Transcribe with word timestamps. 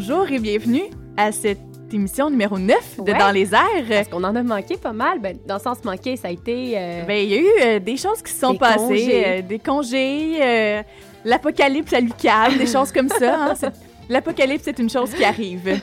Bonjour 0.00 0.30
et 0.30 0.38
bienvenue 0.38 0.84
à 1.16 1.32
cette 1.32 1.58
émission 1.92 2.30
numéro 2.30 2.56
9 2.56 2.98
de 2.98 3.10
Ouais. 3.10 3.18
Dans 3.18 3.32
les 3.32 3.52
airs. 3.52 3.84
Parce 3.88 4.06
qu'on 4.06 4.22
en 4.22 4.36
a 4.36 4.44
manqué 4.44 4.76
pas 4.76 4.92
mal. 4.92 5.18
Ben, 5.18 5.36
dans 5.44 5.56
le 5.56 5.60
sens 5.60 5.82
manqué, 5.82 6.14
ça 6.16 6.28
a 6.28 6.30
été. 6.30 6.74
euh, 6.76 7.02
Ben, 7.04 7.14
il 7.20 7.28
y 7.30 7.34
a 7.34 7.38
eu 7.40 7.46
euh, 7.64 7.78
des 7.80 7.96
choses 7.96 8.22
qui 8.22 8.30
se 8.32 8.38
sont 8.38 8.52
Des 8.52 8.58
passées, 8.60 8.78
congés. 8.86 9.24
euh, 9.26 9.42
des 9.42 9.58
congés, 9.58 10.82
l'apocalypse 11.24 11.92
à 11.92 11.98
Lucam, 11.98 12.56
des 12.56 12.68
choses 12.68 12.92
comme 12.92 13.08
ça. 13.08 13.46
hein. 13.50 13.54
L'apocalypse, 14.08 14.62
c'est 14.66 14.78
une 14.78 14.88
chose 14.88 15.10
qui 15.12 15.24
arrive. 15.24 15.80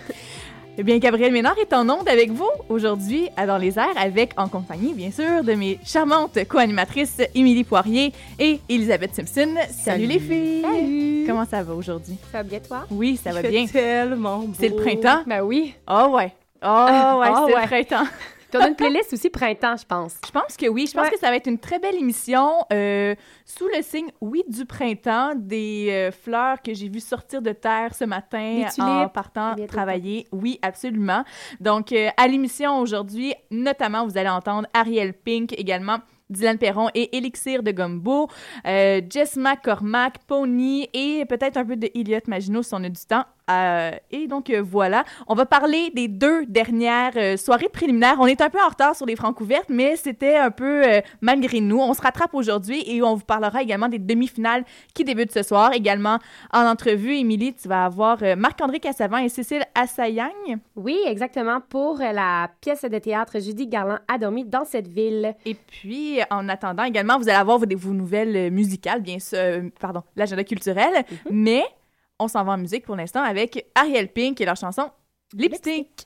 Eh 0.78 0.84
bien, 0.84 0.98
Gabriel 0.98 1.32
Ménard 1.32 1.58
est 1.58 1.72
en 1.72 1.90
onde 1.90 2.10
avec 2.10 2.32
vous 2.32 2.50
aujourd'hui 2.68 3.30
à 3.38 3.46
Dans 3.46 3.58
les 3.58 3.80
airs, 3.80 3.96
avec, 3.96 4.32
en 4.36 4.50
compagnie, 4.50 4.94
bien 4.94 5.10
sûr, 5.10 5.42
de 5.42 5.54
mes 5.54 5.80
charmantes 5.86 6.38
co-animatrices 6.50 7.22
Émilie 7.34 7.64
Poirier 7.64 8.12
et 8.40 8.60
Elisabeth 8.68 9.16
Simpson. 9.16 9.56
Salut, 9.70 10.06
les 10.06 10.20
filles! 10.20 10.62
Salut! 10.64 11.24
Comment 11.28 11.46
ça 11.46 11.64
va 11.64 11.74
aujourd'hui? 11.74 12.18
Ça 12.30 12.40
va 12.40 12.44
bien, 12.44 12.60
toi? 12.60 12.86
Oui, 12.92 13.18
ça 13.24 13.32
va 13.32 13.42
bien. 13.42 13.66
tellement 13.68 14.40
beau. 14.40 14.54
C'est 14.60 14.68
le 14.68 14.76
printemps? 14.76 15.24
Ben 15.26 15.42
oui. 15.44 15.74
Oh 15.90 16.08
ouais. 16.12 16.34
Oh 16.62 16.68
ouais, 17.22 17.28
c'est 17.48 17.54
ouais. 17.54 17.62
le 17.62 17.68
printemps. 17.68 18.08
Puis 18.56 18.64
on 18.64 18.66
a 18.66 18.70
une 18.70 18.76
playlist 18.76 19.14
aussi 19.14 19.30
printemps, 19.30 19.76
je 19.78 19.86
pense. 19.86 20.16
Je 20.26 20.32
pense 20.32 20.56
que 20.58 20.68
oui. 20.68 20.86
Je 20.88 20.94
pense 20.94 21.06
Ouais. 21.06 21.12
que 21.12 21.20
ça 21.20 21.30
va 21.30 21.36
être 21.36 21.48
une 21.48 21.60
très 21.60 21.80
belle 21.80 21.96
émission 21.96 22.52
euh, 22.72 23.16
sous 23.46 23.68
le 23.68 23.82
signe, 23.82 24.10
oui, 24.22 24.44
du 24.48 24.66
printemps, 24.66 25.34
des 25.36 25.88
euh, 25.92 26.12
fleurs 26.12 26.62
que 26.62 26.74
j'ai 26.74 26.90
vues 26.90 27.00
sortir 27.00 27.42
de 27.42 27.52
terre 27.52 27.94
ce 27.94 28.06
matin 28.06 28.64
en 28.80 29.10
partant 29.10 29.56
travailler. 29.68 30.26
Oui, 30.32 30.60
absolument. 30.62 31.24
Donc, 31.60 31.92
euh, 31.92 32.10
à 32.18 32.28
l'émission 32.28 32.80
aujourd'hui, 32.80 33.34
notamment, 33.52 34.06
vous 34.08 34.18
allez 34.18 34.30
entendre 34.30 34.68
Ariel 34.74 35.14
Pink 35.14 35.54
également. 35.58 35.98
Dylan 36.28 36.58
Perron 36.58 36.90
et 36.96 37.16
Élixir 37.18 37.62
de 37.62 37.70
Gumbo, 37.70 38.30
euh, 38.66 39.00
Jess 39.08 39.36
McCormack, 39.36 40.18
Pony 40.26 40.90
et 40.92 41.24
peut-être 41.26 41.56
un 41.58 41.64
peu 41.66 41.76
de 41.76 41.88
Elliot 41.94 42.20
Maginot 42.28 42.64
si 42.64 42.74
on 42.74 42.84
a 42.84 42.90
du 42.90 43.06
temps. 43.08 43.26
Euh, 43.50 43.92
et 44.12 44.28
donc 44.28 44.50
euh, 44.50 44.64
voilà, 44.66 45.04
on 45.28 45.36
va 45.36 45.46
parler 45.46 45.92
des 45.94 46.08
deux 46.08 46.46
dernières 46.48 47.14
euh, 47.16 47.38
soirées 47.38 47.70
préliminaires. 47.70 48.18
On 48.20 48.26
est 48.26 48.42
un 48.42 48.50
peu 48.50 48.60
en 48.60 48.70
retard 48.70 48.96
sur 48.96 49.06
les 49.06 49.16
francs 49.16 49.40
ouvertes, 49.40 49.70
mais 49.70 49.96
c'était 49.96 50.38
un 50.38 50.52
peu 50.52 50.84
malgré 51.22 51.62
nous. 51.62 51.80
On 51.80 51.94
se 51.94 52.02
rattrape 52.02 52.34
aujourd'hui 52.34 52.84
et 52.88 53.02
on 53.02 53.16
vous 53.16 53.26
parlera 53.26 53.62
également 53.62 53.88
des 53.88 54.00
demi-finales 54.00 54.64
qui 54.94 55.04
débutent 55.04 55.32
ce 55.32 55.44
soir. 55.44 55.74
Également 55.74 56.20
en 56.52 56.66
entrevue, 56.66 57.16
Émilie, 57.16 57.54
tu 57.54 57.68
vas 57.68 57.86
avoir 57.86 58.20
Marc-André 58.38 58.80
Cassavant 58.80 59.18
et 59.18 59.30
Cécile 59.30 59.64
Assayang. 59.76 60.32
Oui, 60.76 60.98
exactement. 61.06 61.60
Pour 61.62 61.98
la 61.98 62.50
pièce 62.62 62.84
de 62.84 62.98
théâtre 62.98 63.40
Judy 63.40 63.68
Garland 63.68 64.00
a 64.08 64.18
dormi 64.18 64.44
dans 64.44 64.66
cette 64.66 64.88
ville. 64.88 65.36
Et 65.46 65.56
puis, 65.56 66.20
en 66.30 66.50
attendant 66.50 66.84
également, 66.84 67.18
vous 67.18 67.30
allez 67.30 67.38
avoir 67.38 67.58
vos, 67.58 67.66
vos 67.76 67.94
nouvelles 67.94 68.52
musicales, 68.52 69.02
bien 69.02 69.20
sûr, 69.20 69.38
pardon, 69.80 70.04
l'agenda 70.16 70.44
culturel, 70.44 71.04
mais 71.30 71.64
on 72.20 72.28
s'en 72.28 72.44
va 72.44 72.54
en 72.54 72.58
musique 72.58 72.86
pour 72.86 72.96
l'instant 72.96 73.24
avec 73.24 73.66
Ariel 73.76 74.12
Pink 74.12 74.40
et 74.40 74.46
leur 74.46 74.56
chanson 74.56 74.90
Lipstick. 75.34 76.06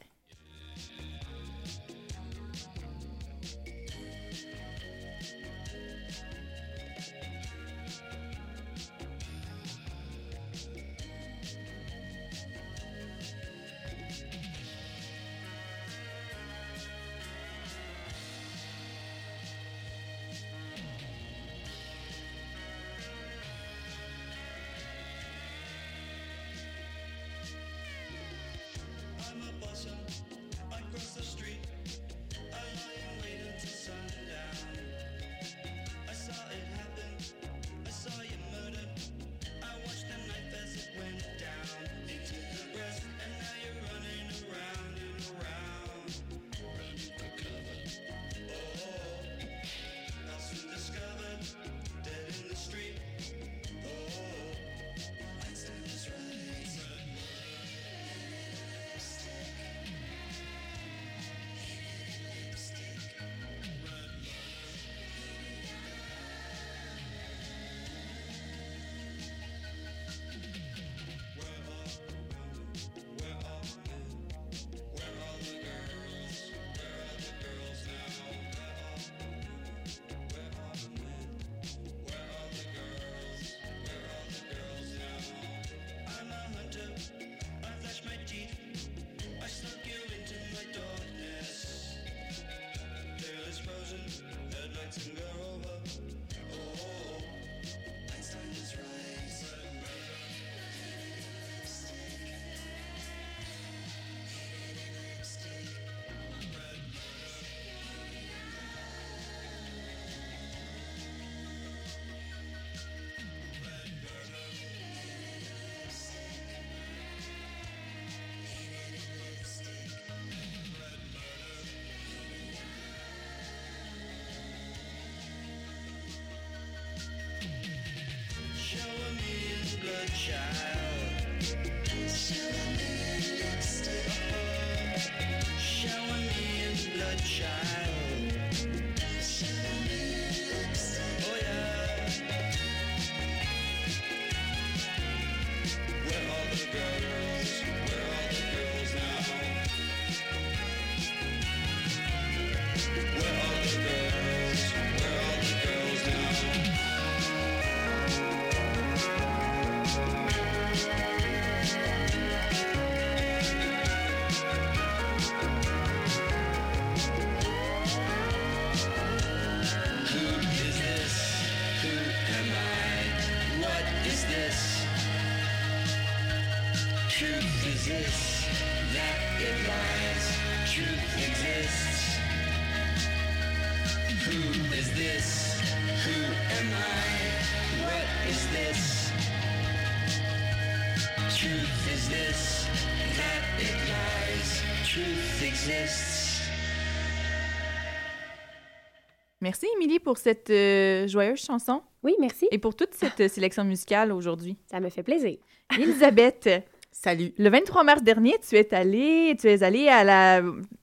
Pour 200.09 200.17
cette 200.17 200.49
euh, 200.49 201.07
joyeuse 201.07 201.39
chanson 201.39 201.83
Oui, 202.01 202.15
merci. 202.19 202.47
et 202.49 202.57
pour 202.57 202.75
toute 202.75 202.95
cette 202.95 203.19
euh, 203.19 203.27
sélection 203.27 203.63
musicale 203.63 204.11
aujourd'hui. 204.11 204.57
Ça 204.71 204.79
me 204.79 204.89
fait 204.89 205.03
plaisir. 205.03 205.37
Elisabeth, 205.77 206.49
Salut. 206.91 207.31
le 207.37 207.47
23 207.51 207.83
mars 207.83 208.01
dernier, 208.01 208.33
tu 208.41 208.55
es 208.55 208.73
allée, 208.73 209.35
tu 209.39 209.45
es 209.47 209.61
allée 209.61 209.87
à 209.87 210.03
la 210.03 210.41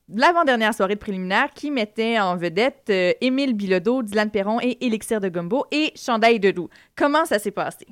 l'avant-dernière 0.08 0.73
soirée 0.75 0.94
de 0.94 1.00
préliminaire 1.00 1.49
qui 1.52 1.73
mettait 1.73 2.20
en 2.20 2.37
vedette 2.37 2.84
euh, 2.90 3.14
Émile 3.20 3.55
Bilodeau, 3.55 4.05
Dylan 4.05 4.31
Perron 4.31 4.61
et 4.61 4.78
Élixir 4.87 5.20
de 5.20 5.28
Gumbo 5.28 5.64
et 5.73 5.90
Chandail 5.96 6.38
de 6.38 6.50
loup. 6.50 6.69
Comment 6.94 7.25
ça 7.25 7.40
s'est 7.40 7.50
passé? 7.50 7.84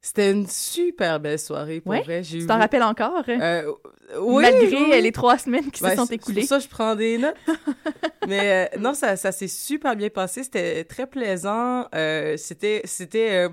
C'était 0.00 0.32
une 0.32 0.48
super 0.48 1.20
belle 1.20 1.38
soirée, 1.38 1.80
pour 1.82 1.92
Ouais? 1.92 2.02
vrai. 2.02 2.22
Tu 2.22 2.38
eu- 2.38 2.46
t'en 2.46 2.58
rappelles 2.58 2.82
encore? 2.82 3.22
Euh, 3.28 3.70
oui, 4.18 4.42
Malgré 4.42 4.74
oui. 4.96 5.02
les 5.02 5.12
trois 5.12 5.38
semaines 5.38 5.70
qui 5.70 5.84
Ben, 5.84 5.90
se 5.90 5.96
sont 5.98 6.06
écoulées. 6.06 6.40
C'est 6.42 6.48
pour 6.48 6.48
ça 6.48 6.56
que 6.56 6.64
je 6.64 6.68
prends 6.68 6.96
des 6.96 7.16
notes. 7.18 7.36
Mais 8.30 8.68
euh, 8.74 8.78
non, 8.78 8.94
ça, 8.94 9.16
ça 9.16 9.32
s'est 9.32 9.48
super 9.48 9.96
bien 9.96 10.08
passé. 10.08 10.42
C'était 10.44 10.84
très 10.84 11.06
plaisant. 11.06 11.86
Euh, 11.94 12.36
c'était, 12.36 12.82
c'était, 12.84 13.32
euh, 13.46 13.48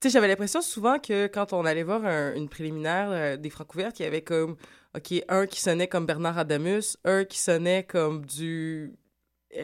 tu 0.00 0.08
sais, 0.08 0.10
j'avais 0.10 0.28
l'impression 0.28 0.60
souvent 0.62 0.98
que 0.98 1.26
quand 1.26 1.52
on 1.52 1.64
allait 1.64 1.82
voir 1.82 2.04
un- 2.04 2.34
une 2.34 2.48
préliminaire 2.48 3.38
des 3.38 3.50
Francouvertes, 3.50 3.98
il 4.00 4.04
y 4.04 4.06
avait 4.06 4.22
comme, 4.22 4.56
ok, 4.96 5.14
un 5.28 5.46
qui 5.46 5.60
sonnait 5.60 5.88
comme 5.88 6.06
Bernard 6.06 6.38
Adamus, 6.38 6.96
un 7.04 7.24
qui 7.24 7.38
sonnait 7.38 7.84
comme 7.84 8.24
du 8.26 8.92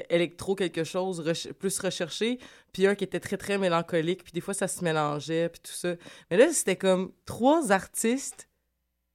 électro 0.08 0.55
quelque 0.55 0.84
chose 0.84 1.25
plus 1.58 1.76
recherché, 1.81 2.38
puis 2.72 2.87
un 2.87 2.94
qui 2.94 3.02
était 3.02 3.19
très 3.19 3.37
très 3.37 3.58
mélancolique, 3.58 4.22
puis 4.22 4.32
des 4.32 4.40
fois 4.40 4.55
ça 4.55 4.69
se 4.69 4.84
mélangeait, 4.84 5.49
puis 5.49 5.61
tout 5.64 5.72
ça. 5.72 5.94
Mais 6.31 6.37
là, 6.37 6.52
c'était 6.52 6.76
comme 6.76 7.11
trois 7.25 7.72
artistes 7.72 8.49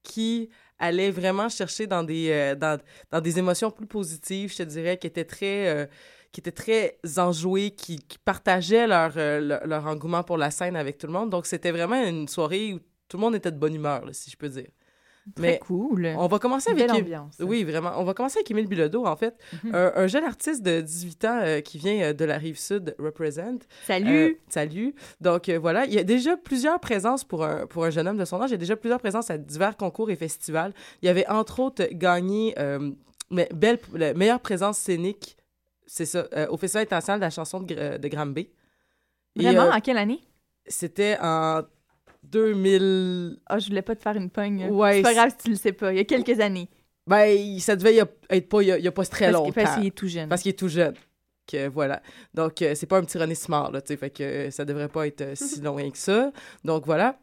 qui 0.03 0.49
allaient 0.80 1.12
vraiment 1.12 1.50
chercher 1.50 1.88
dans 1.88 2.04
des 2.04 2.30
euh, 2.31 2.56
dans, 2.56 3.24
émotions 3.24 3.72
plus 3.72 3.88
positives, 3.88 4.51
je 4.51 4.57
te 4.57 4.63
dirais, 4.63 4.98
qui 4.98 5.07
étaient 5.07 5.25
très 5.25 5.68
euh, 5.68 5.86
enjoués, 7.18 7.72
qui, 7.72 8.00
partageaient 8.24 8.88
leur, 8.88 9.13
euh, 9.18 9.60
leur 9.66 9.86
engouement 9.86 10.24
pour 10.24 10.38
la 10.38 10.51
scène 10.51 10.75
avec 10.75 10.98
tout 10.98 11.07
le 11.07 11.13
monde. 11.13 11.30
Donc 11.30 11.45
c'était 11.45 11.72
vraiment 11.72 12.01
une 12.04 12.27
soirée 12.27 12.74
où 12.74 12.80
tout 13.07 13.18
le 13.18 13.22
monde 13.22 13.36
était 13.36 13.51
de 13.51 13.57
bonne 13.57 13.75
humeur, 13.75 14.04
si 14.12 14.30
je 14.30 14.38
peux 14.38 14.50
dire. 14.50 14.68
Très 15.33 15.42
Mais 15.42 15.60
cool. 15.60 16.06
on 16.18 16.27
va 16.27 16.38
commencer 16.38 16.69
avec 16.69 16.86
Belle 16.86 16.95
Em- 16.98 17.01
ambiance. 17.01 17.36
oui, 17.39 17.63
vraiment. 17.63 17.94
On 17.98 18.04
va 18.04 18.13
commencer 18.13 18.38
avec 18.38 18.51
Émile 18.51 18.68
Bilodeau, 18.68 19.06
en 19.07 19.16
fait. 19.16 19.36
Mhm. 19.63 19.74
un, 19.74 19.92
un 19.95 20.07
jeune 20.07 20.24
artiste 20.24 20.62
de 20.62 20.81
18 20.81 21.25
ans 21.25 21.39
euh, 21.42 21.62
qui 21.62 21.80
vient 21.80 22.00
euh, 22.10 22.13
de 22.13 22.25
la 22.25 22.38
rive 22.38 22.60
sud, 22.60 22.95
Represent. 23.00 23.57
Salut! 23.88 24.33
Euh, 24.33 24.33
salut. 24.50 24.94
Donc 25.22 25.50
euh, 25.50 25.57
voilà, 25.57 25.86
il 25.86 25.94
y 25.94 25.98
a 25.98 26.04
déjà 26.04 26.38
plusieurs 26.38 26.80
présences 26.80 27.24
pour 27.24 27.44
un, 27.44 27.66
pour 27.66 27.86
un 27.86 27.89
jeune 27.89 28.07
homme 28.07 28.18
de 28.18 28.25
son 28.25 28.39
âge. 28.39 28.50
Il 28.51 28.54
y 28.54 28.56
a 28.56 28.60
déjà 28.60 28.75
plusieurs 28.75 29.00
présences 29.00 29.32
à 29.32 29.38
divers 29.39 29.75
concours 29.77 30.12
et 30.12 30.15
festivals. 30.15 30.74
Il 31.01 31.08
y 31.08 31.10
avait 31.10 31.27
entre 31.27 31.60
autres 31.60 31.86
gagné 31.91 32.53
mais, 33.32 33.50
belle, 33.51 33.79
la 33.94 34.13
meilleure 34.13 34.39
présence 34.41 34.77
scénique, 34.77 35.38
c'est 35.88 36.05
ça, 36.05 36.27
au 36.51 36.58
Festival 36.58 36.84
international 36.84 37.20
de 37.20 37.25
la 37.25 37.29
chanson 37.32 37.60
de, 37.62 37.98
de 37.98 38.08
Granby. 38.08 38.50
Et, 39.38 39.41
Vraiment, 39.44 39.63
euh, 39.63 39.72
en 39.72 39.82
quelle 39.82 39.98
année? 39.98 40.20
C'était 40.67 41.17
en 41.20 41.63
2000. 42.39 43.38
Ah, 43.48 43.60
je 43.60 43.68
voulais 43.68 43.82
pas 43.82 43.96
te 43.96 44.01
faire 44.01 44.15
une 44.15 44.30
pogne. 44.30 44.68
Ouais, 44.70 44.96
c'est 44.96 45.01
pas 45.01 45.13
grave 45.13 45.30
si 45.32 45.44
tu 45.46 45.50
le 45.51 45.56
sais 45.56 45.72
pas. 45.74 45.92
Il 45.92 45.98
y 45.98 46.00
a 46.00 46.04
quelques 46.06 46.39
années. 46.39 46.70
Ben, 47.08 47.60
ça 47.60 47.75
devait 47.75 47.96
y 47.96 48.01
a- 48.01 48.08
être 48.30 48.50
pas 48.50 48.62
il 48.62 48.68
y 48.68 48.72
a, 48.72 48.80
y 48.80 48.88
a 48.88 48.92
pas 48.92 49.06
très 49.06 49.25
Parce, 49.32 49.34
longtemps. 49.38 49.51
que- 49.51 49.62
parce 49.62 49.75
qu'il 49.77 49.86
est 49.88 49.92
tout 49.96 50.08
jeune. 50.08 50.30
Parce 50.30 50.42
qu'il 50.42 50.50
est 50.50 50.60
tout 50.60 50.68
jeune. 50.70 50.96
Que, 51.48 51.68
voilà. 51.68 52.01
Donc, 52.34 52.62
euh, 52.63 52.74
c'est 52.74 52.88
pas 52.88 52.98
un 52.98 53.04
petit 53.04 53.20
René 53.20 53.36
Simard, 53.36 53.72
là, 53.72 53.80
tu 53.82 53.89
sais. 53.89 53.98
Fait 53.98 54.10
que 54.10 54.24
euh, 54.24 54.50
ça 54.51 54.65
devrait 54.65 54.88
pas 54.88 55.06
être 55.06 55.22
euh, 55.22 55.36
si 55.36 55.62
loin 55.62 55.89
que 55.92 55.98
ça. 55.98 56.32
Donc, 56.63 56.86
voilà. 56.86 57.20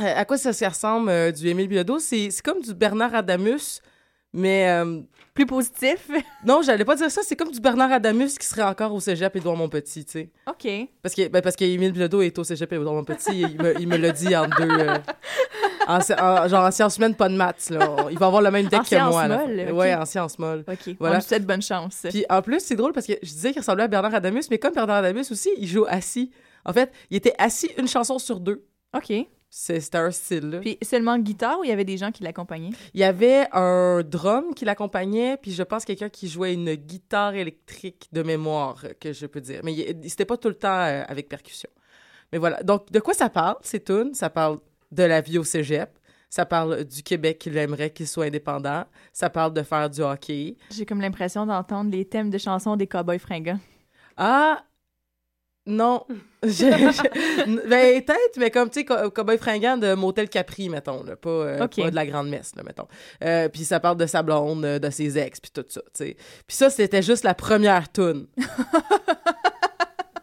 Euh, 0.00 0.04
à 0.16 0.24
quoi 0.24 0.38
ça, 0.38 0.52
ça 0.52 0.68
ressemble 0.68 1.32
du 1.32 1.48
Émile 1.48 1.66
Bilodeau? 1.68 1.98
C'est 1.98 2.28
comme 2.44 2.60
du 2.62 2.72
Bernard 2.74 3.14
Adamus, 3.14 3.80
mais... 4.32 4.68
euh, 4.68 5.00
Plus 5.34 5.46
positif? 5.46 6.08
non, 6.46 6.60
j'allais 6.62 6.84
pas 6.84 6.96
dire 6.96 7.10
ça. 7.10 7.22
C'est 7.24 7.36
comme 7.36 7.50
du 7.50 7.60
Bernard 7.60 7.92
Adamus 7.92 8.36
qui 8.38 8.46
serait 8.46 8.62
encore 8.62 8.92
au 8.92 9.00
cégep 9.00 9.34
Édouard 9.36 9.56
Montpetit, 9.56 10.04
tu 10.04 10.12
sais. 10.12 10.30
OK. 10.48 10.68
Parce 11.02 11.14
que 11.14 11.28
ben, 11.28 11.40
parce 11.40 11.56
qu'Émile 11.56 11.92
Bilodeau 11.92 12.20
est 12.22 12.36
au 12.38 12.44
cégep 12.44 12.72
Édouard 12.72 12.94
Montpetit. 12.94 13.42
et 13.42 13.46
il 13.48 13.62
me, 13.62 13.80
il 13.80 13.88
me 13.88 13.96
l'a 13.96 14.10
dit 14.10 14.34
en 14.36 14.46
deux... 14.48 14.68
euh, 14.68 14.96
en, 15.86 15.98
en- 15.98 16.48
genre 16.48 16.64
en 16.66 16.70
sciences 16.70 16.96
humaines, 16.98 17.14
pas 17.14 17.28
de 17.28 17.36
maths, 17.36 17.70
là. 17.70 17.96
Il 18.10 18.18
va 18.18 18.26
avoir 18.26 18.42
le 18.42 18.50
même 18.50 18.66
deck 18.66 18.80
En 18.80 18.84
que 18.84 19.08
moi. 19.10 19.28
là. 19.28 19.38
molles, 19.46 19.66
ok. 19.70 19.78
Ouais, 19.78 19.94
en 19.94 20.04
sciences 20.04 20.38
molles. 20.38 20.64
OK. 20.68 20.96
Voilà. 20.98 21.20
On 21.30 21.34
lui 21.34 21.40
bonne 21.44 21.62
chance. 21.62 22.06
Puis 22.08 22.24
en 22.28 22.42
plus, 22.42 22.60
c'est 22.60 22.76
drôle 22.76 22.92
parce 22.92 23.06
que 23.06 23.14
je 23.22 23.30
disais 23.30 23.52
qu'il 23.52 23.60
ressemblait 23.60 23.84
à 23.84 23.88
Bernard 23.88 24.14
Adamus, 24.14 24.42
mais 24.50 24.58
comme 24.58 24.74
Bernard 24.74 24.96
Adamus 24.98 25.30
aussi, 25.30 25.50
il 25.56 25.66
joue 25.66 25.86
assis. 25.88 26.30
En 26.64 26.72
fait, 26.72 26.92
il 27.10 27.16
était 27.16 27.34
assis 27.38 27.70
une 27.78 27.88
chanson 27.88 28.18
sur 28.18 28.38
deux. 28.40 28.64
OK. 28.94 29.12
C'est- 29.52 29.80
C'était 29.80 29.98
un 29.98 30.10
style, 30.12 30.48
là. 30.48 30.58
Puis 30.60 30.78
seulement 30.80 31.18
guitare 31.18 31.58
ou 31.58 31.64
il 31.64 31.70
y 31.70 31.72
avait 31.72 31.84
des 31.84 31.96
gens 31.96 32.12
qui 32.12 32.22
l'accompagnaient? 32.22 32.70
Il 32.94 33.00
y 33.00 33.04
avait 33.04 33.46
un 33.52 34.02
drum 34.02 34.54
qui 34.54 34.64
l'accompagnait, 34.64 35.36
puis 35.36 35.50
je 35.50 35.62
pense 35.64 35.84
quelqu'un 35.84 36.08
qui 36.08 36.28
jouait 36.28 36.54
une 36.54 36.74
guitare 36.76 37.34
électrique 37.34 38.08
de 38.12 38.22
mémoire, 38.22 38.84
que 39.00 39.12
je 39.12 39.26
peux 39.26 39.40
dire. 39.40 39.60
Mais 39.64 39.74
c'était 40.06 40.24
pas 40.24 40.36
tout 40.36 40.48
le 40.48 40.54
temps 40.54 40.68
euh, 40.82 41.02
avec 41.08 41.28
percussion. 41.28 41.68
Mais 42.32 42.38
voilà. 42.38 42.62
Donc, 42.62 42.90
de 42.92 43.00
quoi 43.00 43.12
ça 43.12 43.28
parle, 43.28 43.56
ces 43.62 43.82
tunes? 43.82 44.14
Ça 44.14 44.30
parle 44.30 44.60
de 44.92 45.02
la 45.02 45.20
vie 45.20 45.36
au 45.38 45.44
cégep. 45.44 45.90
Ça 46.32 46.46
parle 46.46 46.84
du 46.84 47.02
Québec 47.02 47.40
qu'il 47.40 47.56
aimerait 47.56 47.90
qu'il 47.90 48.06
soit 48.06 48.26
indépendant. 48.26 48.84
Ça 49.12 49.30
parle 49.30 49.52
de 49.52 49.64
faire 49.64 49.90
du 49.90 50.00
hockey. 50.00 50.56
J'ai 50.70 50.86
comme 50.86 51.00
l'impression 51.00 51.44
d'entendre 51.44 51.90
les 51.90 52.04
thèmes 52.04 52.30
de 52.30 52.38
chansons 52.38 52.76
des 52.76 52.86
cowboys 52.86 53.18
fringants. 53.18 53.58
Ah, 54.16 54.62
non. 55.70 56.04
Je- 56.42 57.68
ben, 57.68 58.02
peut-être, 58.02 58.36
mais 58.38 58.50
comme, 58.50 58.70
tu 58.70 58.80
sais, 58.80 58.84
co- 58.84 59.10
Cowboy 59.10 59.36
fringant 59.38 59.76
de 59.76 59.94
Motel 59.94 60.28
Capri, 60.28 60.68
mettons, 60.68 61.02
là, 61.04 61.14
pas, 61.16 61.28
euh, 61.30 61.58
pas 61.84 61.90
de 61.90 61.94
la 61.96 62.06
Grande 62.06 62.28
Messe, 62.28 62.54
là, 62.56 62.62
mettons. 62.62 62.88
Euh, 63.24 63.48
puis 63.48 63.64
ça 63.64 63.78
parle 63.80 63.96
de 63.98 64.06
sa 64.06 64.22
blonde, 64.22 64.64
euh, 64.64 64.78
de 64.78 64.88
ses 64.90 65.18
ex, 65.18 65.38
puis 65.40 65.50
tout 65.52 65.64
ça, 65.68 65.80
tu 65.82 65.88
sais. 66.04 66.16
Puis 66.46 66.56
ça, 66.56 66.70
c'était 66.70 67.02
juste 67.02 67.24
la 67.24 67.34
première 67.34 67.90
toune. 67.92 68.26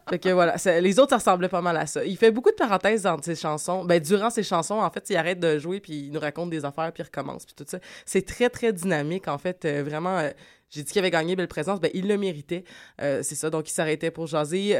Fait 0.09 0.19
que 0.19 0.29
voilà, 0.29 0.57
ça- 0.57 0.79
les 0.79 0.99
autres, 0.99 1.09
ça 1.09 1.17
ressemblait 1.17 1.49
pas 1.49 1.61
mal 1.61 1.75
à 1.75 1.85
ça. 1.85 2.05
Il 2.05 2.15
fait 2.15 2.31
beaucoup 2.31 2.49
de 2.49 2.55
parenthèses 2.55 3.01
dans 3.01 3.21
ses 3.21 3.35
chansons. 3.35 3.83
Ben, 3.83 3.99
durant 4.01 4.29
ses 4.29 4.41
chansons, 4.43 4.75
en 4.79 4.89
fait, 4.89 5.05
il 5.09 5.17
arrête 5.17 5.37
de 5.39 5.59
jouer, 5.59 5.81
puis 5.81 6.05
il 6.05 6.11
nous 6.13 6.19
raconte 6.21 6.49
des 6.49 6.63
affaires, 6.63 6.93
puis 6.93 7.03
il 7.03 7.05
recommence, 7.05 7.45
puis 7.45 7.53
tout 7.55 7.65
ça. 7.67 7.79
C'est 8.05 8.25
très, 8.25 8.49
très 8.49 8.71
dynamique, 8.71 9.27
en 9.27 9.37
fait. 9.37 9.65
euh, 9.65 9.83
vraiment, 9.83 10.17
euh, 10.17 10.29
j'ai 10.69 10.83
dit 10.83 10.91
qu'il 10.93 10.99
avait 10.99 11.11
gagné 11.11 11.35
Belle 11.35 11.49
Présence, 11.49 11.81
ben, 11.81 11.91
il 11.93 12.07
le 12.07 12.17
méritait. 12.17 12.63
Euh, 13.01 13.19
c'est 13.21 13.35
ça, 13.35 13.49
donc 13.49 13.69
il 13.69 13.73
s'arrêtait 13.73 14.09
pour 14.11 14.27
jaser. 14.27 14.77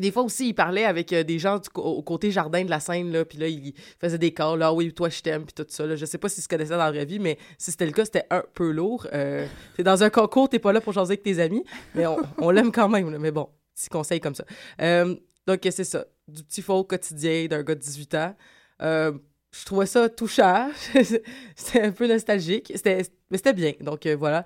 Des 0.00 0.10
fois 0.10 0.22
aussi, 0.22 0.48
il 0.48 0.54
parlait 0.54 0.84
avec 0.84 1.12
euh, 1.12 1.22
des 1.22 1.38
gens 1.38 1.60
au 1.76 2.02
côté 2.02 2.30
jardin 2.30 2.64
de 2.64 2.70
la 2.70 2.80
scène, 2.80 3.12
là, 3.12 3.24
puis 3.24 3.38
là, 3.38 3.48
il 3.48 3.74
faisait 4.00 4.18
des 4.18 4.32
calls, 4.32 4.58
là, 4.58 4.68
Ah 4.68 4.72
oui, 4.72 4.92
toi, 4.92 5.08
je 5.08 5.20
t'aime, 5.20 5.44
puis 5.44 5.54
tout 5.54 5.66
ça. 5.68 5.86
Là. 5.86 5.96
Je 5.96 6.04
sais 6.04 6.18
pas 6.18 6.28
s'ils 6.28 6.42
se 6.42 6.48
connaissaient 6.48 6.70
dans 6.70 6.78
la 6.78 6.90
vraie 6.90 7.04
vie, 7.04 7.18
mais 7.18 7.38
si 7.58 7.70
c'était 7.70 7.86
le 7.86 7.92
cas, 7.92 8.04
c'était 8.04 8.26
un 8.30 8.42
peu 8.54 8.70
lourd. 8.70 9.06
Euh, 9.12 9.46
t'es 9.76 9.82
dans 9.82 10.02
un 10.02 10.10
concours, 10.10 10.48
t'es 10.48 10.58
pas 10.58 10.72
là 10.72 10.80
pour 10.80 10.92
jaser 10.92 11.12
avec 11.12 11.22
tes 11.22 11.38
amis, 11.38 11.64
mais 11.94 12.04
on, 12.38 12.50
l'aime 12.50 12.72
quand 12.72 12.88
même, 12.88 13.10
là. 13.10 13.18
mais 13.18 13.30
bon, 13.30 13.48
petit 13.74 13.88
conseil 13.88 14.20
comme 14.20 14.34
ça. 14.34 14.44
Euh, 14.80 15.14
donc, 15.46 15.60
c'est 15.62 15.84
ça, 15.84 16.04
du 16.28 16.42
petit 16.42 16.62
folk 16.62 16.88
quotidien 16.88 17.46
d'un 17.46 17.62
gars 17.62 17.74
de 17.74 17.80
18 17.80 18.14
ans. 18.14 18.36
Euh, 18.82 19.12
je 19.52 19.64
trouvais 19.64 19.86
ça 19.86 20.08
touchant. 20.08 20.70
c'était 21.54 21.82
un 21.82 21.92
peu 21.92 22.08
nostalgique. 22.08 22.72
C'était, 22.74 23.02
mais 23.30 23.36
c'était 23.36 23.52
bien. 23.52 23.72
Donc, 23.80 24.06
voilà. 24.06 24.44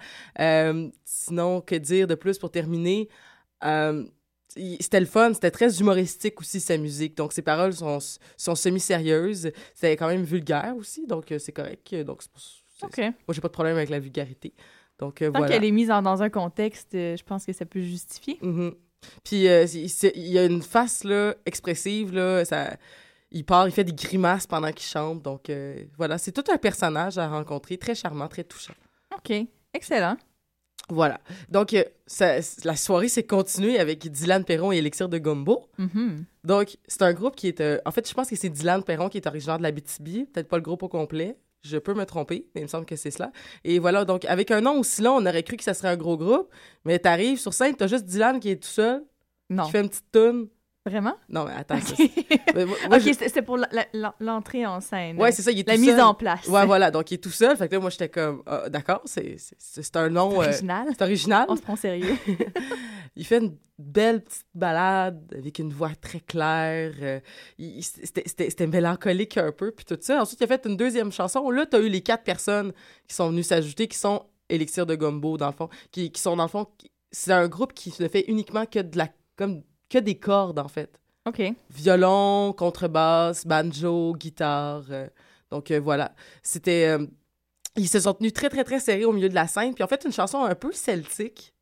Sinon, 1.04 1.62
que 1.62 1.74
dire 1.76 2.06
de 2.06 2.14
plus 2.14 2.38
pour 2.38 2.50
terminer? 2.50 3.08
C'était 4.48 5.00
le 5.00 5.06
fun, 5.06 5.34
c'était 5.34 5.50
très 5.50 5.78
humoristique 5.78 6.40
aussi 6.40 6.58
sa 6.60 6.76
musique. 6.78 7.16
Donc 7.16 7.32
ses 7.32 7.42
paroles 7.42 7.74
sont, 7.74 7.98
sont 8.36 8.54
semi-sérieuses. 8.54 9.52
C'était 9.74 9.96
quand 9.96 10.08
même 10.08 10.24
vulgaire 10.24 10.74
aussi, 10.76 11.06
donc 11.06 11.30
euh, 11.32 11.38
c'est 11.38 11.52
correct. 11.52 11.94
Donc 11.94 12.22
c'est 12.22 12.30
pour- 12.30 12.40
c'est- 12.40 12.84
OK. 12.86 12.98
moi 13.26 13.34
j'ai 13.34 13.40
pas 13.40 13.48
de 13.48 13.52
problème 13.52 13.76
avec 13.76 13.90
la 13.90 13.98
vulgarité. 14.00 14.54
Donc 14.98 15.20
euh, 15.22 15.30
Tant 15.30 15.38
voilà. 15.38 15.52
qu'elle 15.52 15.64
est 15.64 15.70
mise 15.70 15.90
en- 15.90 16.02
dans 16.02 16.22
un 16.22 16.30
contexte, 16.30 16.94
euh, 16.94 17.16
je 17.16 17.22
pense 17.22 17.44
que 17.44 17.52
ça 17.52 17.66
peut 17.66 17.80
justifier. 17.80 18.38
Mhm. 18.42 18.74
Puis 19.22 19.46
euh, 19.48 19.64
il 19.66 20.26
y 20.28 20.38
a 20.38 20.44
une 20.44 20.62
face 20.62 21.04
là 21.04 21.34
expressive 21.46 22.12
là, 22.14 22.44
ça 22.44 22.76
il 23.30 23.44
part, 23.44 23.68
il 23.68 23.72
fait 23.72 23.84
des 23.84 23.92
grimaces 23.92 24.46
pendant 24.46 24.72
qu'il 24.72 24.86
chante. 24.88 25.22
Donc 25.22 25.52
voilà, 25.98 26.16
c'est 26.16 26.32
tout 26.32 26.44
un 26.50 26.56
personnage 26.56 27.18
à 27.18 27.28
rencontrer, 27.28 27.76
très 27.76 27.94
charmant, 27.94 28.26
très 28.28 28.42
touchant. 28.44 28.72
OK. 29.14 29.32
Excellent. 29.74 30.16
Voilà. 30.90 31.20
Donc 31.50 31.74
euh, 31.74 31.84
ça- 32.06 32.36
la 32.64 32.76
soirée 32.76 33.08
s'est 33.08 33.24
continuée 33.26 33.78
avec 33.78 34.10
Dylan 34.10 34.44
Perron 34.44 34.72
et 34.72 34.78
Elixir 34.78 35.08
de 35.08 35.18
Gumbo. 35.18 35.66
Mhm. 35.78 36.24
Donc, 36.44 36.78
c'est 36.86 37.02
un 37.02 37.12
groupe 37.12 37.36
qui 37.36 37.48
est. 37.48 37.60
euh, 37.60 37.78
en 37.84 37.90
fait, 37.90 38.08
je 38.08 38.14
pense 38.14 38.30
que 38.30 38.36
c'est 38.36 38.48
Dylan 38.48 38.82
Perron 38.82 39.08
qui 39.10 39.18
est 39.18 39.26
originaire 39.26 39.58
de 39.58 39.62
la 39.62 39.70
BTB. 39.70 40.24
Peut-être 40.32 40.48
pas 40.48 40.56
le 40.56 40.62
groupe 40.62 40.82
au 40.82 40.88
complet. 40.88 41.36
Je 41.62 41.76
peux 41.76 41.92
me 41.92 42.04
tromper, 42.06 42.46
mais 42.54 42.60
il 42.62 42.64
me 42.64 42.68
semble 42.68 42.86
que 42.86 42.96
c'est 42.96 43.10
cela. 43.10 43.32
Et 43.64 43.78
voilà, 43.80 44.04
donc, 44.06 44.24
avec 44.24 44.50
un 44.52 44.60
nom 44.62 44.78
aussi 44.78 45.02
long, 45.02 45.16
on 45.16 45.26
aurait 45.26 45.42
cru 45.42 45.56
que 45.58 45.64
ça 45.64 45.74
serait 45.74 45.88
un 45.88 45.96
gros 45.96 46.16
groupe. 46.16 46.48
Mais 46.84 46.98
t'arrives 47.00 47.38
sur 47.38 47.52
scène, 47.52 47.74
t'as 47.74 47.88
juste 47.88 48.04
Dylan 48.04 48.38
qui 48.40 48.50
est 48.50 48.62
tout 48.62 48.68
seul, 48.68 49.02
Non. 49.50 49.64
qui 49.64 49.72
fait 49.72 49.80
une 49.80 49.88
petite 49.90 50.10
toune. 50.12 50.48
Vraiment? 50.88 51.14
Non, 51.28 51.44
mais 51.44 51.52
attends, 51.56 51.74
OK. 51.78 51.82
c'est- 51.96 52.54
mais 52.54 52.64
moi- 52.64 52.76
moi, 52.88 52.96
OK, 52.96 53.02
je- 53.04 53.12
c'est 53.12 53.28
c'est 53.28 53.42
pour 53.42 53.58
l'entrée 54.20 54.64
en 54.66 54.80
scène. 54.80 55.18
Ouais, 55.20 55.32
c'est 55.32 55.42
ça, 55.42 55.50
il 55.50 55.60
est 55.60 55.68
La 55.68 55.74
tout 55.74 55.80
mise 55.80 55.90
seul. 55.90 56.00
en 56.00 56.14
place. 56.14 56.46
Ouais, 56.48 56.64
voilà, 56.66 56.90
donc 56.90 57.10
il 57.10 57.14
est 57.14 57.18
tout 57.18 57.30
seul. 57.30 57.56
Fait 57.56 57.68
que 57.68 57.74
là, 57.74 57.80
moi, 57.80 57.90
j'étais 57.90 58.08
comme, 58.08 58.42
Ah, 58.46 58.68
d'accord, 58.68 59.02
c'est 59.04 59.36
c'est- 59.38 59.82
c'est 59.82 59.96
un 59.96 60.08
nom. 60.08 60.32
euh, 60.40 60.46
Original. 60.46 60.86
c'est 60.90 61.02
original. 61.02 61.46
On 61.48 61.56
se 61.56 61.62
prend 61.62 61.76
sérieux. 61.76 62.16
Il 63.16 63.24
fait 63.24 63.38
une 63.38 63.56
belle 63.78 64.22
petite 64.22 64.46
balade 64.54 65.34
avec 65.36 65.58
une 65.58 65.72
voix 65.72 65.90
très 66.00 66.20
claire. 66.20 66.92
euh, 67.02 67.20
C'était 67.80 68.66
mélancolique 68.66 69.36
un 69.38 69.50
peu, 69.52 69.70
puis 69.72 69.84
tout 69.84 69.98
ça. 70.00 70.22
Ensuite, 70.22 70.40
il 70.40 70.44
a 70.44 70.46
fait 70.46 70.66
une 70.66 70.76
deuxième 70.76 71.10
chanson. 71.12 71.50
Là, 71.50 71.66
tu 71.66 71.76
as 71.76 71.80
eu 71.80 71.88
les 71.88 72.00
quatre 72.00 72.22
personnes 72.24 72.72
qui 73.08 73.14
sont 73.14 73.30
venues 73.30 73.42
s'ajouter, 73.42 73.88
qui 73.88 73.98
sont 73.98 74.24
Élixir 74.48 74.86
de 74.86 74.94
Gumbo, 74.94 75.36
dans 75.36 75.48
le 75.48 75.52
fond, 75.52 75.68
qui, 75.90 76.10
qui 76.10 76.20
sont, 76.20 76.36
dans 76.36 76.44
le 76.44 76.48
fond, 76.48 76.66
c'est 77.10 77.32
un 77.32 77.48
groupe 77.48 77.72
qui 77.74 77.92
ne 78.00 78.08
fait 78.08 78.24
uniquement 78.28 78.64
que, 78.66 78.78
de 78.80 78.96
la, 78.96 79.08
comme, 79.36 79.62
que 79.88 79.98
des 79.98 80.16
cordes, 80.16 80.58
en 80.58 80.68
fait. 80.68 80.98
OK. 81.26 81.42
Violon, 81.70 82.52
contrebasse, 82.52 83.46
banjo, 83.46 84.14
guitare. 84.14 84.84
euh, 84.90 85.08
donc, 85.50 85.70
euh, 85.70 85.80
voilà. 85.80 86.12
C'était... 86.42 86.88
euh, 86.88 87.06
ils 87.76 87.88
se 87.88 88.00
sont 88.00 88.14
tenus 88.14 88.32
très, 88.32 88.48
très, 88.48 88.64
très 88.64 88.80
serrés 88.80 89.04
au 89.04 89.12
milieu 89.12 89.28
de 89.28 89.34
la 89.34 89.46
scène, 89.46 89.72
puis 89.72 89.84
en 89.84 89.86
fait, 89.86 90.04
une 90.04 90.12
chanson 90.12 90.42
un 90.42 90.54
peu 90.54 90.72
celtique. 90.72 91.54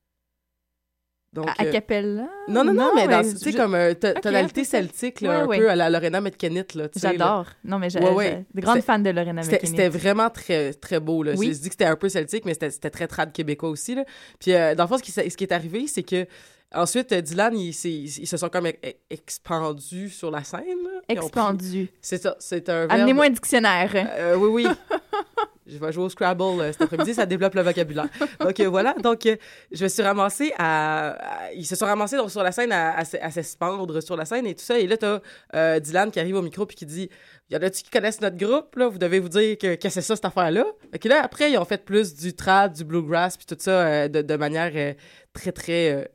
Donc, 1.32 1.50
À, 1.58 1.66
cappella? 1.66 2.26
non, 2.48 2.64
non, 2.64 2.72
non, 2.72 2.92
mais 2.94 3.06
dans, 3.06 3.20
tu 3.20 3.36
sais, 3.36 3.52
comme 3.52 3.76
tonalité 4.22 4.64
celtique, 4.64 5.22
un 5.22 5.46
peu 5.46 5.68
à 5.68 5.76
la 5.76 5.90
Lorena 5.90 6.22
McKennitt. 6.22 6.78
J'adore. 6.96 7.46
Non, 7.62 7.78
mais 7.78 7.90
j'ai 7.90 8.00
des 8.00 8.62
grandes 8.62 8.80
fans 8.80 8.98
de 8.98 9.10
Lorena 9.10 9.42
McKinney. 9.42 9.66
c'était 9.66 9.90
vraiment 9.90 10.30
très, 10.30 10.72
très 10.72 11.00
beau, 11.00 11.22
là. 11.22 11.32
Je 11.34 11.38
dis 11.40 11.68
que 11.68 11.74
c'était 11.74 11.84
un 11.84 11.96
peu 11.96 12.08
celtique, 12.08 12.46
mais 12.46 12.54
c'était 12.54 12.88
très 12.88 13.06
trad 13.08 13.32
québécois 13.32 13.68
aussi, 13.68 13.94
là. 13.94 14.04
Puis, 14.38 14.52
dans 14.52 14.84
le 14.84 14.86
fond, 14.86 14.96
ce 14.96 15.36
qui 15.36 15.44
est 15.44 15.52
arrivé, 15.52 15.86
c'est 15.86 16.04
que 16.04 16.26
Ensuite, 16.74 17.12
euh, 17.12 17.20
Dylan, 17.20 17.56
ils, 17.56 17.72
se 17.72 18.36
sont 18.36 18.48
comme 18.48 18.66
expandus 19.08 20.10
sur 20.10 20.30
la 20.30 20.42
scène. 20.44 20.60
là. 20.84 21.00
Ils 21.08 21.12
ont 21.18 21.20
pris- 21.20 21.26
Expandu. 21.26 21.88
C'est 22.02 22.20
ça, 22.20 22.36
c'est 22.40 22.68
un 22.68 22.86
verbe... 22.86 22.92
Amenez-moi 22.92 23.26
un 23.26 23.30
dictionnaire. 23.30 23.90
Euh, 23.94 24.34
oui, 24.36 24.64
oui. 24.64 24.72
je 25.66 25.78
vais 25.78 25.92
jouer 25.92 26.04
au 26.04 26.08
Scrabble 26.08 26.42
euh, 26.60 26.72
cet 26.72 26.82
après-midi, 26.82 27.14
ça 27.14 27.24
développe 27.26 27.54
le 27.54 27.62
vocabulaire. 27.62 28.08
Donc 28.40 28.58
euh, 28.60 28.68
voilà, 28.68 28.94
donc 28.94 29.24
euh, 29.26 29.36
je 29.72 29.84
me 29.84 29.88
suis 29.88 30.02
ramassée 30.02 30.52
à, 30.58 31.10
à- 31.46 31.52
Ils 31.52 31.64
se 31.66 31.76
sont 31.76 31.86
ramassés 31.86 32.16
donc, 32.16 32.30
sur 32.30 32.42
la 32.42 32.52
scène 32.52 32.72
à, 32.72 32.96
à, 32.98 33.04
se- 33.04 33.16
à 33.16 33.30
s'espandre 33.30 34.00
sur 34.02 34.16
la 34.16 34.24
scène 34.24 34.46
et 34.46 34.54
tout 34.54 34.64
ça. 34.64 34.78
Et 34.78 34.86
là, 34.86 34.96
t'as 34.96 35.20
euh, 35.54 35.78
Dylan 35.80 36.10
qui 36.10 36.18
arrive 36.20 36.36
au 36.36 36.42
micro 36.42 36.66
puis 36.66 36.76
qui 36.76 36.86
dit 36.86 37.08
Y 37.50 37.56
en 37.56 37.62
a-tu 37.62 37.82
qui 37.84 37.90
connaissent 37.90 38.20
notre 38.20 38.36
groupe 38.36 38.74
là? 38.76 38.88
Vous 38.88 38.98
devez 38.98 39.20
vous 39.20 39.28
dire 39.28 39.56
que, 39.58 39.76
que 39.76 39.88
c'est 39.88 40.02
ça, 40.02 40.16
cette 40.16 40.24
affaire-là. 40.24 40.64
Et 40.92 41.08
là, 41.08 41.20
après, 41.22 41.50
ils 41.52 41.58
ont 41.58 41.64
fait 41.64 41.84
plus 41.84 42.14
du 42.14 42.34
trad, 42.34 42.72
du 42.72 42.84
bluegrass 42.84 43.36
puis 43.36 43.46
tout 43.46 43.56
ça 43.58 43.70
euh, 43.86 44.08
de, 44.08 44.22
de 44.22 44.36
manière 44.36 44.72
euh, 44.74 44.94
très, 45.32 45.52
très. 45.52 46.10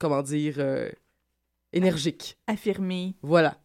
Comment 0.00 0.22
dire 0.22 0.54
euh, 0.58 0.88
énergique. 1.72 2.36
Affirmé. 2.46 3.14
Voilà. 3.22 3.56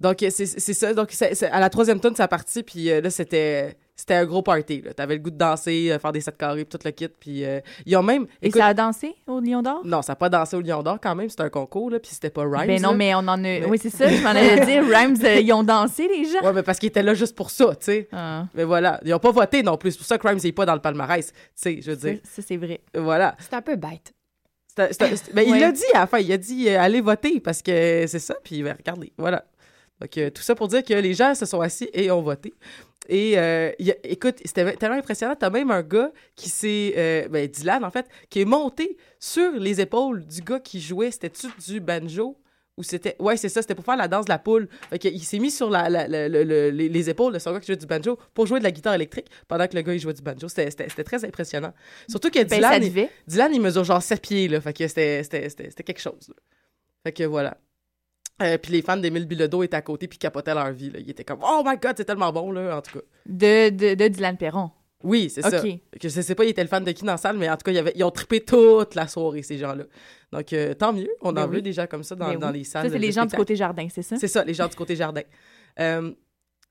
Donc, 0.00 0.24
euh, 0.24 0.30
c'est 0.30 0.46
c'est 0.46 0.74
ça. 0.74 0.92
Donc, 0.92 1.14
à 1.52 1.60
la 1.60 1.70
troisième 1.70 2.00
tonne, 2.00 2.16
ça 2.16 2.26
partit, 2.26 2.64
puis 2.64 2.90
euh, 2.90 3.00
là, 3.00 3.10
c'était 3.10 3.76
c'était 3.94 4.14
un 4.14 4.24
gros 4.24 4.42
party. 4.42 4.82
là. 4.82 4.92
T'avais 4.92 5.14
le 5.14 5.20
goût 5.20 5.30
de 5.30 5.36
danser, 5.38 5.92
euh, 5.92 6.00
faire 6.00 6.10
des 6.10 6.20
sept 6.20 6.36
carrés, 6.36 6.64
puis 6.64 6.76
tout 6.76 6.84
le 6.84 6.90
kit. 6.90 7.06
Puis 7.06 7.44
euh, 7.44 7.60
ils 7.86 7.96
ont 7.96 8.02
même... 8.02 8.26
Et 8.42 8.50
ça 8.50 8.66
a 8.66 8.74
dansé 8.74 9.14
au 9.28 9.38
Lion 9.38 9.62
d'Or? 9.62 9.82
Non, 9.84 10.02
ça 10.02 10.10
n'a 10.12 10.16
pas 10.16 10.28
dansé 10.28 10.56
au 10.56 10.60
Lion 10.60 10.82
d'Or 10.82 10.98
quand 11.00 11.14
même. 11.14 11.28
C'était 11.28 11.44
un 11.44 11.48
concours, 11.48 11.90
là, 11.90 12.00
puis 12.00 12.10
c'était 12.12 12.30
pas 12.30 12.42
Rhymes. 12.42 12.66
Ben 12.66 12.82
non, 12.82 12.90
là. 12.90 12.96
mais 12.96 13.14
on 13.14 13.18
en 13.18 13.28
a. 13.28 13.36
Mais- 13.36 13.64
Oui, 13.66 13.78
c'est 13.80 13.90
ça, 13.90 14.08
je 14.08 14.20
m'en 14.20 14.30
allais 14.30 14.66
dire. 14.66 14.82
Rhymes, 14.82 15.16
euh, 15.24 15.36
ils 15.38 15.52
ont 15.52 15.62
dansé, 15.62 16.08
les 16.08 16.24
gens. 16.24 16.42
Ouais, 16.44 16.52
mais 16.52 16.64
parce 16.64 16.80
qu'ils 16.80 16.88
étaient 16.88 17.04
là 17.04 17.14
juste 17.14 17.36
pour 17.36 17.50
ça, 17.50 17.76
tu 17.76 17.84
sais. 17.84 18.08
Ah, 18.10 18.48
Mais 18.54 18.64
voilà. 18.64 18.98
Ils 19.04 19.14
ont 19.14 19.20
pas 19.20 19.30
voté 19.30 19.62
non 19.62 19.76
plus. 19.76 19.92
C'est 19.92 19.98
pour 19.98 20.06
ça 20.08 20.18
que 20.18 20.26
Rhymes 20.26 20.40
n'est 20.42 20.50
pas 20.50 20.66
dans 20.66 20.74
le 20.74 20.80
palmarès. 20.80 21.30
Tu 21.30 21.36
sais, 21.54 21.80
je 21.80 21.92
veux 21.92 21.96
dire. 21.96 22.18
ça, 22.24 22.42
c'est 22.44 22.56
vrai. 22.56 22.80
Voilà. 22.96 23.36
C'est 23.38 23.54
un 23.54 23.62
peu 23.62 23.76
bête. 23.76 24.12
C'était- 24.76 25.32
ben, 25.32 25.48
Ouais. 25.48 25.56
Il 25.56 25.60
l'a 25.60 25.72
dit 25.72 25.82
à 25.94 26.00
la 26.00 26.06
fin. 26.06 26.18
Il 26.18 26.30
a 26.32 26.36
dit 26.36 26.68
euh, 26.68 26.80
allez 26.80 27.00
voter 27.00 27.40
parce 27.40 27.62
que 27.62 28.04
c'est 28.06 28.18
ça. 28.18 28.34
Puis 28.42 28.62
ben, 28.62 28.74
regardez. 28.76 29.12
Voilà. 29.18 29.44
Donc, 30.00 30.18
euh, 30.18 30.30
tout 30.30 30.42
ça 30.42 30.54
pour 30.54 30.68
dire 30.68 30.82
que 30.82 30.94
les 30.94 31.14
gens 31.14 31.34
se 31.34 31.46
sont 31.46 31.60
assis 31.60 31.88
et 31.92 32.10
ont 32.10 32.22
voté. 32.22 32.52
Et 33.08 33.38
euh, 33.38 33.70
il 33.78 33.86
y 33.86 33.90
a- 33.92 33.96
écoute, 34.04 34.36
c'était 34.44 34.74
tellement 34.76 34.96
impressionnant. 34.96 35.36
T'as 35.38 35.50
même 35.50 35.70
un 35.70 35.82
gars 35.82 36.10
qui 36.34 36.48
s'est. 36.48 36.94
euh, 36.96 37.28
ben, 37.28 37.46
Dylan, 37.46 37.84
en 37.84 37.90
fait, 37.90 38.06
qui 38.30 38.40
est 38.40 38.44
monté 38.46 38.96
sur 39.20 39.52
les 39.52 39.80
épaules 39.80 40.24
du 40.26 40.40
gars 40.40 40.58
qui 40.58 40.80
jouait. 40.80 41.10
C'était-tu 41.10 41.46
du 41.68 41.80
banjo? 41.80 42.36
Ou 42.76 42.82
c'était. 42.82 43.14
Ouais, 43.20 43.36
c'est 43.36 43.48
ça, 43.48 43.62
c'était 43.62 43.76
pour 43.76 43.84
faire 43.84 43.96
la 43.96 44.08
danse 44.08 44.24
de 44.24 44.30
la 44.30 44.38
poule. 44.38 44.68
Fait 44.90 44.98
qu'il 44.98 45.22
s'est 45.22 45.38
mis 45.38 45.52
sur 45.52 45.70
la, 45.70 45.88
la- 45.88 46.08
la- 46.08 46.28
le- 46.28 46.42
le- 46.42 46.70
les, 46.70 46.88
les 46.88 47.10
épaules 47.10 47.32
de 47.32 47.38
son 47.38 47.52
gars 47.52 47.60
qui 47.60 47.66
jouait 47.68 47.76
du 47.76 47.86
banjo 47.86 48.18
pour 48.34 48.46
jouer 48.46 48.58
de 48.58 48.64
la 48.64 48.72
guitare 48.72 48.94
électrique 48.94 49.28
pendant 49.46 49.68
que 49.68 49.76
le 49.76 49.82
gars 49.82 49.92
il 49.94 50.00
jouait 50.00 50.12
du 50.12 50.22
banjo. 50.22 50.48
C'était- 50.48 50.80
très 51.04 51.24
impressionnant. 51.24 51.72
Surtout 52.08 52.30
que 52.30 52.40
Ben, 52.42 52.46
Dylan. 52.48 52.82
il-. 52.82 53.08
Dylan, 53.28 53.54
il 53.54 53.60
mesure 53.60 53.84
genre 53.84 54.02
7 54.02 54.20
pieds, 54.20 54.48
là. 54.48 54.60
Fait 54.60 54.72
que 54.72 54.88
c'était, 54.88 55.22
quelque 55.84 56.00
chose, 56.00 56.26
là. 56.28 56.34
Fait 57.04 57.12
que 57.12 57.22
voilà. 57.24 57.56
Euh, 58.42 58.58
puis 58.58 58.72
les 58.72 58.82
fans 58.82 58.96
d'Émile 58.96 59.26
Bilodeau 59.26 59.62
étaient 59.62 59.76
à 59.76 59.82
côté 59.82 60.08
puis 60.08 60.18
capotaient 60.18 60.54
leur 60.54 60.72
vie, 60.72 60.90
là. 60.90 60.98
Ils 60.98 61.10
étaient 61.10 61.22
comme 61.22 61.38
«Oh 61.44 61.62
my 61.64 61.76
God, 61.76 61.94
c'est 61.96 62.04
tellement 62.04 62.32
bon, 62.32 62.50
là, 62.50 62.76
en 62.78 62.82
tout 62.82 62.98
cas. 62.98 63.04
De, 63.26 63.68
de, 63.70 63.94
de 63.94 64.08
Dylan 64.08 64.36
Perron.» 64.36 64.70
Oui, 65.04 65.28
c'est 65.28 65.42
ça. 65.42 65.62
OK. 65.62 65.78
Que 66.00 66.08
je 66.08 66.20
sais 66.20 66.34
pas, 66.34 66.44
ils 66.44 66.48
étaient 66.50 66.62
le 66.62 66.68
fan 66.68 66.82
de 66.82 66.90
qui 66.90 67.04
dans 67.04 67.12
la 67.12 67.18
salle, 67.18 67.36
mais 67.36 67.48
en 67.48 67.56
tout 67.56 67.64
cas, 67.64 67.72
il 67.72 67.78
avait, 67.78 67.92
ils 67.94 68.02
ont 68.02 68.10
trippé 68.10 68.40
toute 68.40 68.94
la 68.94 69.06
soirée, 69.06 69.42
ces 69.42 69.58
gens-là. 69.58 69.84
Donc, 70.32 70.52
euh, 70.52 70.72
tant 70.74 70.92
mieux. 70.94 71.10
On 71.20 71.30
Ben 71.32 71.44
en 71.44 71.48
oui. 71.48 71.60
veut 71.62 71.72
gens 71.72 71.86
comme 71.86 72.02
ça 72.02 72.14
dans, 72.14 72.28
Ben 72.28 72.38
dans 72.38 72.50
les 72.50 72.64
salles 72.64 72.86
Ça, 72.86 72.90
c'est 72.92 72.98
les 72.98 73.12
gens 73.12 73.26
du 73.26 73.36
côté 73.36 73.54
jardin, 73.54 73.86
c'est 73.90 74.02
ça? 74.02 74.16
C'est 74.16 74.28
ça, 74.28 74.42
les 74.44 74.54
gens 74.54 74.66
du 74.66 74.74
côté 74.74 74.96
jardin. 74.96 75.20
Euh, 75.78 76.10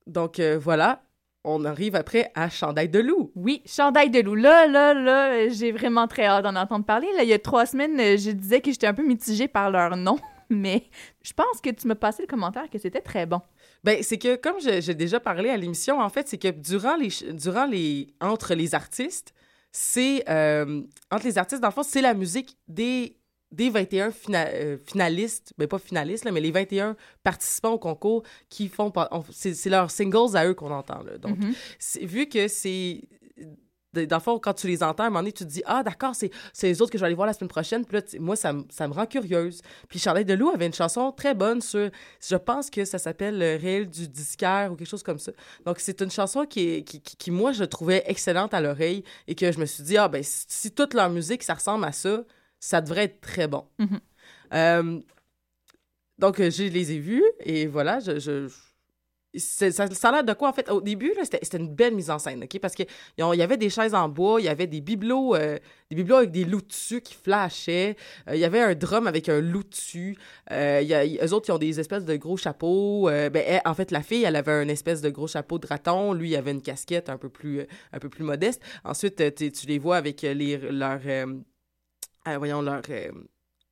donc, 0.07 0.39
euh, 0.39 0.57
voilà. 0.59 1.03
On 1.45 1.63
arrive 1.65 1.95
après 1.95 2.31
à 2.35 2.49
Chandail 2.49 2.89
de 2.89 2.99
loup. 2.99 3.31
Oui, 3.35 3.61
Chandail 3.65 4.09
de 4.09 4.21
loup. 4.21 4.35
Là, 4.35 4.65
là, 4.65 4.93
là, 4.93 5.49
j'ai 5.49 5.71
vraiment 5.71 6.07
très 6.07 6.25
hâte 6.25 6.45
d'en 6.45 6.55
entendre 6.55 6.85
parler. 6.85 7.07
Là, 7.15 7.23
il 7.23 7.29
y 7.29 7.33
a 7.33 7.39
trois 7.39 7.65
semaines, 7.65 7.97
je 8.17 8.31
disais 8.31 8.61
que 8.61 8.71
j'étais 8.71 8.87
un 8.87 8.93
peu 8.93 9.05
mitigée 9.05 9.47
par 9.49 9.69
leur 9.69 9.95
nom, 9.97 10.17
mais 10.49 10.83
je 11.21 11.33
pense 11.33 11.61
que 11.61 11.69
tu 11.69 11.85
m'as 11.87 11.95
passé 11.95 12.23
le 12.23 12.27
commentaire 12.27 12.69
que 12.69 12.79
c'était 12.79 13.01
très 13.01 13.25
bon. 13.25 13.41
Ben, 13.83 14.01
c'est 14.01 14.17
que, 14.17 14.35
comme 14.37 14.55
j'ai 14.59 14.93
déjà 14.93 15.19
parlé 15.19 15.49
à 15.49 15.57
l'émission, 15.57 15.99
en 15.99 16.09
fait, 16.09 16.27
c'est 16.27 16.37
que 16.37 16.47
durant 16.49 16.95
les, 16.95 17.09
durant 17.33 17.65
les, 17.65 18.07
entre 18.21 18.53
les 18.53 18.73
artistes, 18.75 19.33
c'est, 19.71 20.23
euh, 20.29 20.81
entre 21.11 21.25
les 21.25 21.37
artistes, 21.37 21.61
dans 21.61 21.67
le 21.69 21.73
fond, 21.73 21.83
c'est 21.83 22.01
la 22.01 22.13
musique 22.13 22.57
des, 22.67 23.17
des 23.51 23.69
21 23.69 24.11
fina- 24.11 24.47
euh, 24.53 24.77
finalistes, 24.85 25.53
ben 25.57 25.67
pas 25.67 25.79
finalistes, 25.79 26.23
là, 26.25 26.31
mais 26.31 26.39
les 26.41 26.51
21 26.51 26.95
participants 27.23 27.71
au 27.71 27.79
concours 27.79 28.23
qui 28.49 28.69
font, 28.69 28.91
c'est 29.31 29.69
leurs 29.69 29.91
singles 29.91 30.35
à 30.37 30.47
eux 30.47 30.53
qu'on 30.53 30.71
entend, 30.71 31.03
là. 31.03 31.17
Donc, 31.17 31.37
Mhm. 31.39 31.53
c'est- 31.79 32.05
vu 32.05 32.27
que 32.27 32.47
c'est 32.47 33.01
dans 33.93 34.17
le 34.17 34.21
fond, 34.21 34.39
quand 34.39 34.53
tu 34.53 34.67
les 34.67 34.81
entends, 34.83 35.03
à 35.03 35.07
un 35.07 35.09
moment 35.09 35.19
donné, 35.19 35.31
tu 35.31 35.43
te 35.45 35.49
dis 35.49 35.61
Ah, 35.65 35.83
d'accord, 35.83 36.15
c'est 36.15 36.31
c'est 36.51 36.67
les 36.67 36.81
autres 36.81 36.91
que 36.91 36.97
je 36.97 37.01
vais 37.03 37.07
aller 37.07 37.15
voir 37.15 37.27
la 37.27 37.33
semaine 37.33 37.47
prochaine. 37.49 37.85
Puis 37.85 37.97
là, 37.97 38.03
moi, 38.19 38.35
ça, 38.35 38.53
me- 38.53 38.63
ça 38.69 38.87
me 38.87 38.93
rend 38.93 39.05
curieuse. 39.05 39.61
Puis 39.87 39.99
Charlotte 39.99 40.25
Delou 40.25 40.49
avait 40.49 40.65
une 40.65 40.73
chanson 40.73 41.11
très 41.11 41.33
bonne 41.35 41.61
sur. 41.61 41.89
Je 42.19 42.35
pense 42.35 42.69
que 42.69 42.85
ça 42.85 42.97
s'appelle 42.97 43.37
Le 43.37 43.55
réel 43.61 43.89
du 43.89 44.07
disquaire 44.07 44.71
ou 44.71 44.75
quelque 44.75 44.87
chose 44.89 45.03
comme 45.03 45.19
ça. 45.19 45.31
Donc, 45.65 45.79
c'est 45.79 46.01
une 46.01 46.11
chanson 46.11 46.45
qui, 46.45 46.69
est- 46.69 46.83
qui, 46.83 47.01
qui, 47.01 47.15
qui, 47.17 47.31
moi, 47.31 47.51
je 47.51 47.63
trouvais 47.63 48.03
excellente 48.07 48.53
à 48.53 48.61
l'oreille 48.61 49.03
et 49.27 49.35
que 49.35 49.51
je 49.51 49.59
me 49.59 49.65
suis 49.65 49.83
dit 49.83 49.97
Ah, 49.97 50.07
ben, 50.07 50.23
si, 50.23 50.45
si 50.47 50.71
toute 50.71 50.93
leur 50.93 51.09
musique, 51.09 51.43
ça 51.43 51.53
ressemble 51.53 51.85
à 51.85 51.91
ça, 51.91 52.23
ça 52.59 52.81
devrait 52.81 53.03
être 53.05 53.21
très 53.21 53.47
bon. 53.47 53.65
Mhm. 53.79 53.99
Euh, 54.53 54.99
donc, 56.19 56.39
euh, 56.39 56.49
je 56.51 56.63
les 56.63 56.91
ai 56.93 56.99
vus 56.99 57.23
et 57.39 57.65
voilà, 57.67 57.99
je. 57.99 58.19
je- 58.19 58.47
ça, 59.35 59.71
ça 59.71 60.09
a 60.09 60.11
l'air 60.11 60.23
de 60.23 60.33
quoi, 60.33 60.49
en 60.49 60.53
fait? 60.53 60.69
Au 60.69 60.81
début, 60.81 61.13
c'était 61.23 61.57
une 61.57 61.73
belle 61.73 61.95
mise 61.95 62.09
en 62.09 62.19
scène, 62.19 62.43
OK? 62.43 62.59
Parce 62.59 62.75
qu'il 62.75 62.87
y 63.17 63.41
avait 63.41 63.57
des 63.57 63.69
chaises 63.69 63.95
en 63.95 64.07
bois, 64.09 64.39
il 64.39 64.45
y 64.45 64.49
avait 64.49 64.67
des 64.67 64.81
bibelots, 64.81 65.35
euh, 65.35 65.57
des 65.89 65.95
bibelots 65.95 66.17
avec 66.17 66.31
des 66.31 66.45
loups 66.45 66.61
dessus 66.61 67.01
qui 67.01 67.15
flashaient. 67.15 67.95
Euh, 68.27 68.35
il 68.35 68.39
y 68.39 68.45
avait 68.45 68.61
un 68.61 68.75
drum 68.75 69.07
avec 69.07 69.29
un 69.29 69.41
loup 69.41 69.63
dessus. 69.63 70.17
Euh, 70.51 70.81
y 70.83 70.93
a, 70.93 71.05
eux 71.05 71.33
autres, 71.33 71.49
ils 71.49 71.51
ont 71.51 71.57
des 71.57 71.79
espèces 71.79 72.05
de 72.05 72.15
gros 72.15 72.37
chapeaux. 72.37 73.09
Ben, 73.09 73.61
en 73.65 73.73
fait, 73.73 73.91
la 73.91 74.03
fille, 74.03 74.23
elle 74.23 74.35
avait 74.35 74.51
un 74.51 74.67
espèce 74.67 75.01
de 75.01 75.09
gros 75.09 75.27
chapeau 75.27 75.57
de 75.57 75.67
raton. 75.67 76.13
Lui, 76.13 76.31
il 76.31 76.35
avait 76.35 76.51
une 76.51 76.61
casquette 76.61 77.09
un 77.09 77.17
peu 77.17 77.29
plus, 77.29 77.65
un 77.91 77.99
peu 77.99 78.09
plus 78.09 78.23
modeste. 78.23 78.61
Ensuite, 78.83 79.33
tu 79.35 79.67
les 79.67 79.79
vois 79.79 79.97
avec 79.97 80.21
les, 80.21 80.57
leurs... 80.57 81.01
voyons, 82.37 82.61
leurs... 82.61 82.81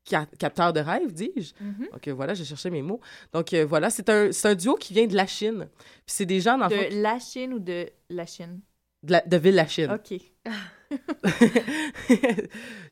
euh, 0.08 0.10
ca- 0.10 0.28
capteurs 0.40 0.74
de 0.74 0.80
rêve, 0.80 1.12
dis-je. 1.14 1.54
Mhm. 1.64 1.88
Donc 1.92 2.08
euh, 2.08 2.14
voilà, 2.14 2.34
j'ai 2.34 2.46
cherché 2.46 2.70
mes 2.70 2.82
mots. 2.82 3.00
Donc 3.34 3.54
euh, 3.54 3.66
voilà, 3.66 3.90
c'est 3.90 4.10
un, 4.10 4.32
c'est 4.32 4.48
un 4.50 4.56
duo 4.56 4.76
qui 4.76 4.94
vient 4.94 5.08
de 5.08 5.16
la 5.16 5.28
Chine. 5.28 5.68
Puis 6.06 6.16
c'est 6.16 6.26
des 6.26 6.40
gens, 6.42 6.58
De 6.58 7.02
la 7.02 7.20
Chine 7.20 7.54
ou 7.54 7.60
de 7.60 7.88
la 8.10 8.26
Chine? 8.26 8.60
de, 9.04 9.14
la- 9.14 9.22
de 9.22 9.38
Ville-la-Chine. 9.38 9.92
OK. 9.92 10.20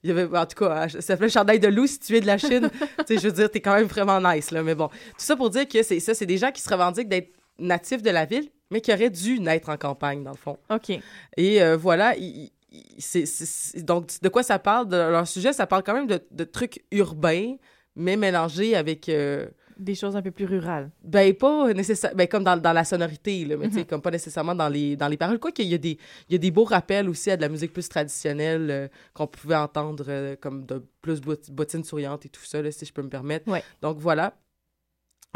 Il 0.03 0.09
y 0.09 0.11
avait, 0.11 0.37
en 0.37 0.45
tout 0.45 0.55
cas, 0.63 0.87
ça 0.89 1.01
s'appelait 1.01 1.29
Chandail 1.29 1.59
de 1.59 1.67
loup 1.67 1.85
si 1.87 1.99
tu 1.99 2.15
es 2.15 2.21
de 2.21 2.25
la 2.27 2.37
Chine. 2.37 2.69
tu 2.99 3.03
sais, 3.07 3.17
je 3.17 3.27
veux 3.27 3.31
dire, 3.33 3.51
t'es 3.51 3.59
quand 3.61 3.75
même 3.75 3.85
vraiment 3.87 4.19
nice, 4.21 4.51
là. 4.51 4.63
Mais 4.63 4.75
bon, 4.75 4.87
tout 4.87 4.93
ça 5.17 5.35
pour 5.35 5.49
dire 5.49 5.67
que 5.67 5.83
c'est 5.83 5.99
ça, 5.99 6.13
c'est 6.13 6.25
des 6.25 6.37
gens 6.37 6.51
qui 6.51 6.61
se 6.61 6.69
revendiquent 6.69 7.09
d'être 7.09 7.33
natifs 7.59 8.01
de 8.01 8.09
la 8.09 8.25
ville, 8.25 8.49
mais 8.71 8.81
qui 8.81 8.93
auraient 8.93 9.09
dû 9.09 9.39
naître 9.39 9.69
en 9.69 9.77
campagne, 9.77 10.23
dans 10.23 10.31
le 10.31 10.37
fond. 10.37 10.57
OK. 10.69 10.91
Et 11.37 11.61
euh, 11.61 11.75
voilà, 11.77 12.15
il- 12.17 12.51
c'est- 12.99 13.83
donc 13.83 14.07
de 14.21 14.29
quoi 14.29 14.43
ça 14.43 14.59
parle? 14.59 14.87
De 14.87 14.95
leur 14.97 15.27
sujet, 15.27 15.53
ça 15.53 15.67
parle 15.67 15.83
quand 15.83 15.93
même 15.93 16.07
de, 16.07 16.19
de 16.31 16.43
trucs 16.43 16.83
urbains, 16.91 17.55
mais 17.95 18.15
mélangés 18.17 18.75
avec... 18.75 19.09
euh, 19.09 19.47
Des 19.77 19.95
choses 19.95 20.15
un 20.15 20.21
peu 20.21 20.31
plus 20.31 20.45
rurales. 20.45 20.91
ben, 21.03 21.33
pas 21.33 21.73
nécessairement. 21.73 22.17
Ben, 22.17 22.27
comme 22.27 22.43
dans, 22.43 22.57
dans 22.57 22.73
la 22.73 22.83
sonorité, 22.83 23.45
là, 23.45 23.55
mais 23.57 23.67
tu 23.69 23.75
sais, 23.75 23.79
Mhm. 23.81 23.85
comme 23.85 24.01
pas 24.01 24.11
nécessairement 24.11 24.55
dans 24.55 24.69
les, 24.69 24.95
dans 24.95 25.07
les 25.07 25.17
paroles. 25.17 25.39
Quoi 25.39 25.51
qu'il 25.51 25.67
y 25.67 25.73
a 25.73 25.77
des, 25.77 25.97
il 26.29 26.33
y 26.33 26.35
a 26.35 26.37
des 26.37 26.51
beaux 26.51 26.65
rappels 26.65 27.09
aussi 27.09 27.31
à 27.31 27.37
de 27.37 27.41
la 27.41 27.49
musique 27.49 27.73
plus 27.73 27.87
traditionnelle 27.89 28.67
euh, 28.69 28.87
qu'on 29.13 29.27
pouvait 29.27 29.55
entendre, 29.55 30.05
euh, 30.07 30.35
comme 30.39 30.65
de 30.65 30.83
plus 31.01 31.21
bot- 31.21 31.49
bottines 31.51 31.83
souriantes 31.83 32.25
et 32.25 32.29
tout 32.29 32.43
ça, 32.43 32.61
là, 32.61 32.71
si 32.71 32.85
je 32.85 32.93
peux 32.93 33.01
me 33.01 33.09
permettre. 33.09 33.49
Ouais. 33.49 33.63
Donc, 33.81 33.97
voilà. 33.99 34.33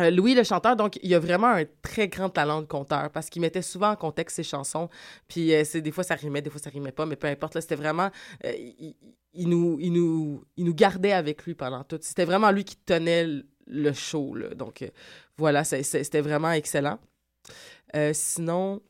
Euh, 0.01 0.09
Louis, 0.09 0.33
le 0.33 0.43
chanteur, 0.43 0.75
donc, 0.75 0.97
il 1.03 1.13
a 1.13 1.19
vraiment 1.19 1.47
un 1.49 1.65
très 1.83 2.07
grand 2.07 2.29
talent 2.29 2.61
de 2.61 2.65
conteur 2.65 3.11
parce 3.11 3.29
qu'il 3.29 3.41
mettait 3.41 3.61
souvent 3.61 3.91
en 3.91 3.95
contexte 3.95 4.37
ses 4.37 4.43
chansons. 4.43 4.89
Puis, 5.27 5.53
euh, 5.53 5.63
c'est, 5.63 5.81
des 5.81 5.91
fois, 5.91 6.03
ça 6.03 6.15
rimait, 6.15 6.41
des 6.41 6.49
fois, 6.49 6.59
ça 6.59 6.71
rimait 6.71 6.91
pas, 6.91 7.05
mais 7.05 7.15
peu 7.15 7.27
importe. 7.27 7.53
Là, 7.53 7.61
c'était 7.61 7.75
vraiment. 7.75 8.09
euh, 8.45 8.51
il, 9.35 9.49
nous, 9.49 9.77
il, 9.79 9.93
nous, 9.93 10.43
il 10.57 10.65
nous 10.65 10.73
gardait 10.73 11.11
avec 11.11 11.43
lui 11.45 11.53
pendant 11.53 11.83
tout. 11.83 11.99
C'était 12.01 12.25
vraiment 12.25 12.51
lui 12.51 12.63
qui 12.63 12.75
tenait 12.75 13.27
le- 13.67 13.93
show. 13.93 14.35
Là. 14.35 14.55
Donc, 14.55 14.83
voilà, 15.37 15.63
c'était 15.63 16.21
vraiment 16.21 16.51
excellent. 16.51 16.99
Sinon, 18.13 18.81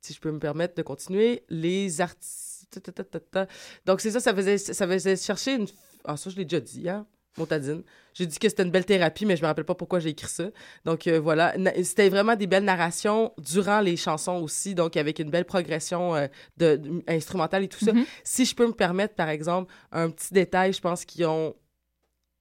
si 0.00 0.12
je 0.12 0.20
peux 0.20 0.32
me 0.32 0.38
permettre 0.40 0.74
de 0.74 0.82
continuer, 0.82 1.44
les 1.48 2.00
artistes. 2.00 2.80
Donc, 3.84 4.00
c'est 4.00 4.10
ça, 4.10 4.20
ça 4.20 4.34
faisait, 4.34 4.58
ça 4.58 4.86
faisait 4.86 5.16
chercher 5.16 5.54
une. 5.54 5.66
Ah, 6.04 6.16
ça, 6.16 6.30
je 6.30 6.36
l'ai 6.36 6.44
déjà 6.44 6.60
dit, 6.60 6.88
hein, 6.88 7.06
Montadine. 7.36 7.82
J'ai 8.14 8.26
dit 8.26 8.38
que 8.38 8.48
c'était 8.48 8.62
une 8.62 8.70
belle 8.70 8.84
thérapie, 8.84 9.24
mais 9.24 9.36
je 9.36 9.42
me 9.42 9.46
rappelle 9.46 9.64
pas 9.64 9.74
pourquoi 9.74 9.98
j'ai 10.00 10.10
écrit 10.10 10.28
ça. 10.28 10.44
Donc, 10.84 11.06
euh, 11.06 11.18
voilà. 11.18 11.54
C'était 11.82 12.10
vraiment 12.10 12.36
des 12.36 12.46
belles 12.46 12.64
narrations 12.64 13.32
durant 13.38 13.80
les 13.80 13.96
chansons 13.96 14.34
aussi, 14.42 14.74
donc 14.74 14.96
avec 14.98 15.18
une 15.18 15.30
belle 15.30 15.46
progression 15.46 16.14
euh, 16.14 16.26
de, 16.58 16.76
de- 16.76 17.02
instrumentale 17.08 17.64
et 17.64 17.68
tout 17.68 17.82
ça. 17.82 17.92
Mhm. 17.94 18.04
Si 18.22 18.44
je 18.44 18.54
peux 18.54 18.66
me 18.66 18.72
permettre, 18.74 19.14
par 19.14 19.30
exemple, 19.30 19.72
un 19.92 20.10
petit 20.10 20.34
détail, 20.34 20.74
je 20.74 20.80
pense 20.80 21.04
qu'ils 21.06 21.24
ont 21.24 21.54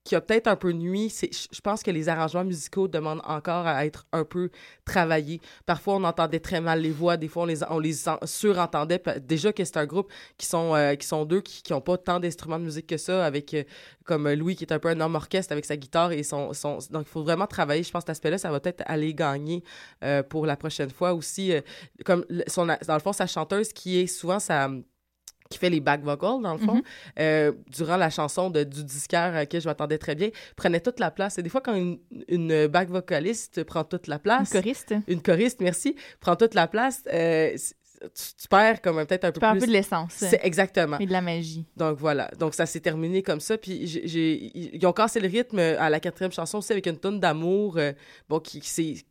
qui 0.04 0.16
a 0.16 0.22
peut-être 0.22 0.48
un 0.48 0.56
peu 0.56 0.72
nuit, 0.72 1.14
je 1.22 1.62
pense 1.62 1.84
que 1.84 1.92
les 1.92 2.10
arrangements 2.10 2.44
musicaux 2.44 2.88
demandent 2.88 3.22
encore 3.24 3.68
à 3.68 3.86
être 3.86 4.08
un 4.12 4.24
peu 4.24 4.50
travaillés. 4.84 5.40
Parfois, 5.68 5.96
on 5.96 6.04
entendait 6.04 6.40
très 6.40 6.60
mal 6.60 6.82
les 6.82 6.90
voix, 6.90 7.18
des 7.18 7.28
fois, 7.28 7.44
on 7.44 7.80
les, 7.80 7.96
surentendait. 8.24 9.02
Déjà 9.22 9.54
que 9.54 9.64
c'est 9.64 9.78
un 9.78 9.86
groupe 9.86 10.12
qui 10.38 10.48
sont, 10.48 10.74
euh, 10.76 10.96
qui 10.96 11.06
sont 11.06 11.26
deux, 11.26 11.42
qui 11.42 11.72
n'ont 11.72 11.82
pas 11.82 11.98
tant 11.98 12.20
d'instruments 12.20 12.58
de 12.58 12.66
musique 12.66 12.88
que 12.88 12.98
ça, 12.98 13.24
avec 13.24 13.54
euh, 13.54 13.64
comme 14.04 14.26
euh, 14.26 14.36
Louis, 14.36 14.56
qui 14.56 14.64
est 14.64 14.74
un 14.74 14.80
peu 14.80 14.90
un 14.90 15.00
homme 15.00 15.16
orchestre 15.16 15.52
avec 15.52 15.66
sa 15.66 15.78
guitare. 15.78 16.12
et 16.14 16.24
son, 16.24 16.52
Donc, 16.90 17.06
il 17.06 17.12
faut 17.12 17.24
vraiment 17.24 17.48
travailler. 17.48 17.84
Je 17.84 17.92
pense 17.92 18.02
cet 18.02 18.10
aspect-là, 18.10 18.40
ça 18.40 18.50
va 18.50 18.60
peut-être 18.60 18.84
aller 18.88 19.14
gagner 19.14 19.64
pour 20.30 20.46
la 20.48 20.56
prochaine 20.56 20.90
fois. 20.90 21.14
Aussi, 21.14 21.54
comme 22.06 22.26
dans 22.58 22.94
le 22.94 23.00
fond, 23.00 23.14
sa 23.14 23.28
chanteuse, 23.28 23.72
qui 23.74 24.00
est 24.00 24.08
souvent 24.08 24.40
sa 24.40 24.70
qui 25.52 25.60
fait 25.60 25.70
les 25.70 25.80
back 25.80 26.02
vocals, 26.02 26.42
dans 26.42 26.54
le 26.54 26.60
fond, 26.60 26.76
Mhm. 26.76 26.82
euh, 27.20 27.52
durant 27.70 27.98
la 27.98 28.10
chanson 28.10 28.50
de, 28.50 28.64
du 28.64 28.84
disquaire 28.84 29.22
à 29.36 29.40
laquelle 29.42 29.62
je 29.62 29.68
m'attendais 29.68 30.00
très 30.00 30.16
bien, 30.16 30.30
prenait 30.56 30.80
toute 30.80 31.00
la 31.00 31.12
place. 31.12 31.38
Et 31.38 31.44
des 31.44 31.50
fois, 31.50 31.62
quand 31.62 31.76
une, 31.76 32.00
une 32.28 32.66
back 32.68 32.90
vocaliste 32.90 33.64
prend 33.64 33.84
toute 33.84 34.08
la 34.08 34.16
Une 34.16 34.22
place, 34.22 34.50
choriste. 34.52 34.96
une 35.08 35.22
choriste, 35.22 35.62
merci, 35.62 35.96
prend 36.20 36.36
toute 36.36 36.56
la 36.56 36.68
place, 36.68 37.04
euh, 37.14 37.56
c- 37.56 37.76
tu, 38.02 38.34
tu 38.42 38.48
perds 38.48 38.82
comme 38.82 38.96
peut-être 39.06 39.26
un 39.26 39.32
peu 39.32 39.40
Tu 39.40 39.46
un 39.46 39.52
plus... 39.52 39.60
peu 39.60 39.68
de 39.68 39.74
l'essence. 39.74 40.14
C'est 40.16 40.40
exactement. 40.44 40.98
Et 40.98 41.06
de 41.06 41.12
la 41.12 41.22
magie. 41.22 41.66
Donc 41.78 42.00
voilà. 42.00 42.32
Donc 42.40 42.56
ça 42.56 42.66
s'est 42.66 42.80
terminé 42.80 43.22
comme 43.22 43.40
ça. 43.40 43.60
Puis 43.60 43.74
ils 43.76 44.86
ont 44.88 44.92
cassé 44.94 45.20
le 45.20 45.28
rythme 45.28 45.60
à 45.60 45.88
la 45.88 46.00
quatrième 46.00 46.32
chanson 46.32 46.58
aussi 46.58 46.72
avec 46.72 46.88
une 46.88 46.98
tonne 46.98 47.20
d'amour, 47.20 47.78
euh, 47.78 47.92
bon, 48.28 48.40
qui, 48.40 48.60
qui 48.60 48.70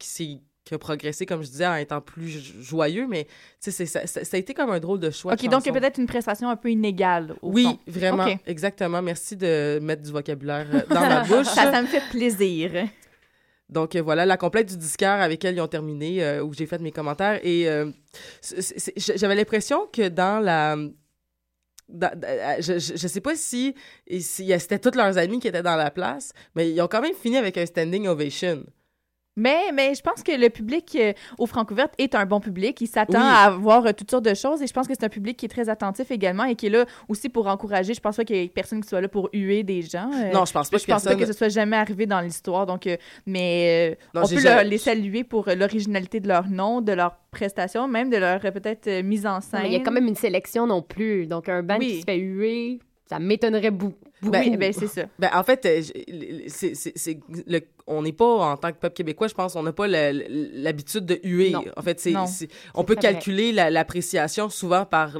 s'est 0.09 0.41
qui 0.65 0.75
a 0.75 0.79
progressé, 0.79 1.25
comme 1.27 1.43
je 1.43 1.49
disais, 1.49 1.67
en 1.67 1.77
étant 1.77 2.01
plus 2.03 2.29
jo- 2.29 2.53
joyeux, 2.61 3.07
mais 3.09 3.27
ça, 3.59 3.71
ça, 3.73 4.07
ça 4.07 4.21
a 4.33 4.37
été 4.39 4.53
comme 4.55 4.71
un 4.71 4.79
drôle 4.79 5.01
de 5.01 5.11
choix. 5.11 5.33
OK, 5.33 5.43
de 5.43 5.49
donc 5.49 5.65
il 5.65 5.73
y 5.73 5.77
a 5.77 5.81
peut-être 5.81 5.99
une 5.99 6.07
prestation 6.07 6.49
un 6.51 6.57
peu 6.57 6.71
inégale, 6.71 7.35
au 7.43 7.51
Oui, 7.53 7.65
fond. 7.65 7.79
vraiment, 7.87 8.27
exactement. 8.47 9.01
Merci 9.03 9.37
de 9.37 9.79
mettre 9.83 10.03
du 10.03 10.11
vocabulaire 10.13 10.67
euh, 10.73 10.83
dans 10.95 11.01
ma 11.01 11.25
bouche. 11.25 11.47
Ça, 11.47 11.71
ça 11.73 11.81
me 11.83 11.87
fait 11.87 12.03
plaisir. 12.11 12.73
Donc 13.71 13.97
euh, 13.97 14.03
voilà, 14.03 14.27
la 14.27 14.37
complète 14.37 14.69
du 14.69 14.77
disquaire 14.77 15.21
avec 15.21 15.45
elle, 15.45 15.55
ils 15.57 15.61
ont 15.61 15.67
terminé, 15.69 16.23
euh, 16.23 16.43
où 16.43 16.53
j'ai 16.53 16.67
fait 16.67 16.79
mes 16.81 16.93
commentaires. 16.93 17.41
Et 17.43 17.69
euh, 17.69 17.91
j'avais 18.97 19.35
l'impression 19.37 19.87
que 19.93 20.09
dans 20.09 20.41
la... 20.41 20.77
dans- 21.89 22.21
je, 22.61 22.79
je, 22.79 22.97
je 22.97 23.09
sais 23.09 23.21
pas 23.21 23.35
si, 23.37 23.75
si 24.19 24.53
c'était 24.59 24.79
tous 24.79 24.97
leurs 24.97 25.17
amis 25.19 25.39
qui 25.41 25.49
étaient 25.49 25.63
dans 25.63 25.77
la 25.77 25.91
place, 25.91 26.33
mais 26.55 26.71
ils 26.71 26.81
ont 26.83 26.89
quand 26.89 27.01
même 27.01 27.15
fini 27.15 27.37
avec 27.39 27.57
un 27.59 27.67
standing 27.67 28.07
ovation. 28.09 28.65
Mais, 29.41 29.73
mais 29.73 29.95
je 29.95 30.03
pense 30.03 30.23
que 30.23 30.33
le 30.33 30.51
public 30.51 30.97
euh, 31.01 31.13
au 31.39 31.47
Francouverte 31.47 31.93
est 31.99 32.15
un 32.15 32.27
bon 32.27 32.41
public. 32.41 32.79
Il 32.81 32.87
s'attend 32.87 33.19
Oui. 33.21 33.25
à 33.27 33.51
voir 33.51 33.87
euh, 33.87 33.93
toutes 33.97 34.11
sortes 34.11 34.25
de 34.25 34.35
choses 34.35 34.61
et 34.63 34.67
je 34.67 34.73
pense 34.73 34.87
que 34.87 34.93
c'est 34.95 35.05
un 35.05 35.09
public 35.09 35.37
qui 35.39 35.47
est 35.47 35.49
très 35.49 35.69
attentif 35.69 36.11
également 36.11 36.45
et 36.45 36.55
qui 36.55 36.67
est 36.67 36.71
là 36.71 36.85
aussi 37.09 37.29
pour 37.31 37.47
encourager. 37.47 37.95
Je 37.95 38.01
pense 38.01 38.17
pas 38.17 38.25
qu'il 38.25 38.37
y 38.37 38.41
ait 38.41 38.49
personne 38.49 38.83
qui 38.83 38.89
soit 38.89 39.01
là 39.01 39.09
pour 39.09 39.31
huer 39.33 39.63
des 39.63 39.81
gens. 39.83 40.11
euh, 40.13 40.33
non, 40.33 40.45
je 40.45 40.53
pense 40.53 40.69
pas 40.71 40.77
je 40.79 40.85
que 40.87 40.91
pense 40.93 41.05
pas 41.05 41.15
que 41.17 41.27
ce 41.27 41.33
soit 41.33 41.49
jamais 41.49 41.77
arrivé 41.77 42.07
dans 42.07 42.21
l'histoire. 42.21 42.67
Donc, 42.67 42.87
euh, 42.87 42.97
mais 43.27 43.93
euh, 43.93 43.95
Non, 44.15 44.23
on 44.27 44.29
peut 44.29 44.39
jamais- 44.41 44.65
les 44.65 44.79
saluer 44.79 45.25
pour 45.25 45.49
euh, 45.49 45.55
l'originalité 45.55 46.21
de 46.21 46.29
leur 46.29 46.49
nom, 46.49 46.81
de 46.83 46.93
leur 46.93 47.17
prestation, 47.31 47.89
même 47.89 48.11
de 48.11 48.17
leur 48.19 48.45
euh, 48.45 48.51
peut-être 48.51 48.87
euh, 48.89 49.03
mise 49.03 49.27
en 49.27 49.41
scène. 49.41 49.61
Mais 49.63 49.69
il 49.69 49.73
y 49.73 49.77
a 49.77 49.81
quand 49.81 49.93
même 49.93 50.07
une 50.09 50.17
sélection 50.17 50.67
non 50.67 50.83
plus. 50.83 51.27
Donc, 51.27 51.49
un 51.49 51.63
band 51.63 51.79
Oui. 51.79 51.87
qui 51.89 52.01
se 52.01 52.05
fait 52.05 52.17
huer, 52.19 52.79
ça 53.11 53.19
m'étonnerait 53.19 53.73
beaucoup. 53.73 53.97
Oui, 54.23 54.57
ben, 54.57 54.73
c'est 54.73 54.87
ça. 54.87 55.03
Ben, 55.19 55.31
en 55.35 55.43
fait, 55.43 55.67
euh, 55.67 55.83
j- 55.83 56.45
c'est- 56.47 56.75
c'est- 56.77 56.93
c'est 56.95 57.19
le- 57.47 57.61
on 57.89 58.03
n'est 58.03 58.13
pas, 58.13 58.25
en 58.53 58.57
tant 58.57 58.71
que 58.71 58.77
peuple 58.77 58.95
québécois, 58.95 59.27
je 59.27 59.35
pense, 59.35 59.57
on 59.57 59.63
n'a 59.65 59.73
pas 59.73 59.89
la- 59.89 60.13
l'habitude 60.13 61.07
de 61.07 61.19
huer. 61.25 61.51
Non. 61.51 61.65
En 61.77 61.83
fait, 61.83 61.99
c'est, 61.99 62.13
Non. 62.13 62.27
c'est- 62.27 62.49
on 62.75 62.85
peut 62.85 62.95
calculer 62.95 63.51
la- 63.51 63.69
l'appréciation 63.71 64.49
souvent 64.49 64.85
par 64.85 65.19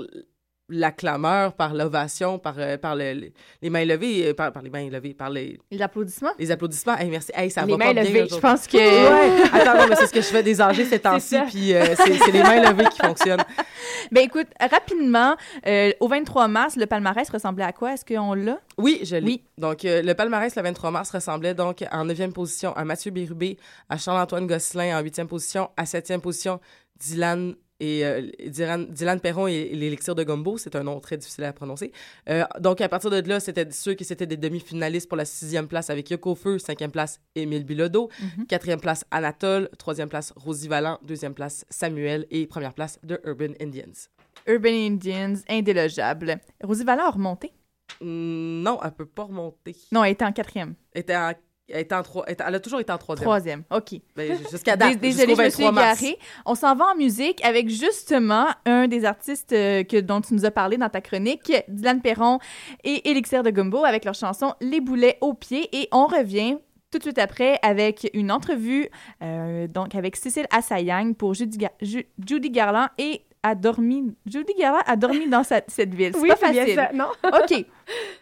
la 0.71 0.91
clameur, 0.93 1.53
par 1.55 1.75
l'ovation, 1.75 2.39
par, 2.39 2.55
euh, 2.59 2.77
par 2.79 2.97
le- 2.97 3.13
le- 3.15 3.33
les 3.63 3.71
mains 3.71 3.85
levées, 3.85 4.29
euh, 4.29 4.35
par, 4.35 4.53
par 4.53 4.63
les 4.63 4.71
mains 4.71 4.89
levées, 4.89 5.15
par 5.15 5.29
les, 5.31 5.59
Les 5.71 5.83
applaudissements? 5.83 6.33
les 6.39 6.51
applaudissements. 6.51 6.97
Hey, 6.97 7.11
merci. 7.11 7.31
Hey, 7.35 7.51
ça 7.51 7.65
Les 7.65 7.73
va 7.73 7.79
mains 7.79 7.85
pas 7.87 7.93
bien 7.95 8.03
levées, 8.05 8.27
je 8.29 8.35
Je 8.37 8.41
pense 8.41 8.67
que. 8.67 8.77
Ouais. 8.81 9.61
Attends, 9.61 9.77
non, 9.77 9.87
mais 9.89 9.97
c'est 9.97 10.07
ce 10.07 10.13
que 10.13 10.21
je 10.21 10.27
fais 10.27 10.43
des 10.43 10.61
âgés 10.61 10.85
ces 10.85 10.99
temps-ci, 11.01 11.37
puis 11.49 11.75
euh, 11.75 11.95
c'est 11.97 12.31
les 12.33 12.43
mains 12.43 12.71
levées 12.71 12.87
qui 12.91 12.99
fonctionnent. 12.99 13.45
Ben 14.13 14.25
écoute, 14.25 14.47
rapidement, 14.61 15.37
euh, 15.67 15.91
au 16.01 16.09
23 16.09 16.49
mars, 16.49 16.77
le 16.77 16.87
palmarès 16.87 17.29
ressemblait 17.31 17.65
à 17.65 17.73
quoi? 17.73 17.93
Est-ce 17.95 18.05
qu'on 18.05 18.35
l'a? 18.35 18.59
Oui, 18.79 19.01
je 19.05 19.17
l'ai. 19.17 19.25
Oui. 19.25 19.43
Donc, 19.59 19.81
le 19.85 20.13
palmarès 20.15 20.55
le 20.57 20.63
23 20.63 20.91
mars 20.91 21.11
ressemblait 21.11 21.55
donc 21.55 21.85
en 21.93 22.05
9e 22.07 22.33
position 22.33 22.73
à 22.77 22.85
Mathieu 22.85 23.11
Bérubé, 23.11 23.59
à 23.89 23.97
Charles-Antoine 23.99 24.47
Gosselin 24.47 24.99
en 24.99 25.03
8e 25.03 25.27
position, 25.27 25.71
à 25.77 25.85
7e 25.85 26.21
position, 26.21 26.61
Dylan 26.99 27.55
et 27.81 28.05
euh, 28.05 28.29
Dylan, 28.47 28.87
Dylan 28.87 29.19
Perron 29.21 29.47
et, 29.47 29.71
l'élixir 29.71 30.15
de 30.15 30.23
Gombo, 30.23 30.59
c'est 30.59 30.77
un 30.77 30.83
nom 30.83 31.01
très 31.01 31.17
difficile 31.17 31.45
à 31.45 31.53
prononcer. 31.53 31.93
Euh, 32.29 32.45
donc, 32.61 32.81
à 32.81 32.89
partir 32.89 33.11
de 33.11 33.21
là, 33.29 33.41
c'était 33.41 33.71
sûr 33.73 33.97
que 33.97 34.05
c'était 34.05 34.27
des 34.27 34.37
demi-finalistes 34.37 35.09
pour 35.09 35.17
la 35.17 35.25
sixième 35.25 35.67
place 35.67 35.91
avec 35.91 36.11
Yoko 36.11 36.35
Feu, 36.35 36.59
cinquième 36.59 36.91
place 36.93 37.21
Émile 37.35 37.65
Bilodeau, 37.65 38.11
Mhm. 38.21 38.47
quatrième 38.47 38.81
place 38.81 39.05
Anatole, 39.11 39.69
troisième 39.79 40.09
place 40.09 40.33
Rosie 40.37 40.69
Vallant, 40.69 40.99
deuxième 41.03 41.35
place 41.35 41.65
Samuel 41.71 42.27
et 42.31 42.47
première 42.47 42.75
place 42.75 42.99
de 43.03 43.21
Urban 43.25 43.55
Indians. 43.61 44.09
Urban 44.47 44.69
Indians, 44.69 45.35
indélogeable. 45.49 46.39
Rosie 46.63 46.85
Vallant 46.85 47.07
a 47.07 47.11
remonté? 47.11 47.53
Mm, 48.01 48.63
Non, 48.63 48.79
elle 48.85 48.93
peut 48.93 49.07
pas 49.07 49.25
remonter. 49.25 49.75
Non, 49.93 50.05
elle 50.05 50.13
était 50.13 50.25
en 50.25 50.33
quatrième. 50.33 50.75
Elle, 50.93 51.01
était 51.03 51.17
en- 51.17 51.33
elle, 51.73 51.81
était 51.81 51.95
en 51.95 52.03
trois- 52.03 52.25
elle 52.27 52.55
a 52.55 52.61
toujours 52.61 52.81
été 52.81 52.93
en 52.93 52.99
troisième. 52.99 53.25
Troisième. 53.25 53.63
OK. 53.71 54.01
Ben, 54.17 54.39
jusqu'à 54.51 54.77
date, 54.77 54.99
Désolée, 54.99 55.35
je 55.35 55.43
me 55.43 55.51
suis 55.51 55.63
23 55.65 55.73
mars. 55.73 56.03
égarée. 56.03 56.19
On 56.47 56.55
s'en 56.55 56.75
va 56.75 56.87
en 56.93 56.95
musique 56.97 57.45
avec 57.45 57.69
justement 57.69 58.47
un 58.67 58.89
des 58.89 59.05
artistes 59.05 59.53
euh, 59.53 59.83
que, 59.85 59.99
dont 60.01 60.21
tu 60.21 60.35
nous 60.35 60.45
as 60.45 60.51
parlé 60.51 60.77
dans 60.77 60.89
ta 60.89 61.01
chronique, 61.01 61.53
Dylan 61.69 62.01
Perron 62.01 62.39
et 62.85 63.09
Elixir 63.11 63.43
de 63.43 63.51
Gumbo 63.51 63.85
avec 63.85 64.05
leur 64.05 64.15
chanson 64.15 64.55
Les 64.61 64.81
boulets 64.81 65.19
aux 65.21 65.35
pieds. 65.35 65.69
Et 65.73 65.89
on 65.93 66.07
revient 66.07 66.59
tout 66.91 66.99
de 66.99 67.05
suite 67.05 67.19
après 67.19 67.59
avec 67.63 68.11
une 68.15 68.33
entrevue 68.33 68.89
euh, 69.23 69.69
donc 69.69 69.95
avec 69.95 70.17
Cécile 70.17 70.47
Assayang 70.51 71.15
pour 71.15 71.35
Judy, 71.35 71.59
Ga- 71.59 71.71
Ju- 71.81 72.07
Judy 72.27 72.51
Garland 72.51 72.89
et 72.99 73.23
a 73.43 73.55
dormi. 73.55 74.13
Judy 74.27 74.53
Garland 74.59 74.83
a 74.87 74.97
dormi 74.97 75.29
dans 75.29 75.45
sa- 75.45 75.63
cette 75.69 75.95
ville. 75.95 76.13
C'est 76.15 76.21
Oui, 76.21 76.29
pas 76.29 76.37
c'est 76.41 76.51
bien 76.51 76.63
facile. 76.63 76.75
ça. 76.75 76.91
Non? 76.93 77.07
OK. 77.25 77.65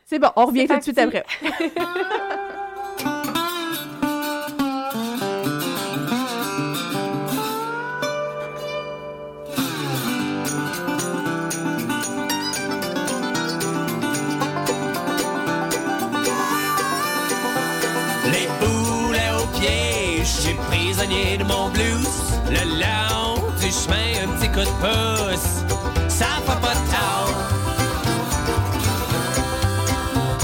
C'est 0.04 0.18
bon, 0.18 0.28
on 0.36 0.44
revient 0.46 0.66
tout 0.68 0.76
de 0.76 0.82
suite 0.82 0.98
après. 0.98 1.24
Le 22.50 22.64
long 22.80 23.42
du 23.60 23.70
chemin, 23.70 24.24
un 24.24 24.28
petit 24.38 24.48
coup 24.48 24.60
de 24.60 24.74
pouce. 24.80 25.64
Ça 26.08 26.26
fait 26.46 26.60
pas 26.62 26.74
de 26.74 26.90
tard. 26.90 27.28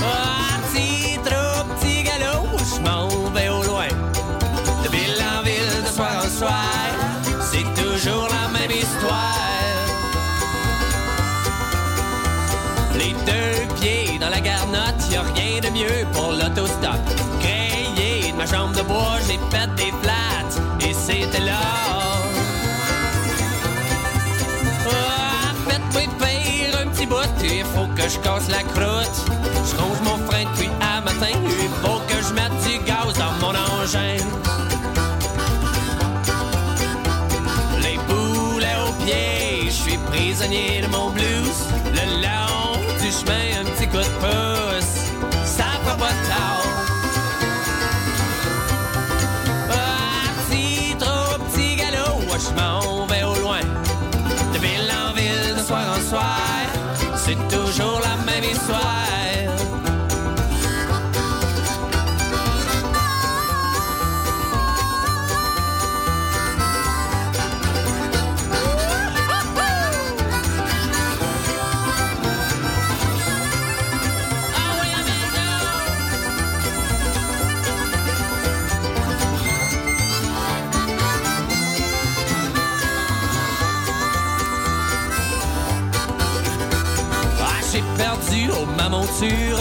Ah, 0.02 0.58
petit 0.68 1.18
trou, 1.24 1.64
petit 1.80 2.02
galop, 2.02 2.46
je 2.58 2.80
m'en 2.82 3.08
vais 3.30 3.48
au 3.48 3.62
loin. 3.62 3.88
De 4.84 4.88
ville 4.90 5.22
en 5.38 5.42
ville, 5.42 5.82
de 5.82 5.88
soir 5.88 6.24
en 6.26 6.28
soir, 6.28 6.90
c'est 7.50 7.64
toujours 7.82 8.28
la 8.28 8.48
même 8.58 8.70
histoire. 8.70 9.40
Les 12.98 13.12
deux 13.12 13.74
pieds 13.80 14.18
dans 14.20 14.28
la 14.28 14.40
garnotte, 14.40 15.10
y 15.10 15.16
a 15.16 15.22
rien 15.22 15.60
de 15.62 15.70
mieux 15.70 16.06
pour 16.12 16.32
l'autostop. 16.32 17.00
Grayé 17.40 18.30
de 18.30 18.36
ma 18.36 18.44
jambe 18.44 18.76
de 18.76 18.82
bois, 18.82 19.18
j'ai 19.26 19.38
fait 19.50 19.68
je 28.14 28.18
casse 28.20 28.48
la 28.48 28.62
croûte. 28.62 29.18
Je 29.66 29.76
ronge 29.76 30.00
mon 30.04 30.18
frein 30.26 30.44
depuis 30.44 30.70
à 30.80 31.00
matin, 31.00 31.34
il 31.44 31.68
faut 31.82 32.00
que 32.08 32.18
je 32.26 32.32
mette 32.34 32.56
du 32.64 32.78
gaz 32.84 33.12
dans 33.18 33.34
mon 33.40 33.54
engin. 33.54 34.16
Les 37.82 37.98
boulets 38.08 38.78
aux 38.86 38.92
pieds, 39.04 39.66
je 39.66 39.70
suis 39.70 39.98
prisonnier 40.10 40.82
de 40.82 40.88
mon 40.88 41.10
blues. 41.10 41.60
Le 41.98 42.04
long 42.24 42.78
du 43.02 43.10
chemin, 43.10 43.60
un 43.60 43.64
petit 43.70 43.88
coup 43.88 43.98
de 43.98 44.14
pouce, 44.20 44.43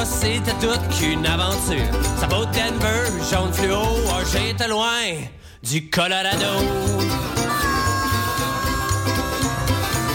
c'était 0.05 0.53
toute 0.59 0.87
qu'une 0.97 1.25
aventure. 1.25 1.85
Ça 2.19 2.27
vaut 2.27 2.45
Denver, 2.45 3.03
jaune 3.29 3.53
fluo, 3.53 3.77
oh, 3.81 4.23
j'étais 4.31 4.67
loin 4.67 5.03
du 5.61 5.89
Colorado. 5.89 6.37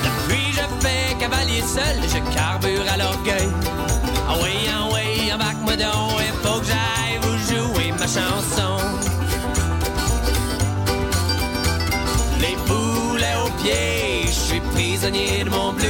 Depuis 0.04 0.52
je 0.52 0.86
fais 0.86 1.14
cavalier 1.18 1.62
seul, 1.62 1.96
je 2.02 2.34
carbure 2.34 2.84
à 2.92 2.96
l'orgueil. 2.96 3.48
Ah 4.28 4.34
oui, 4.42 4.68
ah 4.70 4.88
oui, 4.92 5.32
embarque-moi 5.32 5.76
donc, 5.76 6.20
il 6.20 6.46
faut 6.46 6.60
que 6.60 6.66
j'aille 6.66 7.18
vous 7.22 7.38
jouer 7.48 7.92
ma 7.92 8.06
chanson. 8.06 8.76
Les 12.40 12.56
boulets 12.66 13.36
aux 13.44 13.50
pieds, 13.62 14.24
je 14.26 14.32
suis 14.32 14.60
prisonnier 14.72 15.44
de 15.44 15.50
mon 15.50 15.72
blues. 15.72 15.86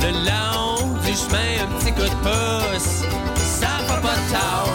Le 0.00 0.10
long 0.10 0.71
coup 2.02 2.08
de 2.08 2.14
pouce, 2.16 3.02
ça 3.36 3.68
fait 3.86 4.02
pas 4.02 4.18
tard. 4.30 4.66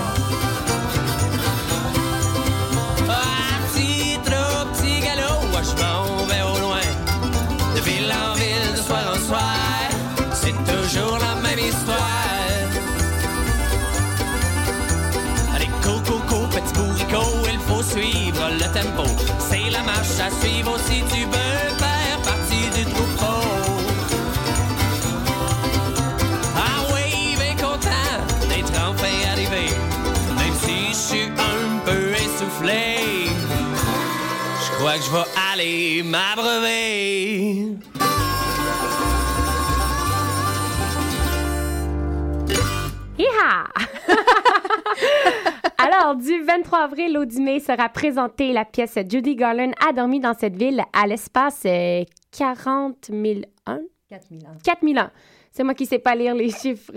Ah, 3.10 3.60
petit 3.68 4.20
trou, 4.24 4.68
petit 4.74 5.00
galop, 5.02 5.42
je 5.64 5.74
m'en 5.82 6.26
vais 6.26 6.42
au 6.42 6.58
loin. 6.60 6.88
De 7.76 7.82
ville 7.82 8.12
en 8.12 8.34
ville, 8.36 8.72
de 8.78 8.82
soir 8.82 9.14
en 9.14 9.28
soir, 9.28 9.90
c'est 10.34 10.56
toujours 10.72 11.18
la 11.18 11.36
même 11.42 11.60
histoire. 11.60 11.98
Allez, 15.56 15.70
coco, 15.84 16.20
coco, 16.28 16.48
petit 16.48 16.74
bourricot, 16.74 17.48
il 17.52 17.60
faut 17.68 17.84
suivre 17.84 18.50
le 18.52 18.68
tempo. 18.74 19.04
C'est 19.50 19.70
la 19.70 19.84
marche 19.84 20.20
à 20.20 20.30
suivre 20.42 20.78
si 20.88 21.04
tu 21.12 21.26
veux 21.26 21.78
faire 21.78 21.97
que 34.98 35.04
je 35.04 35.12
vais 35.12 35.24
aller 35.52 36.04
m'abreuver. 36.04 37.78
Hiha! 43.20 43.68
Alors, 45.78 46.16
du 46.16 46.42
23 46.44 46.80
avril 46.80 47.18
au 47.18 47.26
10 47.26 47.40
mai 47.42 47.60
sera 47.60 47.90
présentée 47.90 48.54
la 48.54 48.66
pièce 48.66 48.98
Judy 49.08 49.36
Garland 49.36 49.72
a 49.88 49.94
dormi 49.94 50.20
dans 50.20 50.34
cette 50.34 50.56
ville 50.56 50.82
à 50.94 51.06
l'espace 51.06 51.62
euh, 51.66 52.04
40 52.36 53.12
001. 53.12 53.80
4000 54.10 54.48
ans. 54.48 54.58
4000 54.64 55.00
ans. 55.00 55.10
C'est 55.58 55.64
moi 55.64 55.74
qui 55.74 55.84
ne 55.86 55.90
sais 55.90 55.98
pas 56.00 56.14
lire 56.14 56.36
les 56.36 56.50
chiffres. 56.62 56.92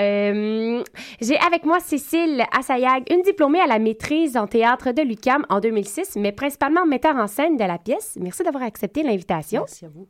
Euh, 0.00 0.82
J'ai 1.20 1.38
avec 1.38 1.64
moi 1.64 1.78
Cécile 1.80 2.42
Assayag, 2.56 3.04
une 3.12 3.22
diplômée 3.22 3.60
à 3.60 3.66
la 3.68 3.78
maîtrise 3.78 4.36
en 4.36 4.46
théâtre 4.48 4.92
de 4.92 5.02
l'UCAM 5.02 5.46
en 5.48 5.60
2006, 5.60 6.16
mais 6.16 6.32
principalement 6.32 6.84
metteur 6.84 7.14
en 7.16 7.26
scène 7.28 7.56
de 7.56 7.64
la 7.64 7.78
pièce. 7.78 8.18
Merci 8.20 8.42
d'avoir 8.42 8.64
accepté 8.64 9.02
l'invitation. 9.04 9.60
Merci 9.62 9.84
à 9.84 9.88
vous. 9.88 10.08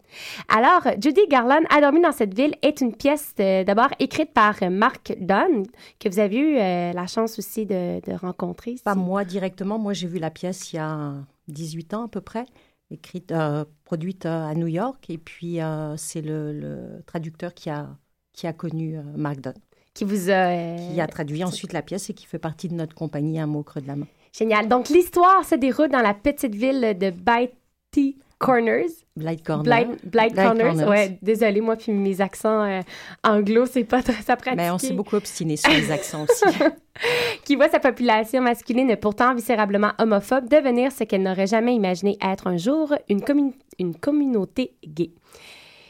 Alors, 0.49 0.83
Judy 1.01 1.27
Garland 1.29 1.65
a 1.69 1.81
dormi 1.83 2.01
dans 2.01 2.13
cette 2.13 2.35
ville 2.35 2.55
est 2.63 2.81
une 2.81 2.95
pièce 2.97 3.35
euh, 3.41 3.63
d'abord 3.65 3.89
écrite 3.99 4.33
par 4.33 4.55
euh, 4.63 4.71
Mark 4.71 5.13
Dunn, 5.21 5.65
que 5.99 6.09
vous 6.09 6.19
avez 6.19 6.37
eu 6.39 6.57
euh, 6.57 6.93
la 6.93 7.07
chance 7.07 7.39
aussi 7.39 7.67
de, 7.67 8.01
de 8.01 8.13
rencontrer. 8.17 8.77
Pas 8.85 8.95
si- 8.95 8.99
moi 8.99 9.25
directement. 9.25 9.79
Moi, 9.79 9.93
j'ai 9.93 10.07
vu 10.07 10.19
la 10.19 10.31
pièce 10.31 10.73
il 10.73 10.77
y 10.77 10.79
a 10.79 11.13
18 11.49 11.95
ans 11.95 12.05
à 12.05 12.09
peu 12.09 12.21
près, 12.21 12.47
écrite, 12.91 13.33
euh, 13.33 13.65
produite 13.85 14.27
euh, 14.27 14.47
à 14.47 14.55
New 14.55 14.67
York. 14.67 15.09
Et 15.09 15.19
puis, 15.19 15.61
euh, 15.61 15.97
c'est 15.97 16.23
le, 16.23 16.53
le 16.53 17.03
traducteur 17.07 17.55
qui 17.55 17.71
a, 17.71 17.89
qui 18.33 18.47
a 18.47 18.53
connu 18.53 18.97
Mark 19.17 19.41
Dunn, 19.41 19.55
Qui 19.95 20.05
vous 20.05 20.31
a... 20.31 20.77
qui 20.77 21.01
a 21.01 21.07
traduit 21.07 21.45
ensuite 21.45 21.73
la 21.73 21.83
pièce 21.83 22.11
et 22.11 22.15
qui 22.15 22.27
fait 22.27 22.39
partie 22.39 22.69
de 22.69 22.75
notre 22.75 22.95
compagnie 22.95 23.41
Un 23.41 23.47
mot 23.47 23.63
creux 23.63 23.81
de 23.81 23.87
la 23.87 23.97
main. 23.97 24.07
Génial. 24.33 24.69
Donc, 24.69 24.89
l'histoire 24.89 25.45
se 25.45 25.55
déroule 25.57 25.89
dans 25.89 26.03
la 26.03 26.15
petite 26.15 26.55
ville 26.55 26.97
de 26.99 27.11
Blighty 27.11 28.19
Corners. 28.41 28.87
Blight 29.17 29.45
Corner. 29.45 29.63
Blight, 29.65 29.89
Blight 30.07 30.33
Blight 30.33 30.35
Corners. 30.35 30.65
Corners. 30.75 30.89
Ouais, 30.89 31.19
désolée, 31.21 31.61
moi, 31.61 31.77
puis 31.77 31.93
mes 31.93 32.21
accents 32.23 32.63
euh, 32.65 32.81
anglo, 33.23 33.67
c'est 33.67 33.85
pas 33.85 34.03
très 34.03 34.15
ça 34.23 34.35
pratique. 34.37 34.57
Mais 34.57 34.71
on 34.71 34.79
s'est 34.79 34.95
beaucoup 34.95 35.17
obstiné 35.17 35.57
sur 35.57 35.71
les 35.71 35.93
accents 35.93 36.25
aussi. 36.25 36.59
Qui 37.45 37.55
voit 37.57 37.69
sa 37.69 37.81
population 37.81 38.41
masculine 38.41 38.97
pourtant 38.97 39.35
viscérablement 39.35 39.93
homophobe 39.99 40.49
devenir 40.49 40.91
ce 40.91 41.05
qu'elle 41.05 41.23
n'aurait 41.23 41.47
jamais 41.47 41.75
imaginé 41.75 42.17
être 42.23 42.47
un 42.47 42.57
jour, 42.57 42.95
une, 43.09 43.21
commun- 43.23 43.53
une 43.79 43.95
communauté 43.95 44.73
gay. 44.87 45.11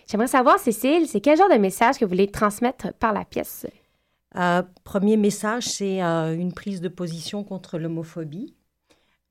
J'aimerais 0.09 0.27
savoir, 0.27 0.59
Cécile, 0.59 1.07
c'est 1.07 1.21
quel 1.21 1.39
genre 1.39 1.49
de 1.51 1.57
message 1.59 1.99
que 1.99 2.05
vous 2.05 2.11
voulez 2.11 2.27
transmettre 2.27 2.93
par 2.95 3.13
la 3.13 3.25
pièce? 3.25 3.65
Euh, 4.37 4.63
premier 4.83 5.17
message, 5.17 5.65
c'est 5.65 6.03
euh, 6.03 6.35
une 6.35 6.53
prise 6.53 6.81
de 6.81 6.89
position 6.89 7.45
contre 7.45 7.79
l'homophobie. 7.79 8.55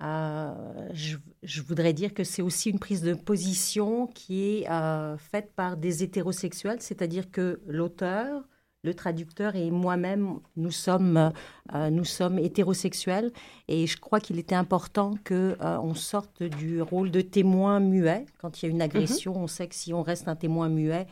Euh, 0.01 0.89
je, 0.93 1.17
je 1.43 1.61
voudrais 1.61 1.93
dire 1.93 2.13
que 2.13 2.23
c'est 2.23 2.41
aussi 2.41 2.69
une 2.69 2.79
prise 2.79 3.01
de 3.01 3.13
position 3.13 4.07
qui 4.07 4.43
est 4.43 4.69
euh, 4.69 5.17
faite 5.17 5.51
par 5.55 5.75
des 5.77 6.03
hétérosexuels, 6.03 6.81
c'est-à-dire 6.81 7.29
que 7.31 7.59
l'auteur, 7.67 8.47
le 8.83 8.93
traducteur 8.93 9.55
et 9.55 9.71
moi-même, 9.71 10.39
nous 10.55 10.71
sommes, 10.71 11.33
euh, 11.73 11.89
nous 11.89 12.05
sommes 12.05 12.39
hétérosexuels 12.39 13.31
et 13.67 13.87
je 13.87 13.97
crois 13.97 14.21
qu'il 14.21 14.39
était 14.39 14.55
important 14.55 15.15
que 15.23 15.57
euh, 15.61 15.77
on 15.79 15.93
sorte 15.93 16.43
du 16.43 16.81
rôle 16.81 17.11
de 17.11 17.21
témoin 17.21 17.79
muet. 17.81 18.25
Quand 18.39 18.61
il 18.61 18.65
y 18.65 18.69
a 18.69 18.71
une 18.71 18.81
agression, 18.81 19.35
on 19.35 19.47
sait 19.47 19.67
que 19.67 19.75
si 19.75 19.93
on 19.93 20.01
reste 20.01 20.29
un 20.29 20.35
témoin 20.35 20.69
muet, 20.69 21.07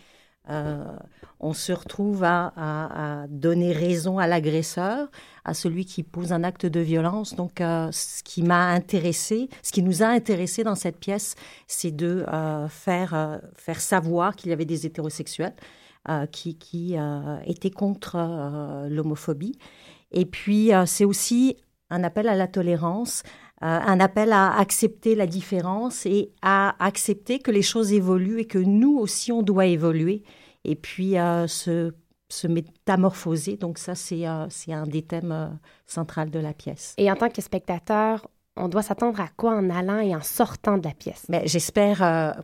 euh, 0.50 0.84
on 1.40 1.54
se 1.54 1.72
retrouve 1.72 2.24
à, 2.24 3.26
donner 3.30 3.72
raison 3.72 4.18
à 4.18 4.28
l'agresseur, 4.28 5.08
à 5.46 5.54
celui 5.54 5.86
qui 5.86 6.04
pose 6.04 6.34
un 6.34 6.44
acte 6.44 6.66
de 6.66 6.80
violence. 6.80 7.36
Donc, 7.36 7.62
euh, 7.62 7.90
ce 7.92 8.24
qui 8.24 8.42
m'a 8.42 8.70
intéressé, 8.70 9.50
ce 9.62 9.72
qui 9.72 9.84
nous 9.84 10.02
a 10.02 10.08
intéressé 10.08 10.64
dans 10.64 10.76
cette 10.76 10.98
pièce, 10.98 11.36
c'est 11.68 11.96
de 11.96 12.26
euh, 12.28 12.68
faire, 12.70 13.40
faire 13.56 13.80
savoir 13.80 14.36
qu'il 14.36 14.50
y 14.50 14.54
avait 14.54 14.66
des 14.66 14.86
hétérosexuels 14.86 15.56
qui, 16.32 16.96
étaient 17.46 17.70
contre 17.70 18.18
l'homophobie. 18.90 19.60
Et 20.12 20.26
puis, 20.26 20.72
c'est 20.86 21.04
aussi 21.04 21.58
un 21.90 22.04
appel 22.04 22.30
à 22.30 22.36
la 22.36 22.48
tolérance, 22.48 23.24
un 23.62 24.00
appel 24.00 24.34
à 24.34 24.56
accepter 24.58 25.16
la 25.16 25.26
différence 25.26 26.06
et 26.06 26.32
à 26.42 26.76
accepter 26.84 27.40
que 27.40 27.52
les 27.52 27.64
choses 27.64 27.92
évoluent 27.92 28.42
et 28.42 28.46
que 28.46 28.60
nous 28.60 28.98
aussi, 28.98 29.32
on 29.32 29.42
doit 29.42 29.66
évoluer 29.66 30.24
et 30.64 30.76
puis 30.76 31.16
se, 31.48 31.94
se 32.30 32.48
métamorphoser. 32.48 33.58
Donc 33.58 33.80
ça, 33.80 33.96
c'est 33.96 34.26
c'est 34.50 34.74
un 34.74 34.86
des 34.86 35.02
thèmes 35.02 35.60
centraux 35.88 36.26
de 36.26 36.40
la 36.40 36.54
pièce. 36.54 36.94
Et 36.98 37.12
en 37.12 37.16
tant 37.16 37.30
que 37.30 37.42
spectateur, 37.42 38.28
on 38.56 38.68
doit 38.68 38.84
s'attendre 38.84 39.20
à 39.22 39.30
quoi 39.36 39.56
en 39.56 39.70
allant 39.70 40.00
et 40.00 40.16
en 40.16 40.22
sortant 40.22 40.78
de 40.78 40.88
la 40.88 40.94
pièce? 40.94 41.26
Mais 41.30 41.48
j'espère 41.48 42.44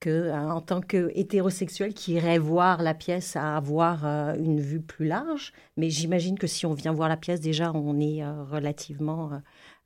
que, 0.00 0.30
en 0.32 0.60
tant 0.60 0.80
qu'hétérosexuel 0.80 1.94
qui 1.94 2.14
irait 2.14 2.38
voir 2.38 2.82
la 2.82 2.94
pièce, 2.94 3.36
à 3.36 3.56
avoir 3.56 4.04
euh, 4.04 4.34
une 4.34 4.60
vue 4.60 4.80
plus 4.80 5.06
large. 5.06 5.52
Mais 5.76 5.90
j'imagine 5.90 6.38
que 6.38 6.46
si 6.46 6.66
on 6.66 6.74
vient 6.74 6.92
voir 6.92 7.08
la 7.08 7.16
pièce, 7.16 7.40
déjà, 7.40 7.72
on 7.72 7.98
est 8.00 8.22
euh, 8.22 8.44
relativement 8.44 9.40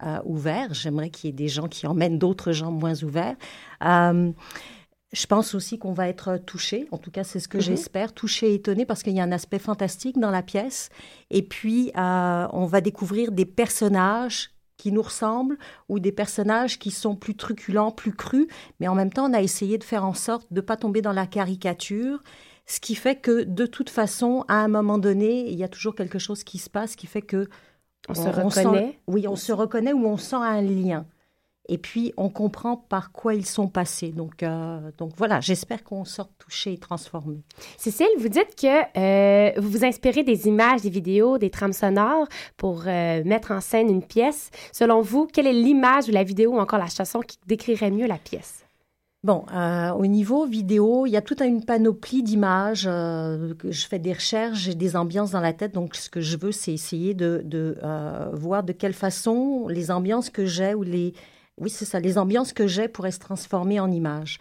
euh, 0.04 0.18
ouvert. 0.24 0.74
J'aimerais 0.74 1.10
qu'il 1.10 1.28
y 1.28 1.30
ait 1.30 1.36
des 1.36 1.48
gens 1.48 1.68
qui 1.68 1.86
emmènent 1.86 2.18
d'autres 2.18 2.52
gens 2.52 2.70
moins 2.70 3.02
ouverts. 3.02 3.36
je 3.82 5.26
pense 5.26 5.54
aussi 5.56 5.78
qu'on 5.78 5.92
va 5.92 6.08
être 6.08 6.36
touché, 6.36 6.86
en 6.92 6.98
tout 6.98 7.10
cas 7.10 7.24
c'est 7.24 7.40
ce 7.40 7.48
que 7.48 7.58
mm-hmm. 7.58 7.62
j'espère, 7.62 8.12
touché 8.12 8.50
et 8.50 8.54
étonné 8.54 8.86
parce 8.86 9.02
qu'il 9.02 9.12
y 9.12 9.20
a 9.20 9.24
un 9.24 9.32
aspect 9.32 9.58
fantastique 9.58 10.18
dans 10.18 10.30
la 10.30 10.42
pièce. 10.42 10.90
Et 11.30 11.42
puis 11.42 11.90
on 11.96 12.66
va 12.66 12.80
découvrir 12.80 13.32
des 13.32 13.46
personnages 13.46 14.50
qui 14.80 14.92
nous 14.92 15.02
ressemblent 15.02 15.58
ou 15.90 16.00
des 16.00 16.12
personnages 16.12 16.78
qui 16.78 16.90
sont 16.90 17.14
plus 17.14 17.36
truculents, 17.36 17.90
plus 17.90 18.12
crus, 18.12 18.46
mais 18.80 18.88
en 18.88 18.94
même 18.94 19.12
temps, 19.12 19.28
on 19.28 19.34
a 19.34 19.42
essayé 19.42 19.76
de 19.76 19.84
faire 19.84 20.06
en 20.06 20.14
sorte 20.14 20.46
de 20.50 20.60
ne 20.60 20.64
pas 20.64 20.78
tomber 20.78 21.02
dans 21.02 21.12
la 21.12 21.26
caricature, 21.26 22.22
ce 22.64 22.80
qui 22.80 22.94
fait 22.94 23.16
que 23.16 23.42
de 23.42 23.66
toute 23.66 23.90
façon, 23.90 24.44
à 24.48 24.54
un 24.54 24.68
moment 24.68 24.96
donné, 24.96 25.50
il 25.50 25.58
y 25.58 25.64
a 25.64 25.68
toujours 25.68 25.94
quelque 25.94 26.18
chose 26.18 26.44
qui 26.44 26.58
se 26.58 26.70
passe 26.70 26.96
qui 26.96 27.06
fait 27.06 27.20
que 27.20 27.48
on, 28.08 28.14
se 28.14 28.28
reconnaît. 28.28 28.98
oui, 29.06 29.28
on 29.28 29.36
se 29.36 29.52
reconnaît 29.52 29.92
ou 29.92 30.06
on 30.06 30.16
sent 30.16 30.36
un 30.36 30.62
lien. 30.62 31.06
Et 31.68 31.78
puis, 31.78 32.12
on 32.16 32.30
comprend 32.30 32.76
par 32.76 33.12
quoi 33.12 33.34
ils 33.34 33.46
sont 33.46 33.68
passés. 33.68 34.10
Donc, 34.10 34.42
euh, 34.42 34.90
donc 34.98 35.12
voilà, 35.16 35.38
j'espère 35.40 35.84
qu'on 35.84 36.04
sort 36.04 36.28
touché 36.36 36.72
et 36.72 36.78
transformé. 36.78 37.44
Cécile, 37.76 38.08
vous 38.18 38.28
dites 38.28 38.56
que 38.60 38.98
euh, 38.98 39.52
vous 39.56 39.70
vous 39.70 39.84
inspirez 39.84 40.24
des 40.24 40.48
images, 40.48 40.82
des 40.82 40.90
vidéos, 40.90 41.38
des 41.38 41.50
trames 41.50 41.72
sonores 41.72 42.26
pour 42.56 42.82
euh, 42.88 43.22
mettre 43.24 43.52
en 43.52 43.60
scène 43.60 43.88
une 43.88 44.02
pièce. 44.02 44.50
Selon 44.72 45.00
vous, 45.00 45.28
quelle 45.32 45.46
est 45.46 45.52
l'image 45.52 46.08
ou 46.08 46.10
la 46.10 46.24
vidéo 46.24 46.54
ou 46.54 46.58
encore 46.58 46.80
la 46.80 46.88
chanson 46.88 47.20
qui 47.20 47.38
décrirait 47.46 47.92
mieux 47.92 48.08
la 48.08 48.18
pièce? 48.18 48.64
Bon, 49.22 49.44
au 49.98 50.06
niveau 50.06 50.46
vidéo, 50.46 51.04
il 51.04 51.10
y 51.10 51.16
a 51.16 51.20
toute 51.20 51.42
une 51.42 51.62
panoplie 51.62 52.22
d'images. 52.22 52.84
je 52.84 53.86
fais 53.86 53.98
des 53.98 54.14
recherches, 54.14 54.60
j'ai 54.60 54.74
des 54.74 54.96
ambiances 54.96 55.32
dans 55.32 55.40
la 55.40 55.52
tête. 55.52 55.74
Donc, 55.74 55.94
ce 55.94 56.08
que 56.08 56.22
je 56.22 56.38
veux, 56.38 56.52
c'est 56.52 56.72
essayer 56.72 57.12
de, 57.12 57.42
de 57.44 57.76
voir 58.32 58.62
de 58.62 58.72
quelle 58.72 58.94
façon 58.94 59.68
les 59.68 59.90
ambiances 59.90 60.30
que 60.30 60.46
j'ai 60.46 60.72
ou 60.72 60.82
les, 60.82 61.12
oui, 61.60 61.68
c'est 61.68 61.84
ça. 61.84 62.00
Les 62.00 62.16
ambiances 62.16 62.52
que 62.52 62.66
j'ai 62.66 62.88
pourraient 62.88 63.10
se 63.10 63.18
transformer 63.18 63.78
en 63.80 63.90
images. 63.90 64.38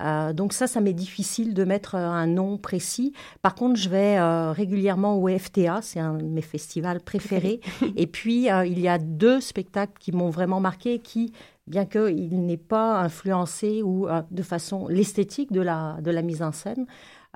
Euh, 0.00 0.32
donc 0.34 0.52
ça, 0.52 0.66
ça 0.66 0.80
m'est 0.80 0.92
difficile 0.92 1.54
de 1.54 1.64
mettre 1.64 1.94
euh, 1.94 2.06
un 2.06 2.26
nom 2.26 2.58
précis. 2.58 3.14
Par 3.40 3.54
contre, 3.54 3.80
je 3.80 3.88
vais 3.88 4.18
euh, 4.18 4.52
régulièrement 4.52 5.18
au 5.18 5.28
FTA, 5.28 5.80
c'est 5.82 5.98
un 5.98 6.14
de 6.14 6.24
mes 6.24 6.42
festivals 6.42 7.00
préférés. 7.00 7.60
Et 7.96 8.06
puis, 8.06 8.48
il 8.66 8.78
y 8.78 8.88
a 8.88 8.98
deux 8.98 9.40
spectacles 9.40 9.94
qui 9.98 10.12
m'ont 10.12 10.30
vraiment 10.30 10.60
marqué, 10.60 10.98
qui, 10.98 11.32
bien 11.68 11.84
qu'il 11.86 12.44
n'ait 12.44 12.56
pas 12.56 13.00
influencé 13.00 13.82
ou 13.82 14.08
de 14.30 14.42
façon 14.42 14.88
l'esthétique 14.88 15.52
de 15.52 15.60
la, 15.60 15.98
de 16.02 16.10
la 16.10 16.22
mise 16.22 16.42
en 16.42 16.52
scène, 16.52 16.86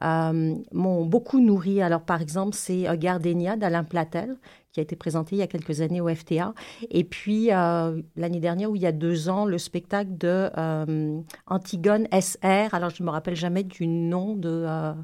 m'ont 0.00 1.04
beaucoup 1.04 1.40
nourri. 1.40 1.80
Alors, 1.82 2.02
par 2.02 2.20
exemple, 2.20 2.54
c'est 2.54 2.86
Gardenia 2.98 3.56
d'Alain 3.56 3.84
Platel, 3.84 4.36
qui 4.72 4.80
a 4.80 4.82
été 4.82 4.96
présenté 4.96 5.36
il 5.36 5.38
y 5.38 5.42
a 5.42 5.46
quelques 5.46 5.80
années 5.82 6.00
au 6.00 6.08
FTA. 6.08 6.54
Et 6.90 7.04
puis, 7.04 7.52
euh, 7.52 8.00
l'année 8.16 8.40
dernière, 8.40 8.70
ou 8.70 8.76
il 8.76 8.82
y 8.82 8.86
a 8.86 8.92
deux 8.92 9.28
ans, 9.28 9.44
le 9.44 9.58
spectacle 9.58 10.16
de 10.16 10.50
euh, 10.56 11.20
Antigone 11.46 12.08
SR. 12.10 12.74
Alors, 12.74 12.90
je 12.90 13.02
ne 13.02 13.06
me 13.06 13.12
rappelle 13.12 13.36
jamais 13.36 13.64
du 13.64 13.86
nom 13.86 14.40
euh, 14.44 14.94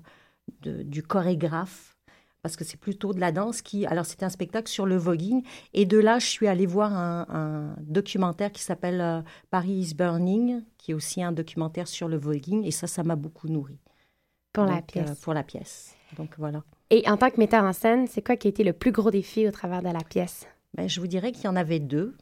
de, 0.62 0.82
du 0.82 1.02
chorégraphe 1.02 1.97
parce 2.42 2.56
que 2.56 2.64
c'est 2.64 2.78
plutôt 2.78 3.12
de 3.12 3.20
la 3.20 3.32
danse 3.32 3.62
qui... 3.62 3.86
Alors, 3.86 4.06
c'était 4.06 4.24
un 4.24 4.30
spectacle 4.30 4.68
sur 4.68 4.86
le 4.86 4.96
voguing. 4.96 5.42
Et 5.74 5.86
de 5.86 5.98
là, 5.98 6.18
je 6.18 6.26
suis 6.26 6.46
allée 6.46 6.66
voir 6.66 6.92
un, 6.92 7.74
documentaire 7.80 8.52
qui 8.52 8.62
s'appelle 8.62 9.24
Paris 9.50 9.72
is 9.72 9.94
Burning, 9.94 10.62
qui 10.76 10.92
est 10.92 10.94
aussi 10.94 11.22
un 11.22 11.32
documentaire 11.32 11.88
sur 11.88 12.08
le 12.08 12.16
voguing. 12.16 12.64
Et 12.64 12.70
ça, 12.70 12.86
ça 12.86 13.02
m'a 13.02 13.16
beaucoup 13.16 13.48
nourri. 13.48 13.78
Pour 14.52 14.64
la 14.64 14.82
pièce. 14.82 15.18
pour 15.20 15.34
la 15.34 15.42
pièce. 15.42 15.94
Donc, 16.16 16.34
voilà. 16.38 16.62
Et 16.90 17.08
en 17.08 17.16
tant 17.16 17.30
que 17.30 17.38
metteur 17.38 17.64
en 17.64 17.72
scène, 17.72 18.06
c'est 18.06 18.22
quoi 18.22 18.36
qui 18.36 18.48
a 18.48 18.50
été 18.50 18.64
le 18.64 18.72
plus 18.72 18.92
gros 18.92 19.10
défi 19.10 19.46
au 19.46 19.50
travers 19.50 19.82
de 19.82 19.88
la 19.88 20.02
pièce? 20.04 20.46
Ben, 20.74 20.88
je 20.88 21.00
vous 21.00 21.06
dirais 21.06 21.32
qu'il 21.32 21.44
y 21.44 21.48
en 21.48 21.56
avait 21.56 21.80
deux. 21.80 22.16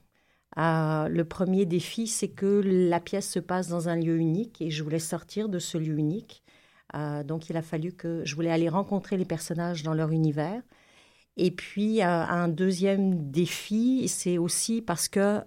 Euh, 0.59 1.09
le 1.09 1.25
premier 1.25 1.67
défi, 1.67 2.07
c'est 2.07 2.29
que 2.29 2.63
la 2.65 3.01
pièce 3.01 3.31
se 3.31 3.39
passe 3.39 3.69
dans 3.69 3.89
un 3.89 3.97
lieu 3.97 4.17
unique 4.17 4.61
et 4.63 4.71
je 4.71 4.83
voulais 4.83 4.99
sortir 4.99 5.49
de 5.49 5.59
ce 5.59 5.79
lieu 5.79 5.99
unique. 5.99 6.43
Euh, 6.95 7.23
donc, 7.25 7.51
il 7.51 7.57
a 7.57 7.63
fallu 7.63 7.93
que 7.93 8.23
je 8.25 8.35
voulais 8.35 8.51
aller 8.51 8.69
rencontrer 8.69 9.17
les 9.17 9.25
personnages 9.25 9.83
dans 9.83 9.95
leur 9.95 10.11
univers. 10.11 10.63
Et 11.37 11.51
puis, 11.51 12.03
euh, 12.03 12.07
un 12.07 12.49
deuxième 12.49 13.31
défi, 13.31 14.09
c'est 14.09 14.39
aussi 14.39 14.83
parce 14.83 15.09
que 15.09 15.43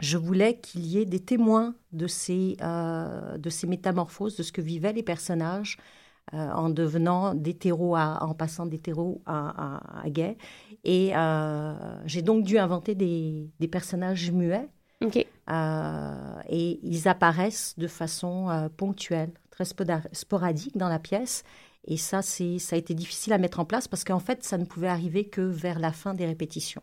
je 0.00 0.18
voulais 0.18 0.58
qu'il 0.58 0.84
y 0.86 0.98
ait 0.98 1.04
des 1.04 1.20
témoins 1.20 1.76
de 1.92 2.06
ces, 2.08 2.56
de 2.58 3.50
ces 3.50 3.66
métamorphoses, 3.68 4.36
de 4.36 4.42
ce 4.42 4.50
que 4.50 4.60
vivaient 4.60 4.92
les 4.92 5.04
personnages 5.04 5.78
euh, 6.34 6.50
en 6.52 6.70
devenant 6.70 7.34
d'hétéro 7.34 7.94
en 7.96 8.32
passant 8.32 8.64
d'hétéro 8.64 9.20
à, 9.26 10.00
à, 10.02 10.08
gay. 10.08 10.38
Et 10.82 11.10
euh, 11.14 11.74
j'ai 12.06 12.22
donc 12.22 12.44
dû 12.44 12.58
inventer 12.58 12.94
des, 12.94 13.50
des 13.60 13.68
personnages 13.68 14.30
muets. 14.30 14.68
Euh, 15.50 16.34
et 16.48 16.78
ils 16.82 17.08
apparaissent 17.08 17.74
de 17.76 17.88
façon 17.88 18.70
ponctuelle, 18.78 19.32
très 19.52 19.64
sporadique 19.64 20.76
dans 20.76 20.88
la 20.88 20.98
pièce. 20.98 21.44
Et 21.84 21.96
ça, 21.96 22.22
c'est, 22.22 22.58
ça 22.58 22.74
a 22.74 22.78
été 22.78 22.94
difficile 22.94 23.32
à 23.32 23.38
mettre 23.38 23.60
en 23.60 23.64
place 23.64 23.86
parce 23.86 24.02
qu'en 24.02 24.18
fait, 24.18 24.42
ça 24.42 24.58
ne 24.58 24.64
pouvait 24.64 24.88
arriver 24.88 25.28
que 25.28 25.40
vers 25.40 25.78
la 25.78 25.92
fin 25.92 26.14
des 26.14 26.26
répétitions. 26.26 26.82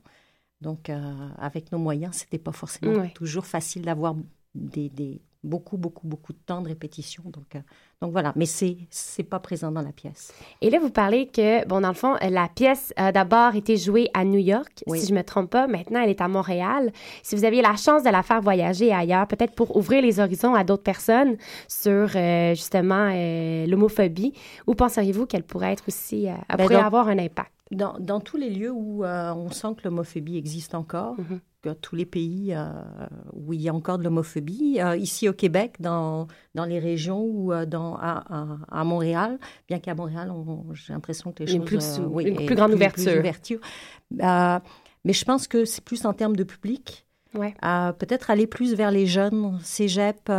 Donc, 0.61 0.89
avec 1.37 1.71
nos 1.71 1.79
moyens, 1.79 2.15
c'était 2.15 2.37
pas 2.37 2.51
forcément 2.51 3.07
toujours 3.09 3.45
facile 3.45 3.83
d'avoir 3.83 4.15
des, 4.55 4.89
des, 4.89 5.21
beaucoup, 5.43 5.77
beaucoup, 5.77 6.07
beaucoup 6.07 6.33
de 6.33 6.37
temps 6.45 6.61
de 6.61 6.67
répétition. 6.67 7.23
Donc, 7.25 7.55
euh, 7.55 7.59
donc 8.01 8.11
voilà, 8.11 8.33
mais 8.35 8.45
c'est 8.45 8.77
c'est 8.89 9.23
pas 9.23 9.39
présent 9.39 9.71
dans 9.71 9.81
la 9.81 9.91
pièce. 9.91 10.33
Et 10.61 10.69
là, 10.69 10.79
vous 10.79 10.89
parlez 10.89 11.27
que, 11.27 11.65
bon, 11.67 11.81
dans 11.81 11.89
le 11.89 11.93
fond, 11.93 12.15
la 12.21 12.47
pièce 12.49 12.93
a 12.95 13.11
d'abord 13.11 13.55
été 13.55 13.77
jouée 13.77 14.09
à 14.13 14.25
New 14.25 14.39
York, 14.39 14.83
si 14.93 15.07
je 15.07 15.13
me 15.13 15.23
trompe 15.23 15.49
pas. 15.49 15.67
Maintenant, 15.67 16.01
elle 16.01 16.09
est 16.09 16.21
à 16.21 16.27
Montréal. 16.27 16.91
Si 17.23 17.35
vous 17.35 17.45
aviez 17.45 17.61
la 17.61 17.75
chance 17.75 18.03
de 18.03 18.09
la 18.09 18.23
faire 18.23 18.41
voyager 18.41 18.93
ailleurs, 18.93 19.27
peut-être 19.27 19.53
pour 19.55 19.75
ouvrir 19.75 20.01
les 20.01 20.19
horizons 20.19 20.55
à 20.55 20.63
d'autres 20.63 20.83
personnes 20.83 21.37
sur, 21.67 22.09
euh, 22.15 22.53
justement, 22.55 23.09
euh, 23.11 23.65
l'homophobie, 23.65 24.33
où 24.67 24.75
penseriez-vous 24.75 25.25
qu'elle 25.25 25.43
pourrait 25.43 25.73
être 25.73 25.85
aussi, 25.87 26.25
ben, 26.25 26.57
pourrait 26.57 26.75
avoir 26.75 27.07
un 27.07 27.17
impact? 27.17 27.51
Dans, 27.71 27.99
dans, 27.99 28.19
tous 28.19 28.37
les 28.37 28.49
lieux 28.49 28.71
où 28.71 29.05
on 29.05 29.51
sent 29.51 29.75
que 29.77 29.83
l'homophobie 29.83 30.37
existe 30.37 30.73
encore, 30.73 31.17
mm-hmm 31.17 31.39
tous 31.81 31.95
les 31.95 32.05
pays 32.05 32.53
euh, 32.53 32.65
où 33.33 33.53
il 33.53 33.61
y 33.61 33.69
a 33.69 33.73
encore 33.73 33.97
de 33.97 34.03
l'homophobie. 34.03 34.79
Euh, 34.79 34.95
ici 34.95 35.27
au 35.27 35.33
Québec, 35.33 35.75
dans, 35.79 36.27
dans 36.55 36.65
les 36.65 36.79
régions 36.79 37.21
ou 37.21 37.51
euh, 37.51 37.65
dans, 37.65 37.95
à, 37.95 38.57
à, 38.71 38.83
Montréal, 38.83 39.39
bien 39.67 39.79
qu'à 39.79 39.95
Montréal, 39.95 40.31
j'ai 40.73 40.93
l'impression 40.93 41.31
que 41.31 41.43
les 41.43 41.57
choses... 41.57 41.65
Plus, 41.65 41.97
une 42.25 42.45
plus 42.45 42.55
grande 42.55 42.73
ouverture. 42.73 43.59
mais 44.11 45.13
je 45.13 45.25
pense 45.25 45.47
que 45.47 45.65
c'est 45.65 45.83
plus 45.83 46.05
en 46.05 46.13
termes 46.13 46.35
de 46.35 46.43
public. 46.43 47.05
Ouais. 47.35 47.53
Peut-être 47.99 48.31
aller 48.31 48.47
plus 48.47 48.73
vers 48.73 48.89
les 48.89 49.05
jeunes, 49.05 49.59
cégep, 49.61 50.29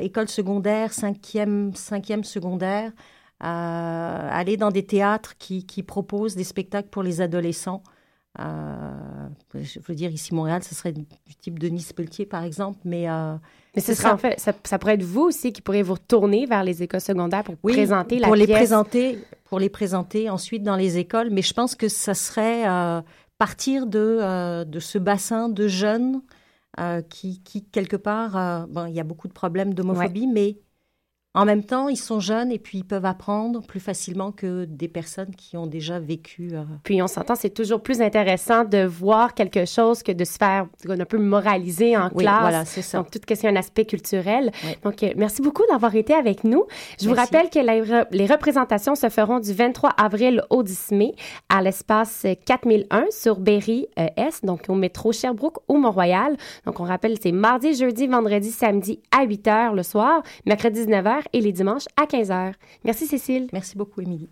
école 0.00 0.28
secondaire, 0.28 0.92
cinquième, 0.92 1.74
cinquième 1.74 2.24
secondaire, 2.24 2.92
aller 3.40 4.56
dans 4.56 4.70
des 4.70 4.84
théâtres 4.84 5.36
qui, 5.38 5.64
qui 5.66 5.82
proposent 5.82 6.36
des 6.36 6.44
spectacles 6.44 6.88
pour 6.88 7.02
les 7.02 7.20
adolescents. 7.20 7.82
Euh, 8.38 9.28
je 9.54 9.80
veux 9.86 9.94
dire, 9.94 10.10
ici, 10.10 10.34
Montréal, 10.34 10.62
ce 10.62 10.74
serait 10.74 10.92
du 10.92 11.04
type 11.40 11.58
de 11.58 11.68
Nice 11.68 11.92
Pelletier, 11.92 12.26
par 12.26 12.44
exemple, 12.44 12.78
mais... 12.84 13.08
Euh, 13.10 13.34
mais 13.74 13.82
ce, 13.82 13.94
serait, 13.94 14.10
en 14.10 14.16
fait, 14.16 14.38
ça, 14.38 14.78
pourrait 14.78 14.94
être 14.94 15.04
vous 15.04 15.22
aussi 15.22 15.52
qui 15.52 15.62
pourriez 15.62 15.82
vous 15.82 15.94
retourner 15.94 16.46
vers 16.46 16.64
les 16.64 16.82
écoles 16.82 17.00
secondaires 17.00 17.44
pour 17.44 17.56
présenter 17.56 18.18
la 18.18 18.26
pour 18.26 18.34
les 18.34 18.48
présenter, 18.48 19.18
pour 19.44 19.60
les 19.60 19.68
présenter 19.68 20.28
ensuite 20.28 20.64
dans 20.64 20.74
les 20.74 20.98
écoles. 20.98 21.30
Mais 21.30 21.42
je 21.42 21.54
pense 21.54 21.76
que 21.76 21.86
ça 21.86 22.14
serait 22.14 22.68
euh, 22.68 23.00
partir 23.38 23.86
de, 23.86 24.64
de 24.64 24.80
ce 24.80 24.98
bassin 24.98 25.48
de 25.48 25.68
jeunes 25.68 26.20
qui, 27.10 27.42
qui 27.42 27.64
quelque 27.64 27.96
part, 27.96 28.66
bon, 28.68 28.86
il 28.86 28.94
y 28.94 29.00
a 29.00 29.04
beaucoup 29.04 29.28
de 29.28 29.32
problèmes 29.32 29.72
d'homophobie, 29.72 30.26
mais 30.26 30.58
en 31.32 31.44
même 31.44 31.62
temps, 31.62 31.88
ils 31.88 31.96
sont 31.96 32.18
jeunes 32.18 32.50
et 32.50 32.58
puis 32.58 32.78
ils 32.78 32.84
peuvent 32.84 33.04
apprendre 33.04 33.62
plus 33.64 33.78
facilement 33.78 34.32
que 34.32 34.64
des 34.64 34.88
personnes 34.88 35.32
qui 35.36 35.56
ont 35.56 35.66
déjà 35.68 36.00
vécu. 36.00 36.50
euh, 36.54 36.64
Puis 36.82 37.00
on 37.02 37.06
s'entend, 37.06 37.36
c'est 37.36 37.50
toujours 37.54 37.82
plus 37.82 38.00
intéressant 38.02 38.64
de 38.64 38.84
voir 38.84 39.34
quelque 39.34 39.64
chose 39.64 40.02
que 40.02 40.10
de 40.10 40.24
se 40.24 40.36
faire 40.38 40.66
un 40.88 41.04
peu 41.04 41.18
moraliser 41.18 41.96
en 41.96 42.10
Oui, 42.14 42.24
classe. 42.24 42.40
voilà, 42.40 42.64
c'est 42.64 42.82
ça. 42.82 42.98
Donc, 42.98 43.12
tout 43.12 43.20
ce 43.20 43.34
qui 43.34 43.46
est 43.46 43.48
un 43.48 43.54
aspect 43.54 43.84
culturel. 43.84 44.50
Oui. 44.64 44.70
Donc, 44.82 45.02
euh, 45.04 45.12
merci 45.16 45.40
beaucoup 45.40 45.62
d'avoir 45.70 45.94
été 45.94 46.14
avec 46.14 46.42
nous. 46.42 46.64
Je 47.00 47.08
vous 47.08 47.14
rappelle 47.14 47.48
que 47.48 47.60
les, 47.60 47.80
re- 47.82 48.06
les 48.10 48.26
représentations 48.26 48.96
se 48.96 49.08
feront 49.08 49.38
du 49.38 49.52
23 49.52 49.90
avril 49.90 50.42
au 50.50 50.64
10 50.64 50.90
mai 50.92 51.14
à 51.48 51.62
l'espace 51.62 52.26
4001 52.44 53.04
sur 53.10 53.38
Berry-S, 53.38 54.40
donc 54.44 54.64
au 54.68 54.74
métro 54.74 55.12
Sherbrooke 55.12 55.58
ou 55.68 55.76
Mont-Royal. 55.78 56.36
Donc, 56.66 56.80
on 56.80 56.84
rappelle, 56.84 57.14
c'est 57.22 57.30
mardi, 57.32 57.74
jeudi, 57.74 58.08
vendredi, 58.08 58.50
samedi 58.50 59.00
à 59.16 59.22
8 59.22 59.46
h 59.46 59.74
le 59.76 59.84
soir, 59.84 60.22
mercredi 60.44 60.80
19 60.86 61.04
h 61.04 61.19
et 61.32 61.40
les 61.40 61.52
dimanches 61.52 61.86
à 61.96 62.06
15 62.06 62.30
h. 62.30 62.52
Merci, 62.84 63.06
Cécile. 63.06 63.48
Merci 63.52 63.76
beaucoup, 63.76 64.00
Émilie. 64.00 64.28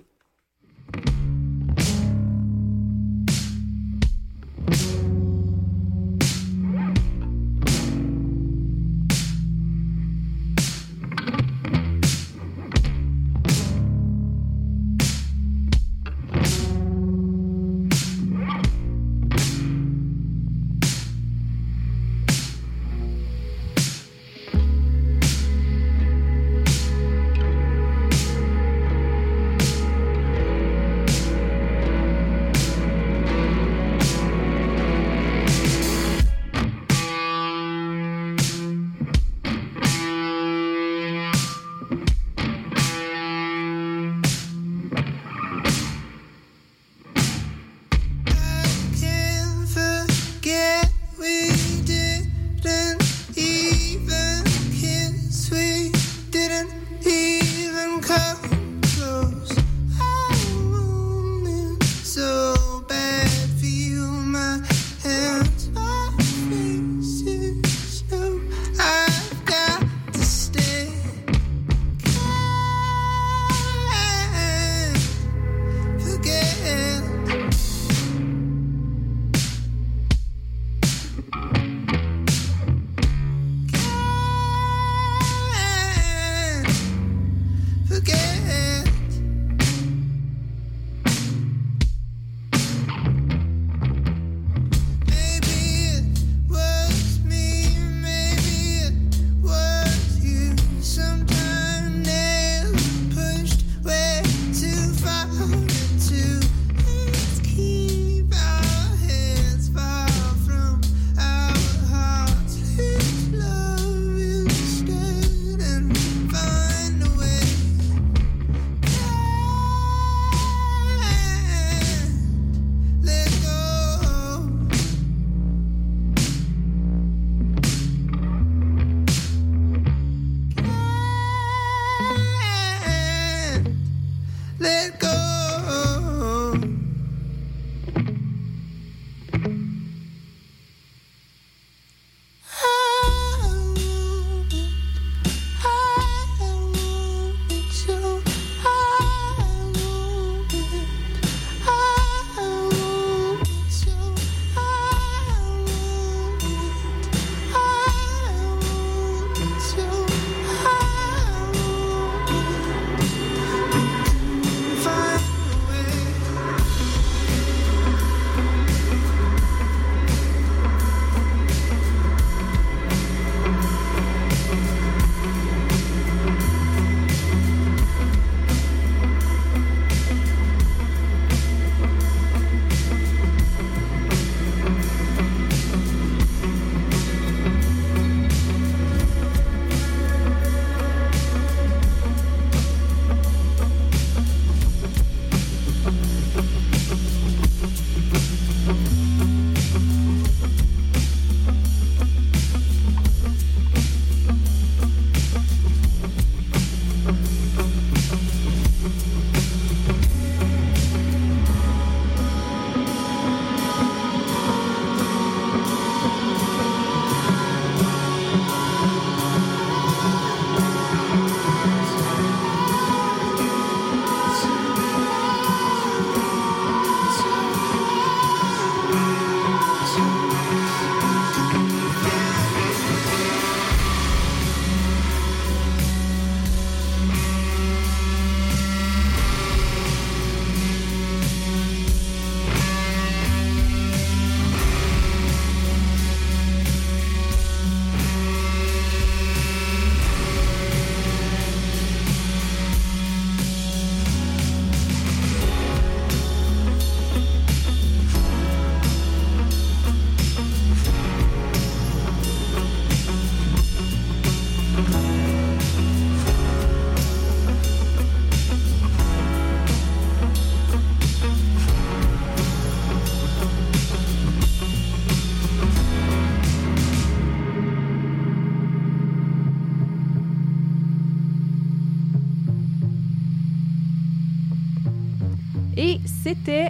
C'était. 286.35 286.69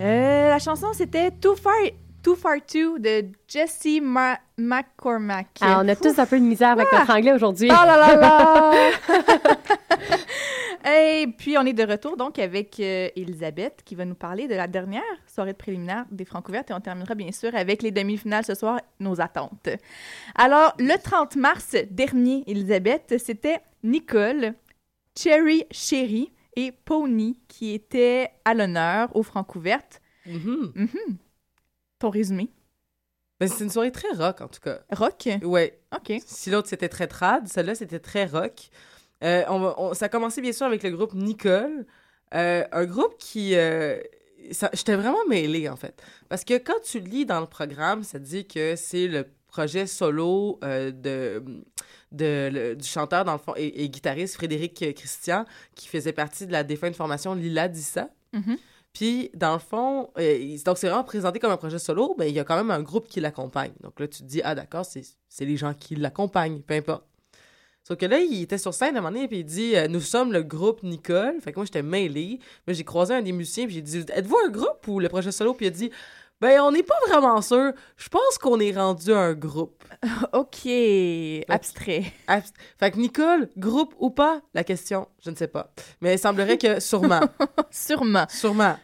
euh, 0.00 0.48
la 0.48 0.58
chanson, 0.58 0.88
c'était 0.92 1.30
Too 1.30 1.56
Far, 1.56 1.74
Too 2.22 2.34
Far 2.36 2.56
Too 2.66 2.98
de 2.98 3.26
Jesse 3.48 4.00
Ma- 4.02 4.38
McCormack. 4.56 5.46
Ah, 5.60 5.80
on 5.84 5.88
a 5.88 5.96
tous 5.96 6.18
un 6.18 6.26
peu 6.26 6.38
de 6.38 6.44
misère 6.44 6.70
avec 6.70 6.86
Ah! 6.92 6.98
notre 7.00 7.14
anglais 7.14 7.32
aujourd'hui. 7.32 7.68
Oh 7.70 7.86
là 7.86 7.96
là 7.96 8.16
là! 8.16 8.90
Et 10.90 11.26
puis, 11.36 11.58
on 11.58 11.66
est 11.66 11.72
de 11.72 11.82
retour 11.84 12.16
donc 12.16 12.38
avec 12.38 12.78
euh, 12.80 13.08
Elisabeth 13.16 13.82
qui 13.84 13.94
va 13.94 14.04
nous 14.04 14.14
parler 14.14 14.46
de 14.46 14.54
la 14.54 14.66
dernière 14.68 15.02
soirée 15.26 15.52
de 15.52 15.56
préliminaire 15.58 16.04
des 16.10 16.24
Francouvertes 16.24 16.70
et 16.70 16.74
on 16.74 16.80
terminera 16.80 17.14
bien 17.14 17.32
sûr 17.32 17.54
avec 17.54 17.82
les 17.82 17.90
demi-finales 17.90 18.44
ce 18.44 18.54
soir, 18.54 18.80
nos 19.00 19.20
attentes. 19.20 19.68
Alors, 20.36 20.74
le 20.78 20.96
30 20.96 21.36
mars 21.36 21.74
dernier, 21.90 22.44
Elisabeth, 22.46 23.16
c'était 23.18 23.58
Nicole, 23.82 24.54
Cherry 25.18 25.64
Sherry 25.70 26.30
et 26.58 26.72
Pony 26.72 27.38
qui 27.46 27.72
étaient 27.72 28.30
à 28.44 28.52
l'honneur 28.52 29.14
aux 29.14 29.22
Francouvertes. 29.22 30.00
Mhm. 30.26 30.72
Mhm. 30.74 31.16
Ton 32.00 32.10
résumé? 32.10 32.48
Ben, 33.40 33.48
c'est 33.48 33.62
une 33.62 33.70
soirée 33.70 33.92
très 33.92 34.10
rock, 34.16 34.40
en 34.40 34.48
tout 34.48 34.58
cas. 34.60 34.80
Rock? 34.90 35.28
Ouais. 35.42 35.78
OK. 35.96 36.12
Si 36.26 36.50
l'autre, 36.50 36.68
c'était 36.68 36.88
très 36.88 37.06
trad, 37.06 37.46
celle-là, 37.46 37.76
c'était 37.76 38.00
très 38.00 38.24
rock. 38.26 38.68
Euh, 39.22 39.44
on 39.48 39.74
on- 39.78 39.94
ça 39.94 40.06
a 40.06 40.08
commencé, 40.08 40.40
bien 40.40 40.52
sûr, 40.52 40.66
avec 40.66 40.82
le 40.82 40.90
groupe 40.90 41.14
Nicole. 41.14 41.86
Euh, 42.34 42.64
un 42.72 42.84
groupe 42.84 43.16
qui... 43.18 43.54
euh, 43.54 44.00
J'étais 44.72 44.96
vraiment 44.96 45.24
mêlée, 45.28 45.68
en 45.68 45.76
fait. 45.76 46.02
Parce 46.28 46.44
que 46.44 46.58
quand 46.58 46.80
tu 46.82 46.98
lis 47.00 47.26
dans 47.26 47.40
le 47.40 47.46
programme, 47.46 48.02
ça 48.02 48.18
dit 48.18 48.46
que 48.46 48.74
c'est 48.76 49.06
le 49.06 49.26
projet 49.46 49.86
solo 49.86 50.58
euh, 50.64 50.90
de, 50.90 51.42
de, 52.12 52.50
le- 52.52 52.76
du 52.76 52.86
chanteur, 52.86 53.24
dans 53.24 53.32
le 53.32 53.38
fond, 53.38 53.54
et, 53.56 53.84
et 53.84 53.88
guitariste 53.88 54.34
Frédéric 54.34 54.94
Christian, 54.94 55.44
qui 55.74 55.88
faisait 55.88 56.12
partie 56.12 56.46
de 56.46 56.52
la 56.52 56.64
défunte 56.64 56.94
formation 56.96 57.34
Lila 57.34 57.68
Dissa. 57.68 58.08
Mhm. 58.32 58.56
Puis, 58.94 59.30
dans 59.34 59.52
le 59.52 59.58
fond, 59.60 60.10
euh, 60.18 60.56
donc 60.64 60.78
c'est 60.78 60.88
vraiment 60.88 61.04
présenté 61.04 61.38
comme 61.38 61.52
un 61.52 61.56
projet 61.58 61.78
solo, 61.78 62.16
mais 62.18 62.30
il 62.30 62.34
y 62.34 62.40
a 62.40 62.44
quand 62.44 62.56
même 62.56 62.70
un 62.70 62.82
groupe 62.82 63.06
qui 63.06 63.20
l'accompagne. 63.20 63.72
Donc 63.82 64.00
là, 64.00 64.08
tu 64.08 64.18
te 64.22 64.24
dis, 64.24 64.40
ah 64.42 64.54
d'accord, 64.54 64.84
c'est 64.84 65.02
c'est 65.28 65.44
les 65.44 65.56
gens 65.56 65.74
qui 65.74 65.94
l'accompagnent, 65.94 66.60
peu 66.62 66.74
importe. 66.74 67.04
Sauf 67.84 67.96
que 67.96 68.06
là, 68.06 68.18
il 68.18 68.42
était 68.42 68.58
sur 68.58 68.74
scène 68.74 68.96
à 68.96 68.98
un 68.98 69.02
moment 69.02 69.14
donné, 69.14 69.28
puis 69.28 69.38
il 69.40 69.44
dit, 69.44 69.76
euh, 69.76 69.88
nous 69.88 70.00
sommes 70.00 70.32
le 70.32 70.42
groupe 70.42 70.82
Nicole. 70.82 71.40
Fait 71.40 71.52
que 71.52 71.58
moi, 71.58 71.64
j'étais 71.64 71.82
mêlée. 71.82 72.38
Mais 72.66 72.74
j'ai 72.74 72.84
croisé 72.84 73.14
un 73.14 73.22
des 73.22 73.32
musiciens, 73.32 73.66
puis 73.66 73.74
j'ai 73.76 73.82
dit, 73.82 74.04
êtes-vous 74.12 74.36
un 74.46 74.50
groupe 74.50 74.86
ou 74.88 75.00
le 75.00 75.08
projet 75.08 75.32
solo? 75.32 75.54
Puis 75.54 75.66
il 75.66 75.68
a 75.68 75.72
dit, 75.72 75.90
ben, 76.40 76.60
on 76.60 76.70
n'est 76.72 76.82
pas 76.82 76.94
vraiment 77.08 77.40
sûr. 77.42 77.72
Je 77.96 78.08
pense 78.08 78.38
qu'on 78.38 78.60
est 78.60 78.72
rendu 78.72 79.12
un 79.12 79.34
groupe. 79.34 79.82
OK. 80.32 80.68
Abstrait. 81.48 82.04
Abs- 82.26 82.52
Fait 82.78 82.90
que 82.90 82.98
Nicole, 82.98 83.48
groupe 83.56 83.94
ou 83.98 84.10
pas? 84.10 84.40
La 84.54 84.64
question, 84.64 85.08
je 85.24 85.30
ne 85.30 85.36
sais 85.36 85.48
pas. 85.48 85.72
Mais 86.00 86.14
il 86.14 86.18
semblerait 86.18 86.58
que 86.58 86.78
sûrement. 86.80 87.20
Sûrement. 87.70 88.26
sûrement. 88.28 88.76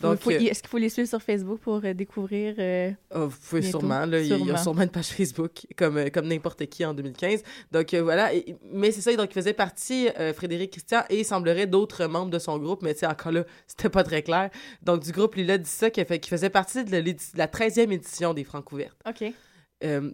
Donc, 0.00 0.18
euh, 0.26 0.30
Est-ce 0.30 0.60
qu'il 0.62 0.68
faut 0.68 0.78
les 0.78 0.88
suivre 0.88 1.08
sur 1.08 1.22
Facebook 1.22 1.60
pour 1.60 1.80
euh, 1.84 1.94
découvrir... 1.94 2.56
euh, 2.58 2.90
Ah, 3.10 3.20
vous 3.26 3.36
pouvez 3.48 3.60
Bientôt? 3.60 3.78
sûrement, 3.80 4.04
là, 4.04 4.20
il 4.20 4.26
y 4.26 4.32
a- 4.32 4.36
il 4.36 4.40
y 4.40 4.42
a 4.42 4.44
Sûrement. 4.46 4.62
sûrement 4.62 4.82
une 4.82 4.88
page 4.90 5.06
Facebook, 5.06 5.64
comme, 5.76 6.10
comme 6.10 6.26
n'importe 6.26 6.66
qui 6.66 6.84
en 6.84 6.92
2015. 6.92 7.42
Donc 7.70 7.94
euh, 7.94 8.02
voilà, 8.02 8.34
Et- 8.34 8.56
mais 8.72 8.90
c'est 8.90 9.00
ça, 9.00 9.14
donc 9.14 9.30
il 9.30 9.34
faisait 9.34 9.52
partie, 9.52 10.08
euh, 10.18 10.34
Frédéric 10.34 10.72
Christian, 10.72 11.02
et 11.08 11.20
il 11.20 11.24
semblerait 11.24 11.66
d'autres 11.68 12.06
membres 12.06 12.30
de 12.32 12.38
son 12.40 12.58
groupe, 12.58 12.82
mais 12.82 12.94
tu 12.94 13.00
sais, 13.00 13.06
encore 13.06 13.30
là, 13.32 13.44
c'était 13.68 13.88
pas 13.88 14.02
très 14.02 14.22
clair. 14.22 14.50
Donc 14.82 15.02
du 15.04 15.12
groupe 15.12 15.36
Lila 15.36 15.56
dit 15.56 15.70
ça, 15.70 15.88
qui, 15.88 16.00
a 16.00 16.04
fait, 16.04 16.18
qui 16.18 16.30
faisait 16.30 16.50
partie 16.50 16.84
de 16.84 16.90
la 17.36 17.46
13e 17.46 17.92
édition 17.92 18.34
des 18.34 18.44
Francouvertes. 18.44 18.98
OK. 19.08 19.32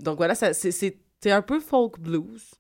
Donc 0.03 0.17
voilà, 0.19 0.35
c'est- 0.35 0.99
un 1.25 1.41
peu 1.43 1.61
folk 1.61 1.99
blues. 1.99 2.51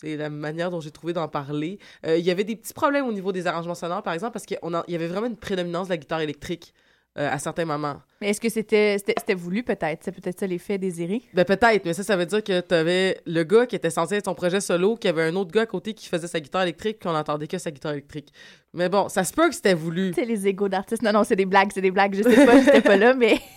C'est 0.00 0.16
la 0.16 0.30
manière 0.30 0.70
dont 0.70 0.80
j'ai 0.80 0.90
trouvé 0.90 1.12
d'en 1.12 1.28
parler. 1.28 1.78
Euh, 2.06 2.16
Il 2.16 2.24
y 2.24 2.30
avait 2.30 2.44
des 2.44 2.56
petits 2.56 2.72
problèmes 2.72 3.06
au 3.06 3.12
niveau 3.12 3.32
des 3.32 3.46
arrangements 3.46 3.74
sonores, 3.74 4.02
par 4.02 4.14
exemple, 4.14 4.32
parce 4.32 4.46
qu'il 4.46 4.58
y 4.88 4.94
avait 4.94 5.06
vraiment 5.08 5.26
une 5.26 5.36
prédominance 5.36 5.88
de 5.88 5.92
la 5.92 5.98
guitare 5.98 6.22
électrique 6.22 6.72
euh, 7.18 7.28
à 7.30 7.38
certains 7.38 7.64
moments. 7.66 7.96
Mais 8.20 8.30
est-ce 8.30 8.40
que 8.40 8.48
c'était 8.48 8.96
c'était 8.96 9.14
c'était 9.18 9.34
voulu, 9.34 9.62
peut-être? 9.62 9.98
C'est 10.02 10.12
peut-être 10.12 10.38
ça 10.38 10.46
l'effet 10.46 10.78
désiré? 10.78 11.22
Ben 11.34 11.44
peut-être, 11.44 11.84
mais 11.84 11.92
ça, 11.92 12.02
ça 12.02 12.16
veut 12.16 12.24
dire 12.24 12.42
que 12.42 12.60
t'avais 12.60 13.20
le 13.26 13.42
gars 13.42 13.66
qui 13.66 13.76
était 13.76 13.90
censé 13.90 14.14
être 14.14 14.26
son 14.26 14.34
projet 14.34 14.60
solo, 14.60 14.96
qui 14.96 15.08
avait 15.08 15.24
un 15.24 15.34
autre 15.36 15.50
gars 15.50 15.62
à 15.62 15.66
côté 15.66 15.92
qui 15.92 16.06
faisait 16.08 16.28
sa 16.28 16.40
guitare 16.40 16.62
électrique, 16.62 16.98
puis 17.00 17.08
on 17.08 17.12
n'entendait 17.12 17.48
que 17.48 17.58
sa 17.58 17.70
guitare 17.70 17.92
électrique. 17.92 18.32
Mais 18.72 18.88
bon, 18.88 19.08
ça 19.08 19.24
se 19.24 19.32
peut 19.32 19.48
que 19.48 19.54
c'était 19.54 19.74
voulu. 19.74 20.12
C'est 20.14 20.24
les 20.24 20.46
égos 20.46 20.68
d'artistes. 20.68 21.02
Non, 21.02 21.12
non, 21.12 21.24
c'est 21.24 21.34
des 21.36 21.44
blagues, 21.46 21.70
c'est 21.74 21.80
des 21.80 21.90
blagues. 21.90 22.14
Je 22.14 22.22
sais 22.22 22.46
pas, 22.46 22.60
j'étais 22.62 22.80
pas 22.82 22.96
là, 22.96 23.14
mais... 23.14 23.38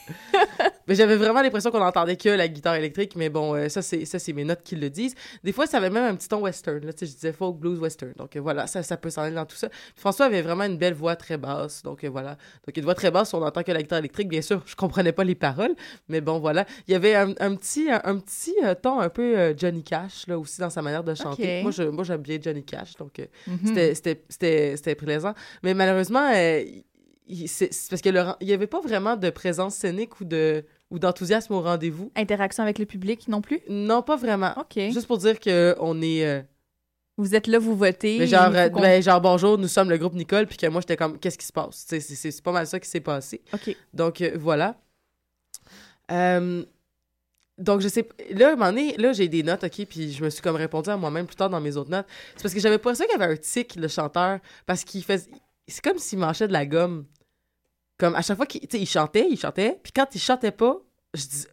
Mais 0.86 0.96
j'avais 0.96 1.16
vraiment 1.16 1.42
l'impression 1.42 1.72
qu'on 1.72 1.82
entendait 1.82 2.18
que 2.18 2.28
la 2.28 2.50
guitare 2.50 2.76
électrique, 2.76 3.16
mais 3.16 3.30
bon, 3.30 3.56
euh, 3.56 3.70
ça, 3.70 3.82
c'est 3.82 4.04
ça 4.04 4.20
c'est 4.20 4.34
mes 4.34 4.44
notes 4.44 4.64
qui 4.64 4.76
le 4.76 4.90
disent. 4.90 5.16
Des 5.42 5.54
fois, 5.54 5.66
ça 5.66 5.78
avait 5.78 5.90
même 5.90 6.04
un 6.04 6.14
petit 6.14 6.28
ton 6.28 6.42
western, 6.42 6.86
là, 6.86 6.92
tu 6.92 7.00
sais, 7.00 7.12
je 7.12 7.16
disais 7.16 7.32
folk, 7.32 7.58
blues, 7.58 7.80
western. 7.80 8.12
Donc 8.18 8.36
euh, 8.36 8.42
voilà, 8.42 8.68
ça, 8.68 8.84
ça 8.84 8.98
peut 8.98 9.10
s'en 9.10 9.22
aller 9.22 9.34
dans 9.36 9.46
tout 9.46 9.56
ça. 9.56 9.70
François 9.96 10.26
avait 10.26 10.42
vraiment 10.42 10.66
une 10.66 10.78
belle 10.78 10.94
voix 10.94 11.16
très 11.16 11.38
basse, 11.38 11.84
donc 11.84 12.04
euh, 12.04 12.10
voilà. 12.10 12.32
Donc 12.68 12.76
une 12.76 12.84
voix 12.84 12.96
très 12.96 13.12
basse, 13.12 13.34
on 13.34 13.42
entend 13.42 13.64
que 13.64 13.72
la 13.72 13.82
guitare 13.82 14.00
électrique, 14.00 14.28
bien 14.28 14.42
sûr, 14.42 14.62
je 14.66 14.76
comprenais 14.76 15.14
pas 15.14 15.24
les 15.24 15.36
paroles, 15.36 15.74
mais 16.10 16.20
bon, 16.20 16.40
voilà. 16.40 16.66
Il 16.90 16.92
y 16.92 16.96
avait 16.96 17.16
un, 17.16 17.34
un 17.40 17.56
petit, 17.56 17.90
un, 17.90 18.02
un 18.04 18.18
petit 18.18 18.54
ton 18.82 19.00
un 19.00 19.10
peu 19.10 19.54
Johnny 19.58 19.84
Cash, 19.84 20.28
là, 20.28 20.38
aussi, 20.38 20.60
dans 20.60 20.70
sa 20.70 20.82
manière 20.82 21.06
de 21.06 21.16
chanter. 21.16 21.62
Moi, 21.62 21.72
je, 21.72 21.84
moi, 21.84 22.04
j'aime 22.04 22.22
bien 22.22 22.40
Johnny 22.42 22.64
Cash, 22.66 22.96
donc 22.98 23.22
Mhm. 23.48 23.60
c'était- 23.68 23.96
c'était 23.96 24.24
c'était- 24.28 24.76
c'était 24.76 24.96
plaisant. 25.04 25.34
Mais 25.64 25.74
malheureusement, 25.74 26.30
euh, 26.34 26.64
c'est 27.48 27.70
parce 27.90 28.02
qu'il 28.02 28.36
n'y 28.42 28.52
avait 28.54 28.68
pas 28.68 28.82
vraiment 28.82 29.16
de 29.16 29.30
présence 29.30 29.76
scénique 29.76 30.20
ou 30.20 30.26
de 30.26 30.64
ou 30.92 31.00
d'enthousiasme 31.00 31.54
au 31.54 31.62
rendez-vous. 31.62 32.12
Interaction 32.16 32.62
avec 32.64 32.78
le 32.78 32.86
public 32.86 33.28
non 33.28 33.42
plus? 33.42 33.62
Non, 33.70 34.02
pas 34.04 34.16
vraiment. 34.16 34.54
OK. 34.60 34.76
Juste 34.92 35.08
pour 35.08 35.18
dire 35.18 35.40
que 35.40 35.76
on 35.80 36.02
est 36.04 36.24
euh, 36.26 36.42
Vous 37.18 37.34
êtes 37.34 37.48
là, 37.48 37.58
vous 37.58 37.76
votez. 37.76 38.20
mais 38.20 38.28
genre 38.28 38.52
euh, 38.54 38.70
qu'on- 38.70 38.82
ben, 38.82 39.02
genre 39.02 39.20
bonjour, 39.22 39.58
nous 39.58 39.68
sommes 39.68 39.90
le 39.90 39.98
groupe 39.98 40.14
Nicole 40.14 40.46
puis 40.46 40.58
que 40.58 40.68
moi 40.68 40.82
j'étais 40.82 40.98
comme 40.98 41.18
qu'est-ce 41.18 41.38
qui 41.40 41.46
se 41.48 41.54
passe? 41.54 41.86
C'est 41.88 42.42
pas 42.44 42.52
mal 42.52 42.68
ça 42.68 42.80
qui 42.80 42.88
s'est 42.90 43.00
passé. 43.00 43.42
OK. 43.54 43.76
Donc 43.94 44.22
voilà. 44.36 44.76
Euh, 46.12 46.64
donc 47.58 47.82
je 47.82 47.88
sais 47.88 48.08
là 48.32 48.50
à 48.50 48.52
un 48.54 48.56
moment 48.56 48.72
donné, 48.72 48.96
là 48.98 49.14
j'ai 49.14 49.28
des 49.28 49.44
notes 49.44 49.64
OK 49.64 49.86
puis 49.86 50.12
je 50.12 50.24
me 50.24 50.30
suis 50.30 50.42
comme 50.42 50.56
répondu 50.56 50.90
à 50.90 50.98
moi-même 50.98 51.28
plus 51.28 51.36
tard 51.36 51.50
dans 51.50 51.62
mes 51.62 51.78
autres 51.78 51.92
notes. 51.92 52.08
C'est 52.36 52.42
parce 52.44 52.54
que 52.54 52.60
j'avais 52.60 52.80
pas 52.80 52.96
ça 52.96 53.06
qu'il 53.06 53.20
y 53.20 53.22
avait 53.22 53.34
un 53.34 53.38
tic 53.38 53.76
le 53.76 53.88
chanteur 53.88 54.40
parce 54.66 54.84
qu'il 54.84 55.04
fait 55.04 55.30
c'est 55.68 55.84
comme 55.84 55.98
s'il 55.98 56.20
mangeait 56.20 56.48
de 56.48 56.54
la 56.54 56.66
gomme. 56.66 57.06
Comme 57.98 58.16
à 58.16 58.22
chaque 58.22 58.38
fois 58.38 58.46
qu'il 58.46 58.62
il 58.74 58.88
chantait, 58.88 59.28
il 59.30 59.38
chantait, 59.38 59.80
puis 59.82 59.94
quand 59.94 60.08
il 60.14 60.20
chantait 60.20 60.52
pas, 60.52 60.82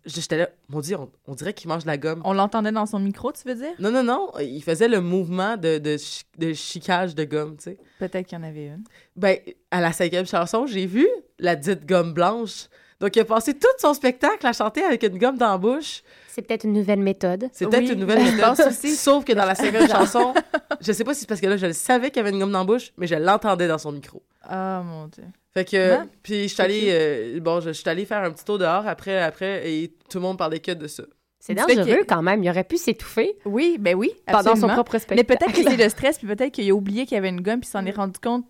j'étais 0.06 0.38
là, 0.38 0.48
mon 0.68 0.80
dieu, 0.80 0.96
on, 0.96 1.10
on 1.26 1.34
dirait 1.34 1.52
qu'il 1.52 1.68
mange 1.68 1.82
de 1.82 1.86
la 1.86 1.98
gomme. 1.98 2.22
On 2.24 2.32
l'entendait 2.32 2.72
dans 2.72 2.86
son 2.86 2.98
micro, 2.98 3.30
tu 3.30 3.46
veux 3.46 3.54
dire? 3.54 3.74
Non, 3.78 3.90
non, 3.90 4.02
non, 4.02 4.30
il 4.40 4.62
faisait 4.62 4.88
le 4.88 5.00
mouvement 5.00 5.56
de, 5.56 5.78
de, 5.78 5.96
de 6.38 6.52
chicage 6.54 7.14
de 7.14 7.24
gomme, 7.24 7.56
tu 7.56 7.64
sais. 7.64 7.78
Peut-être 7.98 8.26
qu'il 8.26 8.38
y 8.38 8.40
en 8.40 8.44
avait 8.44 8.68
une. 8.68 8.84
Ben, 9.16 9.38
à 9.70 9.80
la 9.80 9.92
cinquième 9.92 10.26
chanson, 10.26 10.66
j'ai 10.66 10.86
vu 10.86 11.06
la 11.38 11.56
dite 11.56 11.86
gomme 11.86 12.14
blanche. 12.14 12.68
Donc, 13.00 13.16
il 13.16 13.20
a 13.20 13.24
passé 13.24 13.54
tout 13.54 13.66
son 13.78 13.94
spectacle 13.94 14.46
à 14.46 14.52
chanter 14.52 14.82
avec 14.84 15.02
une 15.02 15.16
gomme 15.18 15.38
dans 15.38 15.52
la 15.52 15.58
bouche. 15.58 16.02
C'est 16.28 16.42
peut-être 16.42 16.64
une 16.64 16.74
nouvelle 16.74 17.00
méthode. 17.00 17.48
C'est 17.52 17.66
peut-être 17.66 17.84
Oui, 17.84 17.92
une 17.92 18.00
nouvelle 18.00 18.24
je 18.26 18.32
méthode. 18.36 18.56
pense 18.56 18.66
aussi. 18.66 18.90
Sauf 18.94 19.24
que 19.24 19.32
dans 19.32 19.46
la 19.46 19.54
cinquième 19.54 19.88
chanson, 19.88 20.34
je 20.80 20.92
sais 20.92 21.02
pas 21.04 21.14
si 21.14 21.20
c'est 21.20 21.26
parce 21.28 21.40
que 21.40 21.46
là, 21.46 21.56
je 21.56 21.66
le 21.66 21.72
savais 21.72 22.10
qu'il 22.10 22.18
y 22.18 22.20
avait 22.20 22.30
une 22.30 22.38
gomme 22.38 22.52
dans 22.52 22.58
la 22.60 22.64
bouche, 22.64 22.92
mais 22.98 23.06
je 23.06 23.14
l'entendais 23.14 23.66
dans 23.68 23.78
son 23.78 23.92
micro. 23.92 24.22
Ah, 24.42 24.82
mon 24.84 25.06
Dieu. 25.08 25.24
Fait 25.52 25.64
que, 25.64 25.76
Ouais. 26.00 26.04
puis 26.22 26.46
je 26.48 26.54
suis 26.54 26.62
allée, 26.62 26.88
euh, 26.90 27.40
bon, 27.40 27.60
je, 27.60 27.68
je 27.68 27.80
suis 27.80 27.88
allée 27.88 28.04
faire 28.04 28.22
un 28.22 28.30
petit 28.30 28.44
tour 28.44 28.58
dehors 28.58 28.86
après, 28.86 29.20
après, 29.20 29.68
et 29.72 29.88
tout 30.08 30.18
le 30.18 30.22
monde 30.22 30.38
parlait 30.38 30.60
que 30.60 30.72
de 30.72 30.86
ça. 30.86 31.02
C'est 31.40 31.54
dangereux 31.54 32.04
quand 32.06 32.20
même. 32.22 32.44
Il 32.44 32.50
aurait 32.50 32.64
pu 32.64 32.76
s'étouffer 32.76 33.34
Oui, 33.46 33.78
ben 33.80 33.94
oui, 33.96 34.12
pendant 34.26 34.54
son 34.54 34.68
propre 34.68 34.92
Mais 34.92 34.98
spectacle. 35.00 35.24
peut-être 35.38 35.52
que 35.64 35.70
c'est 35.70 35.82
le 35.82 35.88
stress, 35.88 36.18
puis 36.18 36.26
peut-être 36.28 36.52
qu'il 36.52 36.70
a 36.70 36.74
oublié 36.74 37.06
qu'il 37.06 37.14
y 37.14 37.18
avait 37.18 37.30
une 37.30 37.40
gomme, 37.40 37.60
puis 37.60 37.68
il 37.68 37.72
s'en 37.72 37.84
est 37.86 37.90
rendu 37.96 38.20
compte 38.22 38.44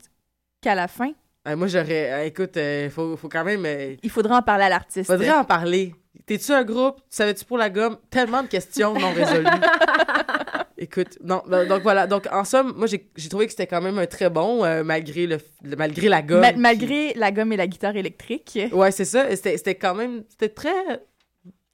qu'à 0.61 0.75
la 0.75 0.89
fin, 0.89 1.13
Euh, 1.49 1.57
moi, 1.57 1.67
j'aurais, 1.69 2.13
euh, 2.13 2.25
écoute, 2.27 2.57
il 2.57 2.91
faut, 2.91 3.17
faut 3.17 3.29
quand 3.29 3.45
même, 3.45 3.65
euh, 3.65 3.95
il 4.03 4.11
faudra 4.11 4.39
en 4.39 4.43
parler 4.43 4.65
à 4.65 4.69
l'artiste. 4.69 5.07
faudrait 5.11 5.31
en 5.31 5.45
parler. 5.45 5.95
T'es-tu 6.27 6.53
un 6.53 6.63
groupe? 6.65 6.97
Tu 7.09 7.17
savais-tu 7.17 7.45
pour 7.45 7.57
la 7.57 7.71
gomme? 7.71 7.97
Tellement 8.11 8.43
de 8.43 8.49
questions 8.49 8.93
non 8.95 9.13
résolues. 9.13 9.47
Écoute, 10.77 11.19
non, 11.23 11.43
donc 11.69 11.83
voilà. 11.83 12.07
Donc, 12.07 12.27
en 12.33 12.45
somme, 12.45 12.73
moi, 12.77 12.87
j'ai 12.87 13.29
trouvé 13.29 13.47
que 13.47 13.53
c'était 13.53 13.67
quand 13.67 13.83
même 13.83 13.99
un 13.99 14.07
très 14.07 14.31
bon, 14.31 14.65
euh, 14.65 14.83
malgré, 14.83 15.27
le, 15.27 15.39
le- 15.63 15.77
malgré 15.77 16.09
la 16.09 16.23
gomme. 16.23 16.41
Ma- 16.41 16.53
qui- 16.53 16.59
malgré 16.59 17.13
la 17.15 17.33
gomme 17.33 17.53
et 17.53 17.57
la 17.57 17.67
guitare 17.67 17.97
électrique. 17.97 18.59
Ouais, 18.73 18.91
c'est 18.91 19.05
ça. 19.05 19.35
C'était 19.37 19.75
quand 19.75 19.95
même... 19.95 20.25
C'était 20.29 20.49
très... 20.49 20.71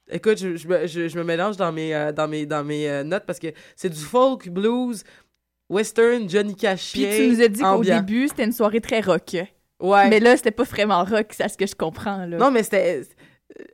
Écoute, 0.09 0.37
je, 0.39 0.55
je, 0.55 0.67
me- 0.67 0.87
je, 0.87 1.07
je 1.07 1.17
me 1.17 1.23
mélange 1.23 1.57
dans 1.57 1.71
mes, 1.71 1.93
euh, 1.95 2.11
dans 2.11 2.27
mes, 2.27 2.45
dans 2.45 2.63
mes 2.63 2.89
euh, 2.89 3.03
notes 3.03 3.25
parce 3.25 3.39
que 3.39 3.47
c'est 3.75 3.89
du 3.89 3.99
folk, 3.99 4.47
blues, 4.49 5.03
western, 5.69 6.29
Johnny 6.29 6.53
Puis 6.53 6.61
Cashien, 6.61 7.09
tu 7.09 7.27
nous 7.27 7.41
as 7.41 7.47
dit 7.49 7.61
qu'au 7.61 7.83
début, 7.83 8.27
c'était 8.29 8.45
une 8.45 8.53
soirée 8.53 8.79
très 8.81 9.01
rock. 9.01 9.35
Ouais. 9.79 10.09
Mais 10.09 10.19
là, 10.19 10.35
c'était 10.37 10.51
pas 10.51 10.63
vraiment 10.63 11.03
rock, 11.03 11.27
c'est 11.31 11.43
à 11.43 11.49
ce 11.49 11.57
que 11.57 11.67
je 11.67 11.75
comprends. 11.75 12.25
Là. 12.25 12.37
Non, 12.37 12.51
mais 12.51 12.63
c'était... 12.63 13.01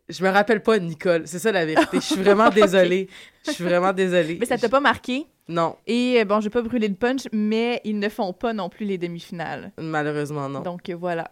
Je 0.07 0.23
me 0.23 0.29
rappelle 0.29 0.61
pas 0.61 0.77
Nicole. 0.79 1.23
C'est 1.25 1.39
ça, 1.39 1.51
la 1.51 1.65
vérité. 1.65 1.97
Je 1.97 1.99
suis 2.05 2.21
vraiment 2.21 2.49
désolée. 2.55 3.09
Je 3.45 3.51
suis 3.51 3.63
vraiment 3.63 3.91
désolée. 3.91 4.37
Mais 4.39 4.45
ça 4.45 4.57
t'a 4.57 4.69
pas 4.69 4.79
marqué? 4.79 5.25
Non, 5.49 5.75
Et 5.87 6.21
euh, 6.21 6.25
bon, 6.25 6.39
je 6.39 6.45
vais 6.45 6.49
pas 6.49 6.61
brûler 6.61 6.87
le 6.87 6.95
punch, 6.95 7.23
mais 7.33 7.81
ils 7.83 7.99
ne 7.99 8.07
font 8.07 8.31
pas 8.31 8.53
non 8.53 8.69
plus 8.69 8.85
les 8.85 8.97
demi-finales. 8.97 9.73
malheureusement, 9.77 10.47
non. 10.47 10.61
Donc 10.61 10.89
euh, 10.89 10.95
voilà. 10.95 11.31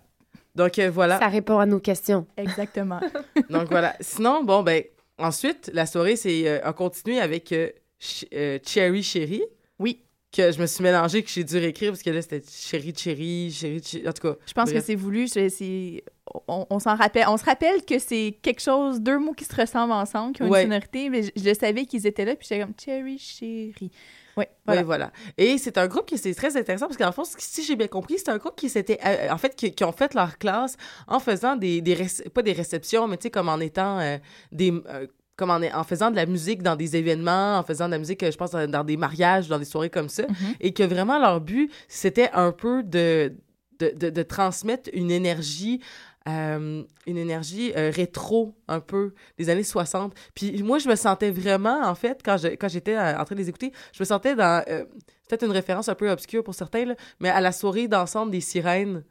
Donc, 0.54 0.80
euh, 0.80 0.90
voilà. 0.92 1.18
Ça 1.18 1.30
répond 1.30 1.60
à 1.60 1.66
nos 1.66 1.80
questions. 1.80 2.28
Exactement. 2.36 3.00
Donc, 3.50 3.70
voilà. 3.70 3.96
Sinon, 4.02 4.44
bon, 4.44 4.64
ben, 4.64 4.84
ensuite, 5.18 5.72
la 5.74 5.86
soirée 5.86 6.18
c'est, 6.18 6.46
euh, 6.46 6.60
a 6.62 6.74
continué 6.74 7.22
avec 7.22 7.54
euh, 7.54 7.70
Ch- 8.00 8.26
euh, 8.34 8.60
Cherry 8.66 9.02
Chérie. 9.02 9.44
Oui. 9.80 10.04
Que 10.32 10.52
je 10.52 10.60
me 10.62 10.66
suis 10.66 10.82
mélangée, 10.84 11.24
que 11.24 11.30
j'ai 11.30 11.44
dû 11.44 11.58
réécrire 11.58 11.92
parce 11.92 12.04
que 12.04 12.10
là, 12.10 12.22
c'était 12.22 12.42
chéri, 12.50 12.94
chéri, 12.96 13.52
chéri, 13.52 13.82
chéri. 13.84 14.08
En 14.08 14.14
tout 14.14 14.28
cas. 14.30 14.36
Je 14.46 14.54
pense 14.54 14.72
que 14.72 14.80
c'est 14.80 14.96
voulu. 14.96 15.28
c'est- 15.28 16.04
On, 16.48 16.66
on 16.70 16.80
s'en 16.80 16.96
rappelle. 16.96 17.26
On 17.28 17.36
se 17.38 17.44
rappelle 17.44 17.84
que 17.84 18.00
c'est 18.00 18.38
quelque 18.42 18.62
chose, 18.62 19.02
deux 19.02 19.20
mots 19.20 19.34
qui 19.34 19.44
se 19.44 19.54
ressemblent 19.54 19.92
ensemble, 19.92 20.34
qui 20.34 20.44
ont 20.44 20.50
Ouais. 20.50 20.62
une 20.64 20.68
sonorité, 20.70 21.10
mais 21.10 21.24
je, 21.36 21.54
savais 21.54 21.86
qu'ils 21.86 22.08
étaient 22.08 22.24
là, 22.24 22.36
puis 22.38 22.48
j'étais 22.50 22.62
comme 22.62 22.74
Cherry 22.82 23.18
Chéri. 23.18 23.92
Oui, 24.38 24.46
voilà. 24.66 24.82
Oui, 24.82 24.86
voilà. 24.86 25.12
Et 25.38 25.58
c'est 25.58 25.78
un 25.78 25.88
groupe 25.88 26.06
qui 26.06 26.18
c'est 26.18 26.34
très 26.34 26.56
intéressant 26.56 26.88
parce 26.88 26.96
qu'en 26.96 27.12
fond, 27.12 27.24
si 27.38 27.64
j'ai 27.66 27.76
bien 27.76 27.88
compris, 27.88 28.18
c'est 28.18 28.30
un 28.30 28.38
groupe 28.38 28.56
qui 28.56 28.70
s'était, 28.70 28.98
euh, 29.06 29.30
en 29.30 29.38
fait, 29.38 29.54
qui, 29.58 29.74
qui 29.76 29.84
ont 29.84 29.92
fait 29.92 30.14
leur 30.14 30.38
classe 30.38 30.78
en 31.10 31.20
faisant 31.20 31.58
des, 31.58 31.82
des 31.82 31.98
pas 32.34 32.42
des 32.42 32.54
réceptions, 32.54 33.10
mais 33.10 33.18
tu 33.18 33.24
sais, 33.24 33.30
comme 33.30 33.50
en 33.50 33.60
étant 33.60 34.00
euh, 34.00 34.18
des, 34.54 34.72
euh, 34.72 35.06
comme 35.36 35.50
en, 35.50 35.60
en 35.62 35.84
faisant 35.84 36.12
de 36.12 36.16
la 36.16 36.26
musique 36.26 36.62
dans 36.62 36.76
des 36.76 36.96
événements, 36.96 37.58
en 37.58 37.64
faisant 37.64 37.88
de 37.88 37.92
la 37.92 37.98
musique, 38.00 38.22
euh, 38.24 38.32
je 38.32 38.38
pense, 38.38 38.52
dans, 38.52 38.84
des 38.84 38.98
mariages, 38.98 39.48
dans 39.48 39.58
des 39.60 39.66
soirées 39.66 39.90
comme 39.90 40.10
ça, 40.10 40.24
Mhm. 40.28 40.36
et 40.60 40.74
que 40.74 40.84
vraiment 40.84 41.18
leur 41.20 41.42
but, 41.42 41.72
c'était 41.88 42.30
un 42.34 42.52
peu 42.52 42.84
de, 42.84 43.34
de, 43.80 43.92
de, 43.96 44.10
de 44.10 44.24
transmettre 44.24 44.90
une 44.94 45.12
énergie 45.12 45.82
euh, 46.30 46.84
une 47.08 47.18
énergie 47.18 47.74
euh, 47.76 47.90
rétro 47.92 48.54
un 48.68 48.80
peu 48.80 49.16
des 49.40 49.50
années 49.50 49.64
60. 49.64 50.14
Puis 50.36 50.62
moi, 50.62 50.78
je 50.78 50.88
me 50.88 50.94
sentais 50.96 51.32
vraiment, 51.32 51.82
en 51.84 51.96
fait, 51.96 52.22
quand 52.24 52.38
je- 52.38 52.50
quand 52.50 52.68
j'étais 52.68 52.96
en 52.96 53.26
train 53.26 53.34
de 53.34 53.40
les 53.42 53.50
écouter, 53.50 53.72
je 53.92 54.04
me 54.04 54.06
sentais 54.06 54.36
dans, 54.36 54.64
euh, 54.70 54.86
peut-être 55.28 55.44
une 55.44 55.52
référence 55.52 55.90
un 55.90 55.96
peu 55.96 56.12
obscure 56.12 56.44
pour 56.44 56.54
certains, 56.54 56.86
là, 56.86 56.94
mais 57.20 57.30
à 57.30 57.42
la 57.42 57.52
soirée 57.52 57.88
dansante 57.88 58.30
des 58.30 58.40
sirènes, 58.40 59.04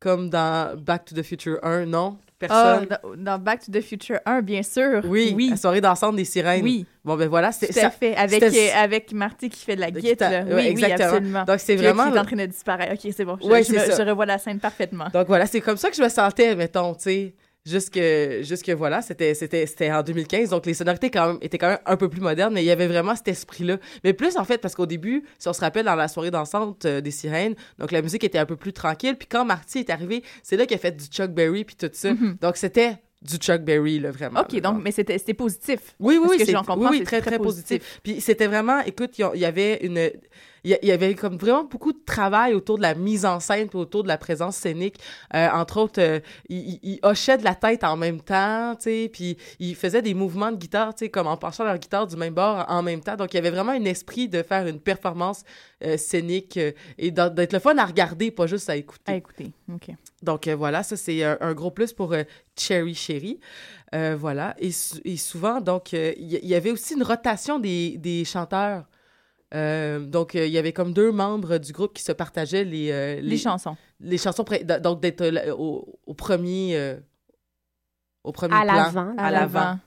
comme 0.00 0.28
dans 0.28 0.76
Back 0.76 1.04
to 1.04 1.14
the 1.14 1.22
Future 1.22 1.58
1, 1.62 1.86
non? 1.86 2.18
Personne? 2.38 2.86
dans, 3.02 3.16
dans 3.16 3.38
Back 3.38 3.64
to 3.64 3.72
the 3.72 3.80
Future 3.82 4.18
1, 4.24 4.42
bien 4.42 4.62
sûr. 4.62 5.00
oui, 5.04 5.32
oui. 5.36 5.48
la 5.50 5.56
soirée 5.56 5.80
dansante 5.80 6.16
des 6.16 6.24
sirènes. 6.24 6.62
Oui, 6.62 6.86
Bon, 7.04 7.16
ben 7.16 7.28
voilà, 7.28 7.52
tout 7.52 7.64
à 7.68 7.72
ça. 7.72 7.90
fait. 7.90 8.14
Avec, 8.16 8.42
euh, 8.42 8.50
avec 8.76 9.12
Marty 9.12 9.48
qui 9.48 9.64
fait 9.64 9.76
de 9.76 9.80
la 9.80 9.90
guitare. 9.90 10.30
là. 10.30 10.42
Ouais, 10.44 10.54
Oui, 10.54 10.66
exactement. 10.68 10.98
oui, 10.98 11.02
absolument. 11.16 11.44
Donc, 11.44 11.58
c'est 11.60 11.76
Qui- 11.76 11.82
vraiment... 11.82 12.10
Qui 12.10 12.16
est 12.16 12.20
en 12.20 12.24
train 12.24 12.36
de 12.36 12.46
disparaître. 12.46 12.92
OK, 12.92 13.12
c'est 13.16 13.24
bon. 13.24 13.38
Je, 13.42 13.46
Ouais, 13.48 13.62
je 13.62 13.68
c'est 13.72 13.88
me- 13.88 13.96
je 13.96 14.08
revois 14.10 14.26
la 14.26 14.38
scène 14.38 14.60
parfaitement. 14.60 15.06
Donc 15.12 15.26
voilà, 15.26 15.46
c'est 15.46 15.60
comme 15.60 15.76
ça 15.78 15.88
que 15.90 15.96
je 15.96 16.02
me 16.02 16.08
sentais, 16.08 16.54
mettons, 16.54 16.94
tu 16.94 17.02
sais. 17.04 17.34
Jusque, 17.66 18.00
jusque 18.42 18.70
voilà, 18.70 19.02
c'était, 19.02 19.34
c'était, 19.34 19.66
c'était 19.66 19.92
en 19.92 20.02
2015, 20.02 20.48
donc 20.50 20.64
les 20.64 20.72
sonorités 20.72 21.10
quand 21.10 21.26
même, 21.26 21.38
étaient 21.42 21.58
quand 21.58 21.68
même 21.68 21.78
un 21.84 21.96
peu 21.98 22.08
plus 22.08 22.20
modernes, 22.22 22.54
mais 22.54 22.62
il 22.62 22.66
y 22.66 22.70
avait 22.70 22.86
vraiment 22.86 23.14
cet 23.14 23.28
esprit-là. 23.28 23.76
Mais 24.04 24.14
plus 24.14 24.38
en 24.38 24.44
fait, 24.44 24.56
parce 24.58 24.74
qu'au 24.74 24.86
début, 24.86 25.24
si 25.38 25.48
on 25.48 25.52
se 25.52 25.60
rappelle 25.60 25.84
dans 25.84 25.94
la 25.96 26.08
soirée 26.08 26.30
dansante 26.30 26.86
euh, 26.86 27.02
des 27.02 27.10
sirènes, 27.10 27.54
donc 27.78 27.90
la 27.92 28.00
musique 28.00 28.24
était 28.24 28.38
un 28.38 28.46
peu 28.46 28.56
plus 28.56 28.72
tranquille, 28.72 29.16
puis 29.18 29.28
quand 29.30 29.44
Marty 29.44 29.80
est 29.80 29.90
arrivé, 29.90 30.22
c'est 30.42 30.56
là 30.56 30.64
qu'il 30.64 30.76
a 30.76 30.80
fait 30.80 30.96
du 30.96 31.04
Chuck 31.06 31.30
Berry 31.32 31.64
puis 31.64 31.76
tout 31.76 31.90
ça. 31.92 32.14
Mhm. 32.14 32.38
Donc 32.40 32.56
c'était 32.56 32.96
du 33.20 33.36
Chuck 33.36 33.60
Berry, 33.62 33.98
là, 33.98 34.12
vraiment. 34.12 34.40
OK, 34.40 34.52
là, 34.52 34.60
donc, 34.60 34.80
mais 34.82 34.92
c'était 34.92 35.18
c'était 35.18 35.34
positif. 35.34 35.80
Oui, 36.00 36.16
oui, 36.22 36.28
oui, 36.30 36.38
que 36.38 36.46
c'est- 36.46 36.52
j'en 36.52 36.60
comprends, 36.60 36.78
oui, 36.84 36.86
oui, 36.92 36.98
c'est 37.00 37.04
très, 37.04 37.20
très 37.20 37.30
très 37.32 37.38
positif. 37.38 38.00
Puis 38.02 38.20
c'était 38.22 38.46
vraiment, 38.46 38.80
écoute, 38.80 39.18
il 39.18 39.22
y 39.22 39.24
a- 39.24 39.32
il 39.34 39.40
y 39.40 39.44
avait 39.44 39.78
une... 39.84 40.10
Il 40.82 40.88
y 40.88 40.92
avait 40.92 41.14
comme 41.14 41.36
vraiment 41.36 41.64
beaucoup 41.64 41.92
de 41.92 41.98
travail 42.04 42.54
autour 42.54 42.76
de 42.78 42.82
la 42.82 42.94
mise 42.94 43.24
en 43.24 43.40
scène, 43.40 43.68
puis 43.68 43.78
autour 43.78 44.02
de 44.02 44.08
la 44.08 44.18
présence 44.18 44.56
scénique. 44.56 44.96
Euh, 45.34 45.48
entre 45.50 45.78
autres, 45.80 46.00
euh, 46.00 46.20
il, 46.48 46.98
hochait 47.02 47.38
de 47.38 47.44
la 47.44 47.54
tête 47.54 47.84
en 47.84 47.96
même 47.96 48.20
temps, 48.20 48.74
tu 48.76 48.84
sais, 48.84 49.10
puis 49.12 49.36
il 49.58 49.74
faisait 49.74 50.02
des 50.02 50.14
mouvements 50.14 50.50
de 50.52 50.56
guitare, 50.56 50.94
tu 50.94 51.04
sais, 51.04 51.08
comme 51.10 51.26
en 51.26 51.36
penchant 51.36 51.64
leur 51.64 51.78
guitare 51.78 52.06
du 52.06 52.16
même 52.16 52.34
bord 52.34 52.64
en 52.68 52.82
même 52.82 53.00
temps. 53.00 53.16
Donc, 53.16 53.32
il 53.32 53.36
y 53.36 53.38
avait 53.38 53.50
vraiment 53.50 53.72
un 53.72 53.84
esprit 53.84 54.28
de 54.28 54.42
faire 54.42 54.66
une 54.66 54.80
performance 54.80 55.42
euh, 55.84 55.96
scénique 55.96 56.58
et 56.98 57.10
d'être 57.10 57.52
le 57.52 57.58
fun 57.58 57.76
à 57.78 57.84
regarder, 57.84 58.30
pas 58.30 58.46
juste 58.46 58.68
à 58.68 58.76
écouter. 58.76 59.12
À 59.12 59.16
écouter. 59.16 59.52
OK. 59.72 59.94
Donc 60.22 60.48
voilà, 60.48 60.82
ça 60.82 60.96
c'est 60.96 61.22
un, 61.22 61.38
un 61.40 61.54
gros 61.54 61.70
plus 61.70 61.92
pour 61.92 62.14
Cherry 62.56 62.94
Cherry. 62.94 63.38
Euh, 63.94 64.16
voilà. 64.18 64.54
Et, 64.58 64.72
sou- 64.72 65.00
et 65.04 65.16
souvent, 65.16 65.60
donc, 65.60 65.94
euh, 65.94 66.12
il 66.18 66.34
y, 66.34 66.46
y 66.48 66.54
avait 66.54 66.70
aussi 66.70 66.94
une 66.94 67.02
rotation 67.02 67.58
des, 67.58 67.96
des 67.98 68.24
chanteurs. 68.24 68.84
Euh, 69.54 70.00
donc, 70.00 70.34
euh, 70.34 70.46
il 70.46 70.52
y 70.52 70.58
avait 70.58 70.72
comme 70.74 70.92
deux 70.92 71.10
membres 71.10 71.56
du 71.58 71.72
groupe 71.72 71.94
qui 71.94 72.02
se 72.02 72.12
partageaient 72.12 72.64
les, 72.64 72.90
euh, 72.90 73.20
Les, 73.22 73.38
chansons. 73.38 73.76
les 74.00 74.18
chansons. 74.18 74.44
Donc, 74.82 75.00
d'être 75.00 75.22
euh, 75.22 75.54
au, 75.56 75.98
au 76.06 76.14
premier. 76.14 76.76
euh, 76.76 76.96
au 78.24 78.32
premier 78.32 78.54
À 78.56 78.62
plan. 78.62 78.74
l'avant. 78.74 79.14
À 79.16 79.30
l'avant. 79.30 79.58
l'avant. 79.60 79.78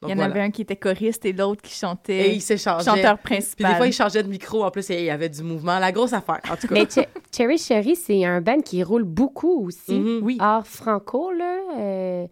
Donc, 0.00 0.08
Il 0.08 0.10
y 0.10 0.12
en 0.14 0.16
voilà. 0.16 0.30
avait 0.32 0.40
un 0.40 0.50
qui 0.50 0.62
était 0.62 0.76
choriste 0.76 1.24
et 1.26 1.32
l'autre 1.32 1.62
qui 1.62 1.74
chantait. 1.74 2.30
Et 2.30 2.34
ils 2.34 2.40
s'échangeaient. 2.40 2.84
chanteur 2.84 3.18
Puis 3.18 3.34
principal. 3.34 3.70
des 3.70 3.76
fois, 3.76 3.86
ils 3.86 3.92
changeaient 3.92 4.22
de 4.22 4.28
micro. 4.28 4.64
En 4.64 4.70
plus, 4.70 4.88
et 4.90 4.98
il 4.98 5.04
y 5.04 5.10
avait 5.10 5.28
du 5.28 5.42
mouvement. 5.42 5.78
La 5.78 5.92
grosse 5.92 6.12
affaire, 6.12 6.40
en 6.50 6.56
tout 6.56 6.66
cas. 6.68 6.74
Mais 6.74 6.84
Che- 6.86 7.06
Cherry 7.36 7.58
Cherry, 7.58 7.94
c'est 7.94 8.24
un 8.24 8.40
band 8.40 8.60
qui 8.62 8.82
roule 8.82 9.04
beaucoup 9.04 9.66
aussi. 9.66 9.92
Mhm. 9.98 10.20
Oui. 10.24 10.38
Hors 10.40 10.66
franco, 10.66 11.30
là, 11.32 11.58
euh, 11.78 12.26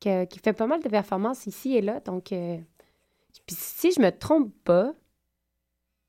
que- 0.00 0.26
qui 0.26 0.38
fait 0.38 0.52
pas 0.52 0.66
mal 0.68 0.80
de 0.82 0.88
performances 0.88 1.46
ici 1.46 1.74
et 1.76 1.80
là. 1.80 2.00
Donc, 2.04 2.30
euh, 2.32 2.56
puis 3.46 3.56
si 3.58 3.90
je 3.92 4.00
me 4.00 4.10
trompe 4.10 4.52
pas, 4.62 4.92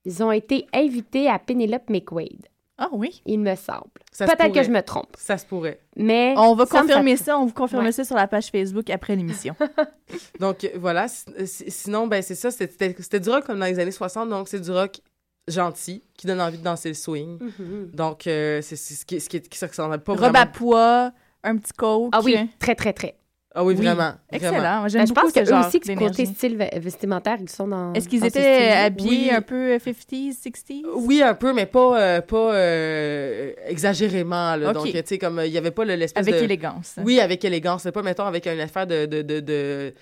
ils 0.05 0.23
ont 0.23 0.31
été 0.31 0.65
invités 0.73 1.27
à 1.29 1.39
Penelope 1.39 1.89
McWade, 1.89 2.47
Ah 2.77 2.89
oui? 2.91 3.21
il 3.25 3.39
me 3.39 3.55
semble. 3.55 3.89
Peut-être 4.17 4.53
que 4.53 4.63
je 4.63 4.69
me 4.71 4.81
trompe, 4.81 5.15
Ça 5.17 5.37
se 5.37 5.45
pourrait. 5.45 5.79
mais... 5.95 6.33
On 6.37 6.55
va 6.55 6.65
confirmer 6.65 7.15
ça, 7.17 7.37
on 7.39 7.45
vous 7.45 7.53
confirme 7.53 7.83
Ouais. 7.85 7.91
ça 7.91 8.03
sur 8.03 8.15
la 8.15 8.27
page 8.27 8.47
Facebook 8.51 8.89
après 8.89 9.15
l'émission. 9.15 9.55
Donc 10.39 10.63
euh, 10.63 10.69
voilà, 10.75 11.07
si- 11.07 11.25
sinon, 11.69 12.07
ben 12.07 12.21
c'est 12.21 12.35
ça, 12.35 12.51
c'était 12.51 13.19
du 13.19 13.29
rock 13.29 13.45
comme 13.45 13.59
dans 13.59 13.65
les 13.65 13.79
années 13.79 13.91
60, 13.91 14.29
donc 14.29 14.47
c'est 14.47 14.59
du 14.61 14.71
rock 14.71 14.99
gentil, 15.47 16.03
qui 16.17 16.27
donne 16.27 16.41
envie 16.41 16.57
de 16.57 16.63
danser 16.63 16.89
le 16.89 16.95
swing. 16.95 17.37
Mhm. 17.41 17.91
Donc 17.93 18.27
euh, 18.27 18.61
c'est 18.61 18.75
ce 18.75 19.05
qui, 19.05 19.19
ce 19.19 19.27
qui, 19.29 19.41
qui, 19.41 19.57
ça 19.57 19.67
ressemble 19.67 19.99
pas 19.99 20.11
Robe 20.13 20.21
vraiment... 20.21 20.39
à 20.39 20.45
pois, 20.45 21.11
un 21.43 21.57
petit 21.57 21.73
coke. 21.73 22.09
Ah 22.13 22.21
oui, 22.23 22.35
très, 22.59 22.75
très, 22.75 22.93
très. 22.93 23.15
Ah 23.55 23.63
oui, 23.65 23.73
Oui. 23.75 23.83
vraiment, 23.83 24.13
Excellent. 24.31 24.87
J'aime 24.87 25.01
Ben, 25.01 25.07
je 25.07 25.13
beaucoup 25.13 25.21
pense 25.25 25.29
ce 25.33 25.39
que 25.39 25.43
eux 25.43 25.45
genre 25.49 25.67
aussi, 25.67 25.79
que 25.79 25.87
ce 25.87 25.93
côté 25.93 26.25
style 26.27 26.55
ve- 26.55 26.79
vestimentaire, 26.79 27.37
ils 27.41 27.49
sont 27.49 27.67
dans 27.67 27.93
Est-ce 27.93 28.07
qu'ils 28.07 28.23
étaient 28.23 28.69
habillés 28.69 29.29
Oui. 29.29 29.31
un 29.31 29.41
peu 29.41 29.75
50s, 29.77 30.39
60s? 30.39 30.83
Oui, 30.95 31.23
un 31.23 31.33
peu, 31.33 31.51
mais 31.51 31.65
pas, 31.65 31.99
euh, 31.99 32.21
pas 32.21 32.53
euh, 32.53 33.51
exagérément. 33.65 34.55
Là. 34.55 34.71
Donc, 34.71 34.85
tu 34.85 35.01
sais, 35.03 35.17
comme 35.17 35.39
euh, 35.39 35.47
il 35.47 35.51
y 35.51 35.57
avait 35.57 35.71
pas 35.71 35.83
le- 35.83 35.95
l'espèce 35.95 36.21
Avec 36.21 36.35
de... 36.39 36.43
élégance. 36.43 36.95
Oui, 37.03 37.19
avec 37.19 37.43
élégance. 37.43 37.81
C'est 37.83 37.91
pas, 37.91 38.03
mettons, 38.03 38.25
avec 38.25 38.45
une 38.45 38.59
affaire 38.59 38.85
de... 38.85 39.07
de, 39.07 39.23
de, 39.23 39.39
de- 39.39 39.93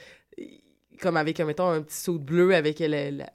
Comme 1.01 1.15
avec, 1.15 1.39
mettons, 1.39 1.69
un 1.69 1.81
petit 1.83 1.95
saut 1.97 2.19
bleu 2.19 2.53
avec 2.53 2.79
la... 2.79 3.11
la- 3.11 3.29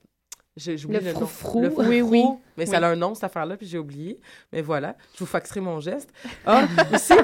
j'ai- 0.57 0.77
j'oublie 0.77 0.99
Le 0.99 1.05
le, 1.07 1.13
nom. 1.13 1.21
Le 1.61 1.89
Oui, 1.89 2.03
oui. 2.03 2.25
Mais 2.57 2.67
ça 2.67 2.77
a 2.79 2.87
un 2.87 2.97
nom, 2.97 3.15
cette 3.15 3.25
affaire-là, 3.25 3.57
puis 3.57 3.67
j'ai 3.67 3.79
oublié. 3.79 4.19
Mais 4.53 4.61
voilà, 4.63 4.95
je 5.15 5.21
vous 5.21 5.27
faxerai 5.27 5.61
mon 5.61 5.81
geste. 5.81 6.11
Ah, 6.45 6.65
aussi, 6.95 7.15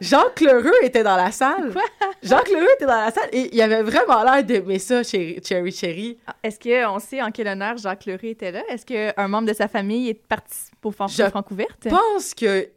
Jacques 0.00 0.40
Lheureux 0.40 0.72
était 0.82 1.02
dans 1.02 1.16
la 1.16 1.30
salle. 1.30 1.74
Jacques 2.22 2.48
Lheureux 2.48 2.68
était 2.76 2.86
dans 2.86 3.00
la 3.04 3.10
salle 3.10 3.28
et 3.32 3.54
il 3.54 3.60
avait 3.60 3.82
vraiment 3.82 4.22
l'air 4.24 4.42
d'aimer 4.42 4.78
ça, 4.78 5.02
Cherry 5.02 5.40
Cherry. 5.44 5.72
Cherry. 5.72 6.18
Ah, 6.26 6.34
Est-ce 6.42 6.58
qu'on 6.58 6.98
sait 6.98 7.20
en 7.20 7.30
quel 7.30 7.48
honneur 7.48 7.76
Jacques 7.76 8.06
Leray 8.06 8.30
était 8.30 8.52
là? 8.52 8.62
Est-ce 8.70 8.86
qu'un 8.86 9.28
membre 9.28 9.48
de 9.48 9.54
sa 9.54 9.68
famille 9.68 10.08
est 10.08 10.14
parti 10.26 10.58
pour 10.80 10.94
faire 10.94 11.08
Je 11.08 11.22
Francouverte? 11.24 11.82
Je 11.84 11.90
pense 11.90 12.32
que 12.34 12.68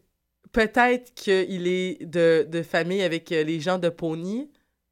peut-être 0.51 1.13
qu'il 1.13 1.67
est 1.67 2.03
de, 2.05 2.45
de 2.49 2.61
famille 2.61 3.01
avec 3.03 3.31
euh, 3.31 3.43
les 3.43 3.59
gens 3.59 3.77
de 3.77 3.89
Pony 3.89 4.49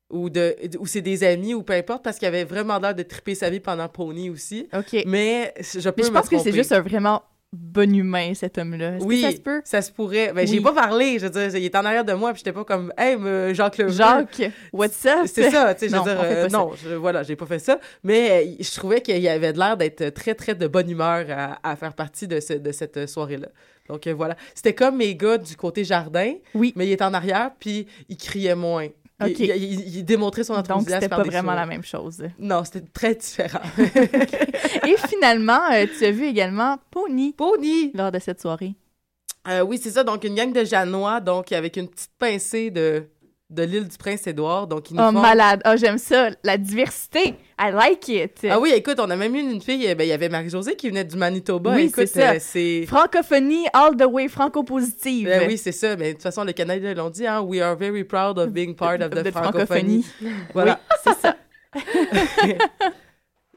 ou, 0.10 0.30
de, 0.30 0.56
ou 0.80 0.86
c'est 0.86 1.01
des 1.01 1.24
amis 1.24 1.53
ou 1.53 1.64
peu 1.64 1.74
importe 1.74 2.03
parce 2.03 2.18
qu'il 2.20 2.28
avait 2.28 2.43
vraiment 2.43 2.78
l'air 2.80 2.93
de 2.95 3.03
triper 3.03 3.36
sa 3.36 3.49
vie 3.49 3.60
pendant 3.60 3.88
Pony 3.89 4.30
aussi. 4.30 4.68
OK. 4.74 5.03
Mais 5.08 5.53
je 5.60 5.89
peux 5.89 5.93
Mais 5.97 6.03
je 6.03 6.10
me 6.10 6.14
pense 6.14 6.30
que 6.30 6.38
c'est 6.39 6.51
juste 6.51 6.72
un 6.72 6.82
vraiment 6.82 7.24
bon 7.51 7.95
humain, 7.95 8.34
cet 8.34 8.58
homme-là. 8.58 8.97
Que 8.99 9.03
Oui, 9.03 9.22
ça 9.22 9.32
se 9.32 9.38
peut? 9.38 9.62
ça 9.64 9.82
se 9.82 9.89
pourrait. 9.91 10.34
Ben, 10.34 10.45
j'ai 10.45 10.58
Oui. 10.58 10.64
pas 10.64 10.74
parlé. 10.74 11.18
Je 11.20 11.26
veux 11.28 11.30
dire, 11.30 11.56
il 11.58 11.64
est 11.64 11.76
en 11.76 11.86
arrière 11.86 12.03
de 12.03 12.12
moi, 12.14 12.34
puis 12.34 12.39
j'étais 12.39 12.51
pas 12.51 12.66
comme, 12.66 12.91
hey, 12.97 13.16
Jacques 13.56 13.78
Lheureux. 13.78 13.93
Jacques, 13.93 14.51
what's 14.74 15.06
up? 15.06 15.26
C'est 15.26 15.49
ça, 15.49 15.74
tu 15.74 15.88
sais, 15.88 15.89
je 15.89 15.93
veux 15.93 15.97
Non, 15.99 16.03
dire, 16.03 16.20
euh, 16.22 16.47
non, 16.49 16.72
je, 16.76 16.89
voilà, 16.95 17.24
j'ai 17.24 17.36
pas 17.38 17.45
fait 17.45 17.60
ça, 17.60 17.80
mais 18.03 18.30
euh, 18.45 18.51
je 18.60 18.72
trouvais 18.76 18.99
qu'il 19.01 19.26
avait 19.28 19.53
l'air 19.53 19.78
d'être 19.78 20.10
très, 20.10 20.36
très 20.36 20.53
de 20.53 20.68
bonne 20.68 20.89
humeur 20.89 21.26
à, 21.30 21.60
à 21.64 21.76
faire 21.78 21.93
partie 21.93 22.28
de, 22.28 22.39
ce- 22.41 22.53
de 22.53 22.72
cette 22.74 23.08
soirée-là. 23.08 23.47
Donc 23.88 24.06
euh, 24.08 24.14
voilà, 24.14 24.36
c'était 24.53 24.74
comme 24.74 24.97
mes 24.97 25.16
gars 25.16 25.38
du 25.38 25.56
côté 25.56 25.84
jardin, 25.86 26.34
Oui. 26.56 26.74
mais 26.76 26.86
il 26.88 26.91
était 26.91 27.06
en 27.06 27.14
arrière, 27.14 27.51
puis 27.58 27.88
il 28.10 28.18
criait 28.18 28.56
moins. 28.56 28.88
Il- 29.22 29.32
Ok. 29.32 29.39
Il, 29.39 29.45
il- 29.49 29.97
il 29.97 30.03
démontrait 30.05 30.43
son 30.43 30.55
Donc, 30.55 30.70
enthousiasme 30.72 30.95
c'était 31.03 31.07
par 31.09 31.20
pas 31.20 31.24
vraiment 31.24 31.53
la 31.53 31.66
même 31.66 31.84
chose. 31.84 32.22
Non, 32.38 32.63
c'était 32.66 32.82
très 32.93 33.16
différent. 33.16 33.61
Et 34.88 34.95
finalement, 35.07 35.61
euh, 35.72 35.86
tu 35.97 36.05
as 36.05 36.11
vu 36.11 36.26
également 36.26 36.78
Pony 36.91 37.34
Pony! 37.34 37.91
lors 37.93 38.11
de 38.11 38.20
cette 38.20 38.41
soirée. 38.41 38.76
Euh, 39.47 39.61
oui, 39.61 39.80
c'est 39.82 39.91
ça, 39.91 40.03
donc 40.03 40.24
une 40.24 40.34
gang 40.36 40.51
de 40.51 40.63
Janois, 40.66 41.22
donc 41.22 41.51
avec 41.51 41.78
une 41.78 41.88
petite 41.88 42.09
pincée 42.18 42.72
de, 42.72 43.03
de 43.51 43.61
l'île 43.63 43.87
du 43.87 43.97
Prince-Édouard, 43.97 44.65
donc 44.67 44.89
ils 44.89 44.95
nous 44.95 45.03
Oh, 45.03 45.11
font- 45.11 45.21
malade. 45.21 45.61
Oh, 45.65 45.73
j'aime 45.77 45.97
ça. 45.99 46.29
La 46.43 46.57
diversité. 46.57 47.35
I 47.59 47.71
like 47.71 48.07
it. 48.07 48.45
Ah 48.49 48.59
oui, 48.59 48.71
écoute, 48.75 48.99
on 48.99 49.09
a 49.09 49.15
même 49.15 49.35
eu 49.35 49.39
une 49.39 49.61
fille, 49.61 49.93
ben, 49.95 50.03
il 50.03 50.09
y 50.09 50.11
avait 50.13 50.29
Marie-Josée 50.29 50.75
qui 50.75 50.89
venait 50.89 51.03
du 51.05 51.15
Manitoba. 51.15 51.75
Oui, 51.75 51.83
écoute, 51.83 52.07
c'est 52.07 52.19
ça. 52.21 52.31
euh, 52.31 52.37
c'est... 52.39 52.85
Francophonie 52.87 53.67
all 53.71 53.95
the 53.95 54.05
way 54.09 54.27
franco-positive. 54.27 55.27
Ben 55.27 55.47
oui, 55.47 55.57
c'est 55.57 55.71
ça. 55.71 55.95
Mais 55.95 56.07
de 56.09 56.13
toute 56.13 56.23
façon, 56.23 56.43
les 56.43 56.53
Canadiens 56.55 56.93
l'ont 56.95 57.09
dit, 57.11 57.25
hein, 57.27 57.41
we 57.41 57.61
are 57.61 57.75
very 57.77 58.03
proud 58.03 58.39
of 58.39 58.49
being 58.49 58.73
part 58.75 58.95
of 58.99 59.11
the 59.11 59.31
francophonie. 59.31 60.03
francophonie. 60.03 60.05
Voilà. 60.53 60.79
Oui, 60.89 60.97
c'est 61.13 61.21
ça. 61.21 61.35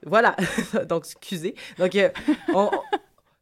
voilà. 0.07 0.36
Donc, 0.89 1.05
excusez. 1.07 1.55
Donc, 1.78 1.95
euh, 1.97 2.11
on- 2.55 2.70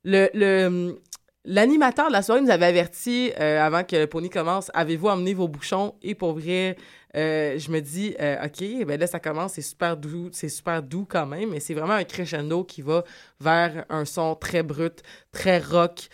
le, 0.04 0.28
le, 0.34 1.00
L'animateur 1.48 2.08
de 2.08 2.12
la 2.12 2.22
soirée 2.22 2.40
nous 2.42 2.50
avait 2.50 2.66
averti 2.66 3.30
euh, 3.38 3.64
avant 3.64 3.84
que 3.84 3.94
le 3.94 4.06
pony 4.08 4.28
commence 4.30 4.68
avez-vous 4.74 5.08
amené 5.08 5.32
vos 5.32 5.46
bouchons? 5.46 5.94
Et 6.02 6.16
pour 6.16 6.32
vrai, 6.34 6.76
euh, 7.16 7.56
je 7.56 7.70
me 7.70 7.78
dis 7.80 8.16
euh, 8.20 8.44
OK, 8.44 8.84
ben 8.84 8.98
là, 8.98 9.06
ça 9.06 9.20
commence, 9.20 9.52
c'est 9.52 9.62
super 9.62 9.96
doux, 9.96 10.28
c'est 10.32 10.48
super 10.48 10.82
doux 10.82 11.06
quand 11.08 11.24
même, 11.24 11.50
mais 11.50 11.60
c'est 11.60 11.72
vraiment 11.74 11.94
un 11.94 12.02
crescendo 12.04 12.64
qui 12.64 12.82
va 12.82 13.04
vers 13.40 13.84
un 13.90 14.04
son 14.04 14.34
très 14.34 14.64
brut, 14.64 15.02
très 15.30 15.58
rock. 15.58 16.08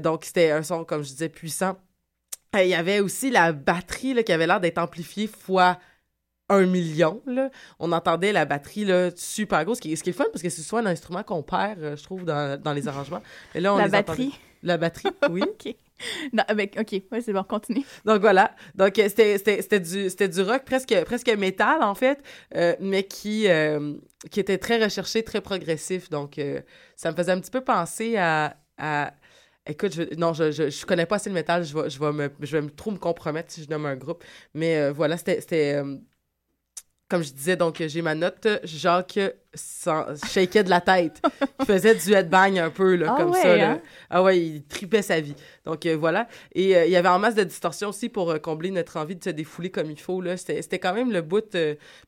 Donc, 0.00 0.24
c'était 0.24 0.52
un 0.52 0.62
son, 0.62 0.84
comme 0.84 1.02
je 1.02 1.08
disais, 1.08 1.28
puissant. 1.28 1.76
Il 2.54 2.68
y 2.68 2.74
avait 2.74 3.00
aussi 3.00 3.30
la 3.30 3.52
batterie 3.52 4.14
là, 4.14 4.22
qui 4.22 4.32
avait 4.32 4.46
l'air 4.46 4.60
d'être 4.60 4.78
amplifiée 4.78 5.26
fois 5.26 5.78
un 6.48 6.66
million. 6.66 7.20
Là. 7.26 7.50
On 7.80 7.90
entendait 7.92 8.30
la 8.32 8.44
batterie 8.44 8.84
là, 8.84 9.10
super 9.16 9.64
grosse, 9.64 9.78
ce 9.78 9.82
qui, 9.82 9.92
est- 9.92 9.96
ce 9.96 10.02
qui 10.04 10.10
est 10.10 10.12
fun 10.12 10.26
parce 10.32 10.42
que 10.42 10.50
c'est 10.50 10.62
souvent 10.62 10.82
un 10.82 10.86
instrument 10.86 11.22
qu'on 11.22 11.42
perd, 11.42 11.96
je 11.96 12.02
trouve, 12.04 12.24
dans, 12.24 12.60
dans 12.60 12.72
les 12.72 12.86
arrangements. 12.88 13.22
Mais 13.54 13.60
là, 13.60 13.74
on 13.74 13.78
La 13.78 13.86
les 13.86 13.94
entendait. 13.96 14.22
La 14.62 14.76
batterie, 14.76 15.08
oui. 15.30 15.42
OK. 15.42 15.74
Non, 16.32 16.42
avec, 16.48 16.76
OK, 16.78 17.00
ouais, 17.12 17.20
c'est 17.20 17.32
bon, 17.32 17.44
continue. 17.44 17.84
Donc 18.04 18.20
voilà. 18.20 18.54
Donc 18.74 18.98
euh, 18.98 19.08
c'était 19.08 19.80
du 19.80 20.10
c'était 20.10 20.28
du 20.28 20.42
rock 20.42 20.64
presque 20.64 20.94
presque 21.04 21.28
métal 21.28 21.82
en 21.82 21.94
fait, 21.94 22.20
euh, 22.56 22.74
mais 22.80 23.04
qui 23.04 23.48
euh, 23.48 23.94
qui 24.30 24.40
était 24.40 24.58
très 24.58 24.82
recherché, 24.82 25.22
très 25.22 25.40
progressif. 25.40 26.10
Donc 26.10 26.38
euh, 26.38 26.60
ça 26.96 27.10
me 27.10 27.16
faisait 27.16 27.32
un 27.32 27.40
petit 27.40 27.50
peu 27.50 27.60
penser 27.62 28.16
à, 28.16 28.56
à 28.78 29.12
Écoute, 29.64 29.94
je, 29.94 30.02
non, 30.16 30.32
je, 30.32 30.50
je, 30.50 30.70
je 30.70 30.84
connais 30.84 31.06
pas 31.06 31.16
assez 31.16 31.30
le 31.30 31.34
métal, 31.36 31.62
je 31.62 31.72
vais, 31.78 31.88
je 31.88 31.96
vais, 32.00 32.10
me, 32.10 32.28
je 32.40 32.56
vais 32.56 32.62
me, 32.62 32.70
trop 32.70 32.90
me 32.90 32.96
compromettre 32.96 33.52
si 33.52 33.62
je 33.62 33.70
nomme 33.70 33.86
un 33.86 33.94
groupe. 33.94 34.24
Mais 34.54 34.90
voilà, 34.90 35.16
c'était, 35.16 35.80
comme 37.12 37.22
je 37.22 37.32
disais, 37.32 37.56
donc 37.56 37.82
j'ai 37.86 38.00
ma 38.00 38.14
note. 38.14 38.48
Jacques 38.64 39.18
shakeait 40.26 40.64
de 40.64 40.70
la 40.70 40.80
tête. 40.80 41.20
Il 41.60 41.66
faisait 41.66 41.94
du 41.94 42.12
headbang 42.14 42.56
un 42.58 42.70
peu, 42.70 42.96
là, 42.96 43.08
Ah 43.14 43.20
comme 43.20 43.32
ouais, 43.32 43.42
ça. 43.42 43.56
là. 43.56 43.70
hein? 43.72 43.80
Ah 44.08 44.22
ouais, 44.22 44.40
il 44.40 44.64
tripait 44.64 45.02
sa 45.02 45.20
vie. 45.20 45.34
Donc 45.66 45.84
euh, 45.84 45.94
voilà. 45.94 46.26
Et 46.54 46.74
euh, 46.74 46.86
il 46.86 46.90
y 46.90 46.96
avait 46.96 47.08
en 47.10 47.18
masse 47.18 47.34
de 47.34 47.44
distorsion 47.44 47.90
aussi 47.90 48.08
pour 48.08 48.30
euh, 48.30 48.38
combler 48.38 48.70
notre 48.70 48.96
envie 48.96 49.14
de 49.14 49.22
se 49.22 49.28
défouler 49.30 49.70
comme 49.70 49.90
il 49.90 50.00
faut. 50.00 50.22
Là. 50.22 50.38
C'était, 50.38 50.62
c'était 50.62 50.78
quand 50.78 50.94
même 50.94 51.12
le 51.12 51.20
bout. 51.20 51.54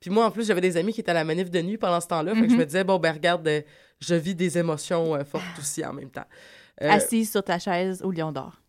Puis 0.01 0.11
moi, 0.11 0.25
en 0.25 0.31
plus, 0.31 0.47
j'avais 0.47 0.63
des 0.63 0.77
amis 0.79 0.95
qui 0.95 1.01
étaient 1.03 1.11
à 1.11 1.15
la 1.15 1.25
manif 1.25 1.51
de 1.51 1.61
nuit 1.61 1.77
pendant 1.77 2.01
ce 2.01 2.07
temps-là. 2.09 2.35
Fait 2.35 2.41
que 2.43 2.49
je 2.49 2.53
Mhm. 2.55 2.61
me 2.61 2.65
disais, 2.65 2.85
bon, 2.85 2.99
ben 2.99 3.13
regarde, 3.13 3.49
je 4.01 4.15
vis 4.15 4.35
des 4.35 4.57
émotions 4.57 5.23
fortes 5.27 5.45
aussi 5.59 5.85
en 5.85 5.93
même 5.93 6.11
temps. 6.11 6.25
Assise 6.81 7.31
sur 7.31 7.43
ta 7.45 7.59
chaise 7.59 8.01
au 8.03 8.11
Lion 8.11 8.33
d'Or. 8.33 8.61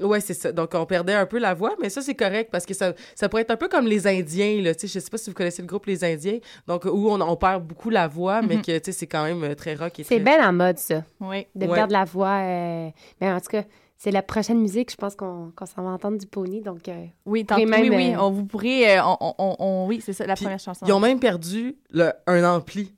Ouais, 0.00 0.20
c'est 0.20 0.34
ça. 0.34 0.50
Donc, 0.52 0.70
on 0.74 0.86
perdait 0.86 1.14
un 1.14 1.26
peu 1.26 1.38
la 1.38 1.54
voix, 1.54 1.74
mais 1.80 1.90
ça, 1.90 2.00
c'est 2.00 2.14
correct 2.14 2.48
parce 2.50 2.64
que 2.66 2.74
ça, 2.74 2.94
ça 3.14 3.28
pourrait 3.28 3.42
être 3.42 3.50
un 3.50 3.56
peu 3.56 3.68
comme 3.68 3.86
les 3.86 4.06
Indiens, 4.06 4.60
là. 4.62 4.74
Tu 4.74 4.88
sais, 4.88 4.98
je 4.98 5.04
sais 5.04 5.10
pas 5.10 5.18
si 5.18 5.28
vous 5.30 5.34
connaissez 5.36 5.62
le 5.62 5.68
groupe 5.68 5.86
Les 5.86 6.02
Indiens. 6.04 6.38
Donc, 6.66 6.84
où 6.86 7.08
on, 7.10 7.20
on 7.20 7.36
perd 7.36 7.64
beaucoup 7.66 7.90
la 7.90 8.08
voix, 8.08 8.42
mais 8.42 8.56
Mhm. 8.56 8.62
que, 8.62 8.78
tu 8.78 8.84
sais, 8.86 8.92
c'est 8.92 9.06
quand 9.06 9.24
même 9.24 9.42
euh, 9.44 9.54
très 9.54 9.74
rock 9.74 9.98
et 10.00 10.04
C'est 10.04 10.16
très... 10.16 10.24
bien 10.24 10.48
en 10.48 10.52
mode, 10.52 10.78
ça, 10.78 11.04
Oui. 11.20 11.46
de 11.54 11.66
Ouais. 11.66 11.74
perdre 11.74 11.92
la 11.92 12.04
voix. 12.04 12.38
euh, 12.40 12.88
Mais 13.20 13.30
en 13.30 13.40
tout 13.40 13.50
cas, 13.50 13.64
c'est 13.98 14.10
la 14.10 14.22
prochaine 14.22 14.58
musique, 14.60 14.90
je 14.90 14.96
pense 14.96 15.14
qu'on 15.14 15.52
qu'on 15.54 15.66
s'en 15.66 15.82
va 15.82 15.90
entendre 15.90 16.16
du 16.16 16.26
pony. 16.26 16.62
Donc, 16.62 16.88
euh, 16.88 17.04
Oui, 17.26 17.44
oui, 17.54 17.66
même, 17.66 17.94
oui. 17.94 18.14
euh, 18.14 18.20
On, 18.20 18.30
vous 18.30 18.46
pourrez. 18.46 18.98
euh, 18.98 19.02
on, 19.04 19.34
on- 19.38 19.56
on- 19.58 19.86
oui, 19.86 20.00
c'est 20.02 20.14
ça, 20.14 20.26
la 20.26 20.34
Puis, 20.34 20.44
première 20.46 20.58
chanson. 20.60 20.86
Ils 20.86 20.92
ont 20.92 21.00
même 21.00 21.20
perdu 21.20 21.76
le, 21.90 22.10
un 22.26 22.42
ampli. 22.44 22.94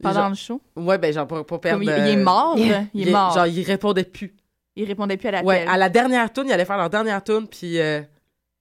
Pendant 0.00 0.20
Genre- 0.20 0.28
le 0.28 0.34
show? 0.36 0.60
Ouais, 0.76 0.96
ben, 0.96 1.12
genre, 1.12 1.26
pour, 1.26 1.44
pour 1.44 1.60
perdre... 1.60 1.84
Comme 1.84 1.92
il, 1.92 2.02
il 2.06 2.10
est 2.12 2.16
mort. 2.22 2.54
il- 2.56 2.86
Il, 2.94 3.08
est 3.08 3.10
mort. 3.10 3.34
Genre, 3.34 3.48
il 3.48 3.62
répondait 3.64 4.04
plus. 4.04 4.32
Il 4.78 4.84
répondait 4.86 5.16
plus 5.16 5.28
à 5.28 5.32
la 5.32 5.42
Ouais, 5.44 5.66
à 5.66 5.76
la 5.76 5.88
dernière 5.88 6.32
tune, 6.32 6.44
il 6.46 6.52
allait 6.52 6.64
faire 6.64 6.76
leur 6.78 6.90
dernière 6.90 7.22
tune, 7.22 7.46
puis... 7.48 7.78
euh, 7.78 8.00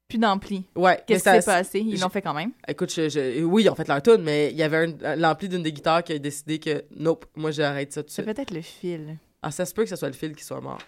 Plus 0.09 0.17
d'ampli. 0.19 0.65
ouais. 0.75 1.01
Qu'est-ce 1.05 1.23
qui 1.23 1.41
s'est 1.41 1.45
passé? 1.45 1.79
Ils 1.79 1.99
l'ont 1.99 2.09
fait 2.09 2.21
quand 2.21 2.33
même. 2.33 2.51
Écoute, 2.67 2.93
je, 2.93 3.09
je- 3.09 3.43
oui, 3.43 3.63
ils 3.63 3.69
ont 3.69 3.75
fait 3.75 3.87
leur 3.87 4.01
tune, 4.01 4.21
mais 4.23 4.49
il 4.51 4.57
y 4.57 4.63
avait 4.63 4.87
un- 5.03 5.15
l'ampli 5.15 5.49
d'une 5.49 5.63
des 5.63 5.71
guitares 5.73 6.03
qui 6.03 6.13
a 6.13 6.19
décidé 6.19 6.59
que, 6.59 6.83
nope, 6.95 7.25
moi, 7.35 7.51
j'arrête 7.51 7.91
ça 7.93 8.01
tout 8.03 8.07
de 8.07 8.11
C'est 8.11 8.23
suite. 8.23 8.35
peut-être 8.35 8.51
le 8.51 8.61
fil. 8.61 9.17
Ah, 9.41 9.51
ça 9.51 9.65
se 9.65 9.73
peut 9.73 9.83
que 9.83 9.89
ce 9.89 9.95
soit 9.95 10.07
le 10.07 10.13
fil 10.13 10.33
qui 10.35 10.43
soit 10.43 10.61
mort. 10.61 10.79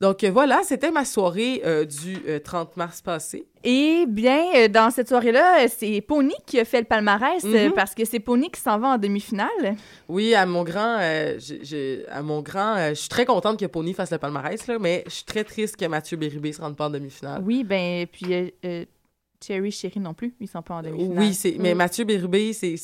Donc 0.00 0.24
euh, 0.24 0.30
voilà, 0.30 0.60
c'était 0.64 0.90
ma 0.90 1.04
soirée 1.04 1.62
euh, 1.64 1.84
du 1.84 2.18
euh, 2.28 2.38
30 2.40 2.76
mars 2.76 3.00
passé. 3.00 3.46
Et 3.62 4.04
bien, 4.06 4.42
euh, 4.56 4.68
dans 4.68 4.90
cette 4.90 5.08
soirée-là, 5.08 5.64
euh, 5.64 5.68
c'est 5.74 6.00
Pony 6.00 6.34
qui 6.46 6.58
a 6.60 6.64
fait 6.64 6.80
le 6.80 6.84
palmarès 6.86 7.42
euh, 7.44 7.68
Mhm. 7.68 7.72
parce 7.74 7.94
que 7.94 8.04
c'est 8.04 8.18
Pony 8.20 8.50
qui 8.50 8.60
s'en 8.60 8.78
va 8.78 8.88
en 8.88 8.98
demi-finale. 8.98 9.76
Oui, 10.08 10.34
à 10.34 10.44
mon 10.46 10.64
grand, 10.64 10.98
euh, 11.00 11.38
à 12.10 12.22
mon 12.22 12.42
grand, 12.42 12.76
euh, 12.76 12.88
je 12.90 12.94
suis 12.94 13.08
très 13.08 13.24
contente 13.24 13.58
que 13.58 13.66
Pony 13.66 13.94
fasse 13.94 14.10
le 14.10 14.18
palmarès, 14.18 14.66
là, 14.66 14.78
mais 14.78 15.04
je 15.06 15.12
suis 15.12 15.24
très 15.24 15.44
triste 15.44 15.76
que 15.76 15.86
Mathieu 15.86 16.16
Bérubé 16.16 16.52
se 16.52 16.60
rende 16.60 16.76
pas 16.76 16.86
en 16.88 16.90
demi-finale. 16.90 17.42
Oui, 17.46 17.62
ben, 17.64 18.06
puis 18.06 18.34
euh, 18.34 18.48
euh, 18.64 18.84
Cherry 19.42 19.70
Chéri 19.70 20.00
non 20.00 20.12
plus, 20.12 20.34
ils 20.40 20.48
sont 20.48 20.60
pas 20.62 20.74
en 20.74 20.82
demi-finale. 20.82 21.18
Oui, 21.18 21.34
c'est, 21.34 21.56
mais 21.58 21.72
Mm. 21.74 21.78
Mathieu 21.78 22.04
Bérubé, 22.04 22.52
c'est- 22.52 22.76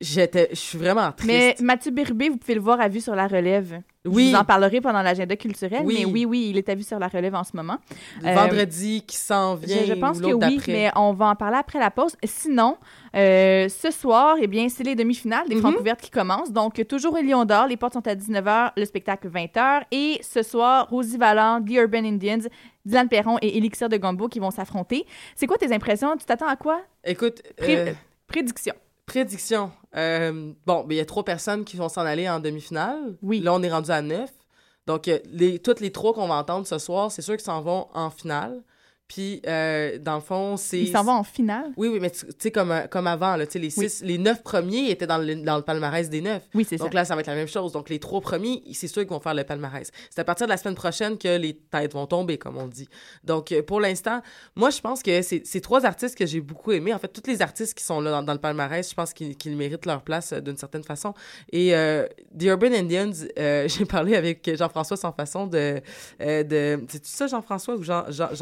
j'étais, 0.00 0.48
je 0.50 0.56
suis 0.56 0.78
vraiment 0.78 1.10
triste. 1.12 1.28
Mais 1.28 1.56
Mathieu 1.60 1.90
Bérubé, 1.90 2.28
vous 2.28 2.36
pouvez 2.36 2.54
le 2.54 2.60
voir 2.60 2.80
à 2.80 2.88
vue 2.88 3.00
sur 3.00 3.14
la 3.14 3.26
relève. 3.26 3.80
oui, 4.04 4.26
Je 4.26 4.30
vous 4.30 4.36
en 4.40 4.44
parlerai 4.44 4.80
pendant 4.80 5.00
l'agenda 5.02 5.34
culturel, 5.36 5.82
Oui. 5.84 5.96
mais 6.00 6.04
oui, 6.04 6.24
oui, 6.26 6.46
il 6.50 6.58
est 6.58 6.68
à 6.68 6.74
vue 6.74 6.82
sur 6.82 6.98
la 6.98 7.08
relève 7.08 7.34
en 7.34 7.44
ce 7.44 7.56
moment. 7.56 7.78
euh, 8.24 8.34
vendredi 8.34 9.02
qui 9.06 9.16
s'en 9.16 9.54
vient. 9.54 9.84
je 9.86 9.94
pense 9.94 10.18
ou 10.18 10.22
que 10.22 10.26
oui, 10.46 10.60
mais 10.68 10.90
on 10.96 11.12
va 11.12 11.26
en 11.28 11.34
parler 11.36 11.56
après 11.56 11.78
la 11.78 11.90
pause. 11.90 12.16
Sinon, 12.24 12.76
euh, 13.16 13.68
ce 13.68 13.90
soir, 13.90 14.36
eh 14.40 14.46
bien, 14.46 14.68
c'est 14.68 14.84
les 14.84 14.94
demi-finales 14.94 15.48
des. 15.48 15.56
Francs 15.56 15.78
ouvertes 15.78 16.00
qui 16.02 16.10
commencent. 16.10 16.52
Donc, 16.52 16.86
toujours 16.86 17.14
au 17.14 17.22
Lion 17.22 17.44
d'Or. 17.46 17.66
Les 17.68 17.76
portes 17.78 17.94
sont 17.94 18.06
à 18.06 18.14
19h, 18.14 18.72
le 18.76 18.84
spectacle 18.84 19.28
20h. 19.28 19.84
Et 19.92 20.18
ce 20.22 20.42
soir, 20.42 20.88
Rosie 20.90 21.16
Vallant, 21.16 21.62
The 21.62 21.70
Urban 21.70 22.04
Indians, 22.04 22.46
Dylan 22.84 23.08
Perron 23.08 23.38
et 23.40 23.56
Elixir 23.56 23.88
de 23.88 23.96
Gombo 23.96 24.28
qui 24.28 24.40
vont 24.40 24.50
s'affronter. 24.50 25.06
C'est 25.34 25.46
quoi 25.46 25.56
tes 25.56 25.72
impressions? 25.72 26.14
Tu 26.18 26.26
t'attends 26.26 26.48
à 26.48 26.56
quoi? 26.56 26.82
Écoute, 27.04 27.40
euh, 27.62 27.92
Prédiction. 28.26 28.74
Prédiction. 29.06 29.70
Euh, 29.96 30.52
bon, 30.66 30.86
il 30.90 30.96
y 30.96 31.00
a 31.00 31.04
trois 31.04 31.24
personnes 31.24 31.64
qui 31.64 31.76
vont 31.76 31.88
s'en 31.88 32.02
aller 32.02 32.28
en 32.28 32.40
demi-finale. 32.40 33.16
Oui. 33.22 33.40
Là, 33.40 33.52
on 33.54 33.62
est 33.62 33.70
rendu 33.70 33.90
à 33.90 34.02
neuf. 34.02 34.32
Donc, 34.86 35.08
euh, 35.08 35.18
les, 35.26 35.58
toutes 35.58 35.80
les 35.80 35.92
trois 35.92 36.12
qu'on 36.12 36.28
va 36.28 36.34
entendre 36.36 36.66
ce 36.66 36.78
soir, 36.78 37.10
c'est 37.10 37.22
sûr 37.22 37.34
qu'ils 37.34 37.44
s'en 37.44 37.62
vont 37.62 37.88
en 37.94 38.10
finale. 38.10 38.62
Puis, 39.06 39.42
euh, 39.46 39.98
dans 39.98 40.14
le 40.14 40.20
fond, 40.22 40.56
c'est... 40.56 40.80
Ils 40.80 40.90
s'en 40.90 41.04
vont 41.04 41.12
en 41.12 41.24
finale? 41.24 41.72
Oui, 41.76 41.88
oui, 41.88 41.98
mais 42.00 42.10
tu 42.10 42.24
sais, 42.38 42.50
comme, 42.50 42.72
euh, 42.72 42.86
comme 42.86 43.06
avant, 43.06 43.36
là, 43.36 43.44
les, 43.54 43.60
Oui. 43.76 43.88
six, 43.90 44.02
les 44.02 44.16
neuf 44.16 44.42
premiers 44.42 44.90
étaient 44.90 45.06
dans 45.06 45.18
le, 45.18 45.34
dans 45.36 45.56
le 45.56 45.62
palmarès 45.62 46.08
des 46.08 46.22
neuf. 46.22 46.42
Oui, 46.54 46.64
c'est 46.68 46.78
ça. 46.78 46.84
Donc 46.84 46.94
là, 46.94 47.04
ça 47.04 47.14
va 47.14 47.20
être 47.20 47.26
la 47.26 47.34
même 47.34 47.46
chose. 47.46 47.72
Donc, 47.72 47.90
les 47.90 47.98
trois 47.98 48.22
premiers, 48.22 48.62
c'est 48.72 48.88
sûr 48.88 49.02
qu'ils 49.02 49.10
vont 49.10 49.20
faire 49.20 49.34
le 49.34 49.44
palmarès. 49.44 49.90
C'est 50.08 50.20
à 50.20 50.24
partir 50.24 50.46
de 50.46 50.50
la 50.50 50.56
semaine 50.56 50.74
prochaine 50.74 51.18
que 51.18 51.36
les 51.36 51.54
têtes 51.54 51.92
vont 51.92 52.06
tomber, 52.06 52.38
comme 52.38 52.56
on 52.56 52.66
dit. 52.66 52.88
Donc, 53.24 53.52
euh, 53.52 53.62
pour 53.62 53.78
l'instant, 53.80 54.22
moi, 54.56 54.70
je 54.70 54.80
pense 54.80 55.02
que 55.02 55.20
c'est 55.20 55.42
c'est 55.44 55.60
trois 55.60 55.84
artistes 55.84 56.16
que 56.16 56.24
j'ai 56.24 56.40
beaucoup 56.40 56.72
aimés. 56.72 56.94
En 56.94 56.98
fait, 56.98 57.08
tous 57.08 57.30
les 57.30 57.42
artistes 57.42 57.74
qui 57.76 57.84
sont 57.84 58.00
là 58.00 58.10
dans, 58.10 58.22
dans 58.22 58.32
le 58.32 58.40
palmarès, 58.40 58.88
je 58.88 58.94
pense 58.94 59.12
qu'ils 59.12 59.56
méritent 59.56 59.84
leur 59.86 60.00
place 60.02 60.32
euh, 60.32 60.40
d'une 60.40 60.56
certaine 60.56 60.82
façon. 60.84 61.12
Et 61.52 61.74
euh, 61.76 62.06
The 62.38 62.44
Urban 62.44 62.72
Indians, 62.72 63.12
j'ai 63.66 63.84
parlé 63.84 64.16
avec 64.16 64.50
Jean-François 64.56 64.96
Sans 64.96 65.12
Façon 65.12 65.46
de... 65.46 65.82
de 66.20 66.84
C'est 66.88 67.04
ça, 67.04 67.26
Jean-François 67.26 67.74
ou 67.76 67.82
Jean- 67.82 68.10
Jean- 68.10 68.34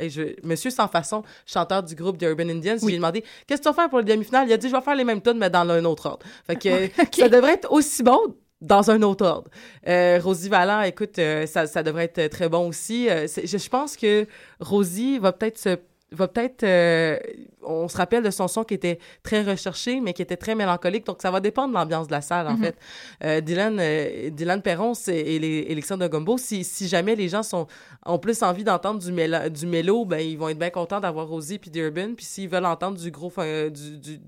Je, 0.00 0.34
Monsieur 0.46 0.70
Sans 0.70 0.88
Façon, 0.88 1.22
chanteur 1.46 1.82
du 1.82 1.94
groupe 1.94 2.18
The 2.18 2.24
Urban 2.24 2.48
Indians. 2.48 2.76
Oui. 2.82 2.92
J'ai 2.92 2.96
demandé, 2.96 3.24
qu'est-ce 3.46 3.60
que 3.60 3.68
tu 3.68 3.70
vas 3.70 3.74
faire 3.74 3.88
pour 3.88 3.98
le 3.98 4.04
demi-finale? 4.04 4.48
Il 4.48 4.52
a 4.52 4.56
dit, 4.56 4.68
je 4.68 4.74
vais 4.74 4.82
faire 4.82 4.94
les 4.94 5.04
mêmes 5.04 5.22
tunes, 5.22 5.38
mais 5.38 5.50
dans 5.50 5.68
un 5.68 5.84
autre 5.84 6.06
ordre. 6.06 6.26
Fait 6.46 6.56
que 6.56 6.88
ça 7.16 7.28
devrait 7.28 7.54
être 7.54 7.70
aussi 7.72 8.02
bon 8.02 8.34
dans 8.62 8.90
un 8.90 9.02
autre 9.02 9.26
ordre. 9.26 9.50
Euh, 9.88 10.20
Rosie 10.22 10.48
Vallant, 10.48 10.82
écoute, 10.82 11.18
euh, 11.18 11.46
ça, 11.46 11.66
ça 11.66 11.82
devrait 11.82 12.10
être 12.14 12.30
très 12.30 12.48
bon 12.48 12.68
aussi. 12.68 13.10
Euh, 13.10 13.26
je 13.26 13.68
pense 13.68 13.96
que 13.96 14.26
Rosie 14.60 15.18
va 15.18 15.32
peut-être 15.32 15.58
se 15.58 15.76
va 16.14 16.28
peut-être 16.28 16.62
euh, 16.62 17.18
on 17.62 17.88
se 17.88 17.96
rappelle 17.96 18.22
de 18.22 18.30
son 18.30 18.48
son 18.48 18.64
qui 18.64 18.74
était 18.74 18.98
très 19.22 19.42
recherché 19.42 20.00
mais 20.00 20.12
qui 20.12 20.22
était 20.22 20.36
très 20.36 20.54
mélancolique 20.54 21.06
donc 21.06 21.22
ça 21.22 21.30
va 21.30 21.40
dépendre 21.40 21.68
de 21.68 21.74
l'ambiance 21.74 22.06
de 22.06 22.12
la 22.12 22.20
salle 22.20 22.46
en 22.48 22.54
Mhm. 22.56 22.62
fait 22.64 22.76
Euh, 23.24 23.40
Dylan 23.40 23.78
euh, 23.80 24.30
Dylan 24.30 24.62
Perron 24.62 24.94
c'est 24.94 25.16
et 25.18 25.38
les 25.38 25.80
de 25.82 26.08
Gumbo 26.08 26.38
si, 26.38 26.64
si 26.64 26.88
jamais 26.88 27.14
les 27.16 27.28
gens 27.28 27.42
sont 27.42 27.66
ont 28.06 28.18
plus 28.18 28.42
envie 28.42 28.64
d'entendre 28.64 29.00
du 29.00 29.12
méla- 29.12 29.48
du 29.48 29.66
mélo 29.66 30.04
ben 30.04 30.18
ils 30.20 30.36
vont 30.38 30.48
être 30.48 30.58
bien 30.58 30.70
contents 30.70 31.00
d'avoir 31.00 31.28
Rosie 31.28 31.58
puis 31.58 31.70
Urban 31.74 32.14
puis 32.16 32.24
s'ils 32.24 32.48
veulent 32.48 32.66
entendre 32.66 32.98
du 32.98 33.10
gros 33.10 33.30
fin- 33.30 33.68
du, 33.68 33.98
du 33.98 34.20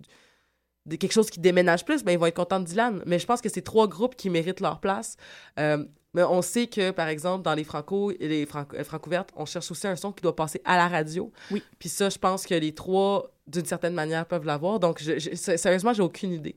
de 0.86 0.96
quelque 0.96 1.12
chose 1.12 1.30
qui 1.30 1.40
déménage 1.40 1.82
plus, 1.86 2.04
ben 2.04 2.12
ils 2.12 2.18
vont 2.18 2.26
être 2.26 2.36
contents 2.36 2.60
de 2.60 2.66
Dylan. 2.66 3.02
Mais 3.06 3.18
je 3.18 3.24
pense 3.24 3.40
que 3.40 3.48
c'est 3.48 3.62
trois 3.62 3.88
groupes 3.88 4.16
qui 4.16 4.28
méritent 4.28 4.60
leur 4.60 4.80
place. 4.80 5.16
Euh, 5.58 5.82
mais 6.14 6.22
on 6.22 6.40
sait 6.42 6.66
que, 6.68 6.90
par 6.92 7.08
exemple, 7.08 7.42
dans 7.44 7.54
les 7.54 7.64
Franco 7.64 8.10
et 8.12 8.28
les 8.28 8.46
Franco, 8.46 8.76
euh, 8.76 8.84
Francouvertes, 8.84 9.30
on 9.36 9.44
cherche 9.44 9.70
aussi 9.70 9.86
un 9.86 9.96
son 9.96 10.12
qui 10.12 10.22
doit 10.22 10.34
passer 10.36 10.60
à 10.64 10.76
la 10.76 10.88
radio. 10.88 11.30
Oui. 11.50 11.62
Puis 11.78 11.88
ça, 11.88 12.08
je 12.08 12.18
pense 12.18 12.46
que 12.46 12.54
les 12.54 12.72
trois, 12.72 13.30
d'une 13.46 13.64
certaine 13.66 13.94
manière, 13.94 14.24
peuvent 14.26 14.46
l'avoir. 14.46 14.80
Donc, 14.80 15.02
je, 15.02 15.18
je- 15.18 15.34
sérieusement, 15.34 15.92
j'ai 15.92 16.02
aucune 16.02 16.32
idée. 16.32 16.56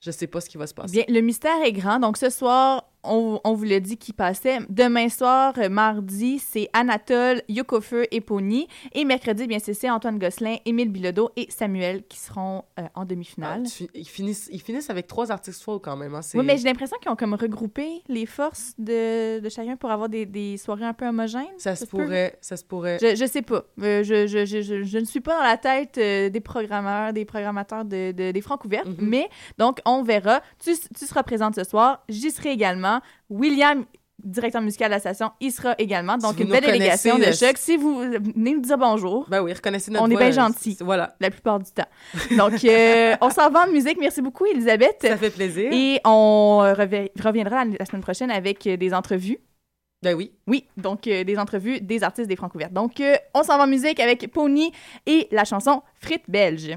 Je 0.00 0.10
sais 0.10 0.26
pas 0.26 0.40
ce 0.40 0.48
qui 0.50 0.56
va 0.58 0.66
se 0.66 0.74
passer. 0.74 0.92
Bien, 0.92 1.04
le 1.08 1.20
mystère 1.20 1.62
est 1.64 1.72
grand. 1.72 1.98
Donc, 2.00 2.16
ce 2.16 2.28
soir, 2.30 2.90
on, 3.04 3.40
on 3.44 3.54
vous 3.54 3.64
l'a 3.64 3.80
dit 3.80 3.96
qui 3.96 4.12
passait. 4.12 4.58
Demain 4.68 5.08
soir, 5.08 5.54
mardi, 5.70 6.38
c'est 6.38 6.68
Anatole, 6.72 7.42
Yokofeu 7.48 8.06
et 8.10 8.20
Pony. 8.20 8.66
Et 8.92 9.04
mercredi, 9.04 9.46
bien, 9.46 9.58
c'est 9.58 9.90
Antoine 9.90 10.18
Gosselin, 10.18 10.56
Émile 10.64 10.90
Bilodeau 10.90 11.30
et 11.36 11.46
Samuel 11.50 12.02
qui 12.08 12.18
seront 12.18 12.62
euh, 12.78 12.82
en 12.94 13.02
Ah, 13.02 13.04
demi-finale. 13.04 13.66
fi- 13.66 13.88
ils, 13.94 14.08
finissent, 14.08 14.48
ils 14.52 14.60
finissent 14.60 14.90
avec 14.90 15.06
trois 15.06 15.30
artistes 15.30 15.62
folk 15.62 15.84
quand 15.84 15.96
même. 15.96 16.14
Hein. 16.14 16.20
Oui, 16.34 16.44
mais 16.44 16.56
j'ai 16.56 16.64
l'impression 16.64 16.96
qu'ils 17.00 17.10
ont 17.10 17.16
comme 17.16 17.34
regroupé 17.34 18.02
les 18.08 18.26
forces 18.26 18.72
de, 18.78 19.40
de 19.40 19.48
chacun 19.48 19.76
pour 19.76 19.90
avoir 19.90 20.08
des, 20.08 20.26
des 20.26 20.56
soirées 20.56 20.84
un 20.86 20.94
peu 20.94 21.06
homogènes. 21.06 21.44
Ça 21.58 21.76
se 21.76 21.84
peut? 21.84 21.98
pourrait, 22.02 22.38
ça 22.40 22.56
se 22.56 22.64
pourrait. 22.64 22.98
Je, 23.00 23.14
je 23.16 23.24
sais 23.26 23.42
pas. 23.42 23.64
Euh, 23.82 24.02
je, 24.02 24.26
je, 24.26 24.44
je, 24.84 24.98
ne 24.98 25.04
suis 25.04 25.20
pas 25.20 25.36
dans 25.38 25.44
la 25.44 25.56
tête 25.56 25.98
euh, 25.98 26.28
des 26.30 26.40
programmeurs, 26.40 27.12
des 27.12 27.24
programmateurs 27.24 27.84
de, 27.84 28.12
de- 28.12 28.30
des 28.32 28.40
francs 28.40 28.64
ouvertes, 28.64 28.86
Mhm. 28.86 28.96
mais 29.00 29.28
donc 29.58 29.80
on 29.84 30.02
verra. 30.02 30.40
Tu, 30.62 30.72
tu 30.96 31.06
seras 31.06 31.22
présente 31.22 31.54
ce 31.54 31.64
soir. 31.64 32.02
J'y 32.08 32.30
serai 32.30 32.50
également. 32.50 32.93
William 33.30 33.84
directeur 34.22 34.62
musical 34.62 34.88
de 34.88 34.94
la 34.94 35.00
station, 35.00 35.32
y 35.40 35.50
sera 35.50 35.74
également. 35.78 36.16
Donc, 36.16 36.38
une 36.38 36.48
belle 36.48 36.64
délégation 36.64 37.16
de 37.16 37.20
reconnaissez, 37.20 37.46
choc. 37.46 37.58
Si 37.58 37.76
vous 37.76 38.00
euh, 38.00 38.18
venez 38.34 38.54
nous 38.54 38.60
dire 38.60 38.78
bonjour, 38.78 39.26
Ben 39.28 39.42
oui, 39.42 39.52
reconnaissez 39.52 39.90
notre 39.90 40.04
on 40.04 40.10
est 40.10 40.16
bien 40.16 40.28
euh, 40.28 40.32
gentils. 40.32 40.78
Voilà, 40.80 41.14
la 41.20 41.30
plupart 41.30 41.58
du 41.58 41.70
temps. 41.70 41.86
Donc, 42.36 42.64
euh, 42.64 43.16
on 43.20 43.30
s'en 43.30 43.50
va 43.50 43.66
en 43.66 43.70
musique. 43.70 43.98
Merci 43.98 44.22
beaucoup, 44.22 44.46
Elisabeth. 44.46 44.98
ça 45.02 45.16
fait 45.16 45.30
plaisir. 45.30 45.70
Et 45.72 46.00
on 46.04 46.60
euh, 46.64 46.74
revi- 46.74 47.10
reviendra 47.22 47.64
la, 47.64 47.84
semaine 47.84 48.02
prochaine 48.02 48.30
avec 48.30 48.66
euh, 48.66 48.76
des 48.76 48.94
entrevues. 48.94 49.38
Ben 50.02 50.14
oui. 50.14 50.32
Oui, 50.46 50.66
donc 50.76 51.06
euh, 51.06 51.24
des 51.24 51.38
entrevues 51.38 51.80
des 51.80 52.02
artistes 52.02 52.28
des 52.28 52.36
Francs 52.36 52.54
ouverts. 52.54 52.70
Donc, 52.70 53.00
euh, 53.00 53.16
on 53.34 53.42
s'en 53.42 53.56
va 53.56 53.64
en 53.64 53.66
musique 53.66 54.00
avec 54.00 54.30
Pony 54.30 54.70
et 55.06 55.28
la 55.32 55.44
chanson 55.44 55.82
Frites 56.00 56.28
belge. 56.28 56.76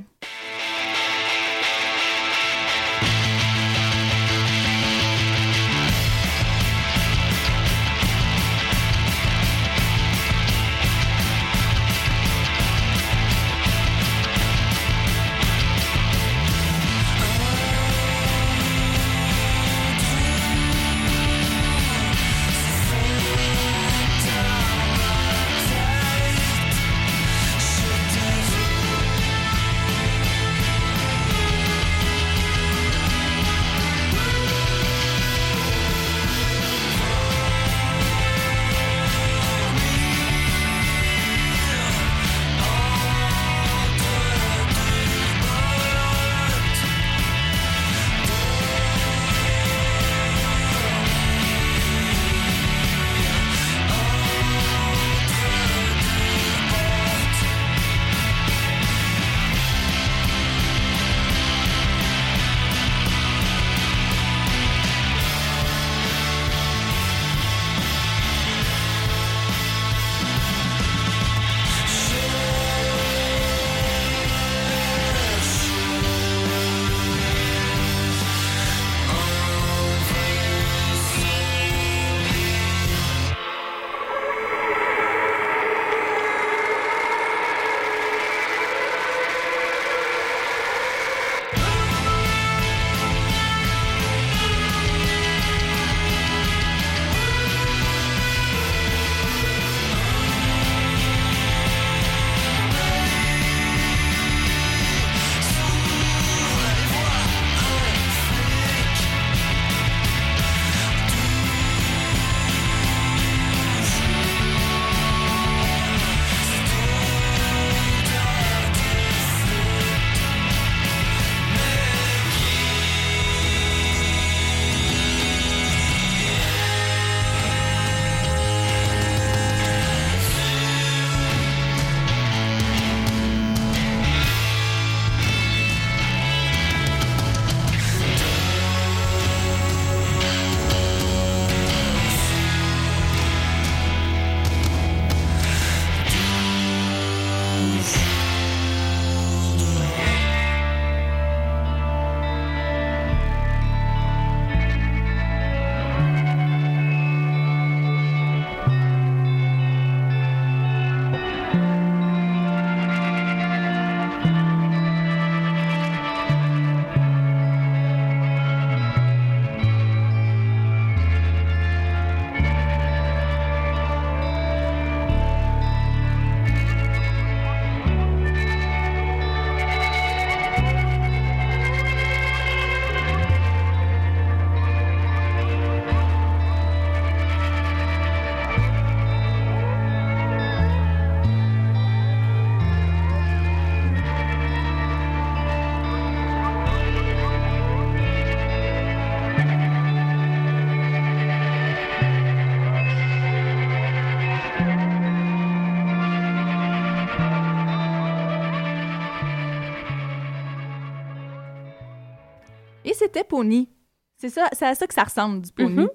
C'était 213.18 213.28
Pony. 213.28 213.70
C'est 214.18 214.30
ça, 214.30 214.48
c'est 214.54 214.66
à 214.66 214.76
ça 214.76 214.88
que 214.88 214.94
ça 214.94 215.04
ressemble 215.04 215.42
du 215.42 215.52
Pony. 215.52 215.76
Mhm. 215.76 215.90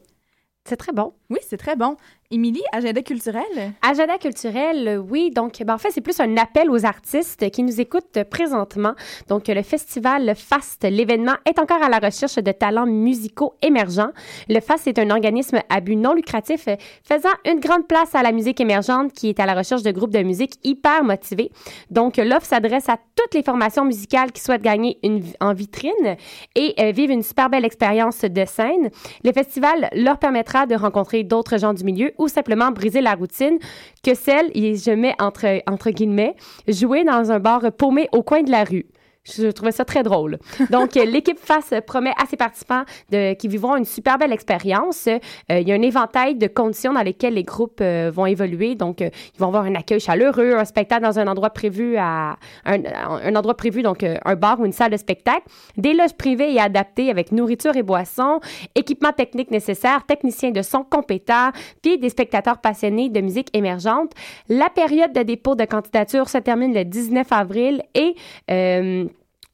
C'est 0.65 0.77
très 0.77 0.93
bon. 0.93 1.15
Oui, 1.31 1.39
c'est 1.43 1.57
très 1.57 1.77
bon. 1.77 1.97
Émilie, 2.35 2.63
agenda 2.73 3.03
culturel? 3.03 3.75
Agenda 3.83 4.17
culturel, 4.17 4.89
euh, 4.89 4.97
oui. 4.97 5.31
Donc, 5.31 5.63
ben, 5.63 5.75
en 5.75 5.79
fait, 5.79 5.91
c'est 5.91 6.01
plus 6.01 6.19
un 6.19 6.39
appel 6.39 6.71
aux 6.71 6.87
artistes 6.87 7.51
qui 7.51 7.63
nous 7.63 7.79
écoutent 7.79 8.25
présentement. 8.31 8.95
Donc, 9.29 9.49
le 9.49 9.63
festival 9.63 10.35
FAST, 10.35 10.85
l'événement, 10.85 11.35
est 11.45 11.59
encore 11.59 11.83
à 11.83 11.91
la 11.91 11.99
recherche 11.99 12.37
de 12.37 12.53
talents 12.53 12.87
musicaux 12.87 13.53
émergents. 13.61 14.13
Le 14.49 14.61
FAST 14.61 14.87
est 14.87 14.99
un 14.99 15.11
organisme 15.11 15.61
à 15.69 15.81
but 15.83 15.95
non 15.95 16.15
lucratif 16.15 16.69
euh, 16.69 16.77
faisant 17.05 17.35
une 17.45 17.61
grande 17.61 17.87
place 17.87 18.15
à 18.15 18.23
la 18.23 18.33
musique 18.33 18.63
émergente 18.63 19.13
qui 19.13 19.29
est 19.29 19.39
à 19.39 19.45
la 19.45 19.53
recherche 19.53 19.83
de 19.83 19.91
groupes 19.91 20.13
de 20.13 20.23
musique 20.23 20.55
hyper 20.65 21.05
motivés. 21.05 21.51
Donc, 21.91 22.17
l'offre 22.17 22.47
s'adresse 22.47 22.89
à 22.89 22.97
toutes 23.15 23.35
les 23.35 23.43
formations 23.43 23.85
musicales 23.85 24.33
qui 24.33 24.41
souhaitent 24.41 24.63
gagner 24.63 24.99
une, 25.03 25.23
en 25.43 25.53
vitrine 25.53 26.17
et 26.57 26.75
euh, 26.81 26.93
vivre 26.93 27.13
une 27.13 27.23
super 27.23 27.51
belle 27.51 27.67
expérience 27.67 28.23
de 28.23 28.45
scène. 28.47 28.89
Le 29.23 29.33
festival 29.33 29.91
leur 29.95 30.19
permettra 30.19 30.65
de 30.65 30.75
rencontrer 30.75 31.25
d'autres 31.25 31.59
gens 31.59 31.75
du 31.75 31.85
milieu 31.85 32.11
ou 32.23 32.29
simplement 32.29 32.71
briser 32.71 33.01
la 33.01 33.15
routine 33.15 33.59
que 34.03 34.15
celle, 34.15 34.51
et 34.55 34.77
je 34.77 34.91
mets 34.91 35.15
entre, 35.19 35.63
entre 35.69 35.91
guillemets, 35.91 36.35
jouer 36.69 37.05
dans 37.05 37.31
un 37.31 37.39
bar 37.39 37.73
paumé 37.73 38.09
au 38.13 38.23
coin 38.23 38.43
de 38.43 38.51
la 38.51 38.65
rue. 38.65 38.87
Je 39.25 39.49
trouvais 39.53 39.71
ça 39.71 39.85
très 39.85 40.03
drôle. 40.03 40.39
Donc, 40.71 40.97
euh, 40.97 41.05
l'équipe 41.05 41.39
face 41.39 41.73
promet 41.87 42.13
à 42.21 42.27
ses 42.27 42.37
participants 42.37 42.83
de, 43.11 43.35
qui 43.35 43.47
vivront 43.47 43.77
une 43.77 43.85
super 43.85 44.19
belle 44.19 44.33
expérience. 44.33 45.07
Euh, 45.07 45.21
il 45.49 45.69
y 45.69 45.71
a 45.71 45.77
un 45.77 45.83
éventail 45.83 46.35
de 46.35 46.49
conditions 46.49 46.93
dans 46.93 47.03
lesquelles 47.03 47.35
les 47.35 47.45
groupes 47.45 47.81
euh, 47.81 48.11
vont 48.13 48.27
évoluer. 48.27 48.75
Donc, 48.75 49.01
ils 49.01 49.39
vont 49.39 49.47
avoir 49.47 49.65
un 49.65 49.77
accueil 49.77 50.01
chaleureux, 50.01 50.57
un 50.57 50.65
spectacle 50.65 51.05
dans 51.05 51.21
un 51.21 51.29
endroit 51.29 51.51
prévu 51.51 51.97
à 51.99 52.37
un, 52.65 52.83
un 52.85 53.37
endroit 53.37 53.57
prévu, 53.57 53.83
donc 53.83 54.03
un 54.03 54.35
bar 54.35 54.59
ou 54.59 54.67
une 54.67 54.73
salle 54.73 54.91
de 54.91 54.97
spectacle, 54.97 55.43
des 55.77 55.95
loges 55.95 56.15
privées 56.15 56.53
et 56.53 56.59
adaptées 56.59 57.09
avec 57.09 57.31
nourriture 57.31 57.77
et 57.77 57.85
boissons, 57.85 58.41
équipement 58.75 59.13
technique 59.13 59.53
nécessaire, 59.53 60.05
techniciens 60.05 60.51
de 60.51 60.63
son 60.63 60.83
compétents, 60.83 61.51
puis 61.81 61.97
des 61.97 62.09
spectateurs 62.09 62.59
passionnés 62.59 63.09
de 63.09 63.21
musique 63.21 63.49
émergente. 63.57 64.13
La 64.49 64.69
période 64.69 65.13
de 65.13 65.23
dépôt 65.23 65.55
de 65.55 65.65
candidature 65.65 66.29
se 66.29 66.39
termine 66.39 66.75
le 66.75 66.85
19 66.85 67.31
avril 67.31 67.83
et 67.95 68.17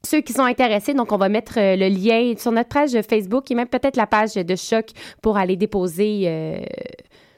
ceux 0.06 0.20
qui 0.20 0.32
sont 0.32 0.42
intéressés, 0.44 0.94
donc 0.94 1.10
on 1.12 1.16
va 1.16 1.28
mettre 1.28 1.58
euh, 1.58 1.76
le 1.76 1.88
lien 1.88 2.34
sur 2.36 2.52
notre 2.52 2.68
page 2.68 2.92
Facebook 3.08 3.50
et 3.50 3.54
même 3.54 3.66
peut-être 3.68 3.96
la 3.96 4.06
page 4.06 4.34
de 4.34 4.56
Choc 4.56 4.86
pour 5.22 5.36
aller 5.36 5.56
déposer. 5.56 6.22
euh, 6.26 6.58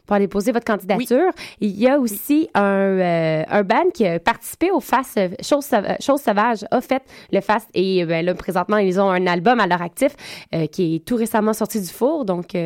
pour 0.06 0.16
aller 0.16 0.26
déposer 0.26 0.50
votre 0.50 0.64
candidature. 0.66 1.30
Il 1.60 1.78
y 1.78 1.86
a 1.88 1.96
aussi 2.00 2.50
un, 2.54 2.62
euh, 2.64 3.44
un 3.48 3.62
band 3.62 3.90
qui 3.94 4.04
a 4.04 4.18
participé 4.18 4.72
au 4.72 4.80
FAS 4.80 5.14
euh, 5.18 5.28
Chose, 5.40 5.64
Sauva- 5.64 6.02
Chose 6.04 6.20
Sauvage, 6.20 6.64
a 6.72 6.80
fait 6.80 7.02
le 7.30 7.40
FAS 7.40 7.60
et 7.74 8.04
ben, 8.04 8.26
là, 8.26 8.34
présentement, 8.34 8.78
ils 8.78 9.00
ont 9.00 9.08
un 9.08 9.24
album 9.28 9.60
à 9.60 9.68
leur 9.68 9.80
actif 9.82 10.10
euh, 10.52 10.66
qui 10.66 10.96
est 10.96 11.04
tout 11.04 11.14
récemment 11.14 11.52
sorti 11.52 11.80
du 11.80 11.86
four. 11.86 12.24
Donc, 12.24 12.56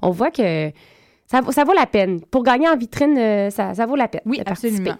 on 0.00 0.10
voit 0.10 0.30
que 0.30 0.70
ça, 1.26 1.42
vaut- 1.42 1.52
ça 1.52 1.64
vaut 1.64 1.74
la 1.74 1.84
peine. 1.86 2.22
Pour 2.22 2.42
gagner 2.42 2.70
en 2.70 2.76
vitrine, 2.78 3.50
ça, 3.50 3.74
ça 3.74 3.84
vaut 3.84 3.96
la 3.96 4.08
peine. 4.08 4.22
Oui, 4.24 4.38
de 4.38 4.44
participer. 4.44 4.92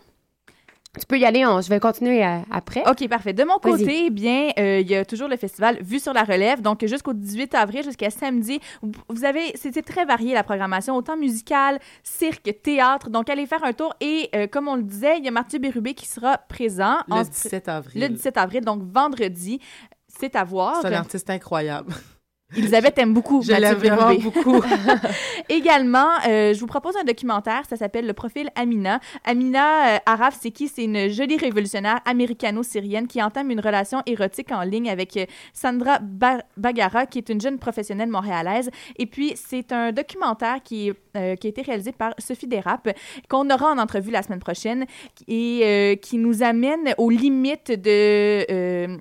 Tu 0.98 1.06
peux 1.06 1.18
y 1.18 1.24
aller, 1.24 1.44
on- 1.44 1.60
je 1.60 1.68
vais 1.68 1.80
continuer 1.80 2.22
après. 2.50 2.82
OK, 2.88 3.08
parfait. 3.08 3.32
De 3.32 3.42
mon 3.44 3.58
côté, 3.58 4.04
eh 4.06 4.10
bien, 4.10 4.50
euh, 4.58 4.80
il 4.80 4.88
y 4.88 4.94
a 4.94 5.04
toujours 5.04 5.26
le 5.28 5.36
festival 5.36 5.78
Vue 5.82 5.98
sur 5.98 6.12
la 6.12 6.22
relève. 6.22 6.62
Donc, 6.62 6.84
jusqu'au 6.86 7.12
18 7.12 7.54
avril, 7.54 7.82
jusqu'à 7.82 8.10
samedi, 8.10 8.60
vous, 8.80 8.92
vous 9.08 9.24
avez, 9.24 9.52
c'était 9.56 9.82
très 9.82 10.04
varié 10.04 10.34
la 10.34 10.44
programmation, 10.44 10.94
autant 10.96 11.16
musicale, 11.16 11.80
cirque, 12.04 12.54
théâtre. 12.62 13.10
Donc, 13.10 13.28
allez 13.28 13.46
faire 13.46 13.64
un 13.64 13.72
tour. 13.72 13.92
Et 14.00 14.28
euh, 14.36 14.46
comme 14.46 14.68
on 14.68 14.76
le 14.76 14.82
disait, 14.84 15.18
il 15.18 15.24
y 15.24 15.28
a 15.28 15.32
Mathieu 15.32 15.58
Bérubé 15.58 15.94
qui 15.94 16.06
sera 16.06 16.38
présent 16.38 16.98
Le 17.08 17.14
en- 17.14 17.22
17 17.22 17.68
avril. 17.68 18.02
le 18.02 18.08
17 18.10 18.36
avril, 18.36 18.60
donc 18.64 18.82
vendredi. 18.84 19.58
C'est 20.06 20.36
à 20.36 20.44
voir. 20.44 20.76
C'est 20.80 20.86
un 20.88 20.92
artiste 20.92 21.28
incroyable. 21.28 21.92
Elisabeth 22.54 22.98
aime 22.98 23.14
beaucoup 23.14 23.42
Je 23.42 23.52
l'aime 23.52 23.74
vraiment 23.78 24.08
Bérubé. 24.10 24.22
beaucoup. 24.22 24.62
Également, 25.48 26.06
euh, 26.28 26.54
je 26.54 26.60
vous 26.60 26.66
propose 26.66 26.94
un 26.96 27.02
documentaire, 27.02 27.62
ça 27.68 27.76
s'appelle 27.76 28.06
Le 28.06 28.12
profil 28.12 28.48
Amina. 28.54 29.00
Amina 29.24 29.94
euh, 29.94 29.98
Araf, 30.06 30.38
c'est 30.40 30.50
qui? 30.50 30.68
C'est 30.68 30.84
une 30.84 31.08
jolie 31.08 31.36
révolutionnaire 31.36 32.00
américano-syrienne 32.04 33.08
qui 33.08 33.20
entame 33.22 33.50
une 33.50 33.58
relation 33.60 34.02
érotique 34.06 34.52
en 34.52 34.62
ligne 34.62 34.88
avec 34.88 35.16
euh, 35.16 35.24
Sandra 35.52 35.98
Ba- 36.00 36.44
Bagara, 36.56 37.06
qui 37.06 37.18
est 37.18 37.28
une 37.28 37.40
jeune 37.40 37.58
professionnelle 37.58 38.08
montréalaise. 38.10 38.70
Et 38.98 39.06
puis, 39.06 39.32
c'est 39.34 39.72
un 39.72 39.90
documentaire 39.90 40.58
qui, 40.62 40.92
euh, 41.16 41.34
qui 41.36 41.46
a 41.48 41.50
été 41.50 41.62
réalisé 41.62 41.90
par 41.92 42.12
Sophie 42.18 42.46
Desrapes, 42.46 42.90
qu'on 43.28 43.50
aura 43.50 43.72
en 43.72 43.78
entrevue 43.78 44.10
la 44.12 44.22
semaine 44.22 44.38
prochaine, 44.40 44.84
et 45.26 45.98
qui 46.02 46.18
nous 46.18 46.42
amène 46.42 46.94
aux 46.98 47.10
limites 47.10 47.72
de... 47.72 48.98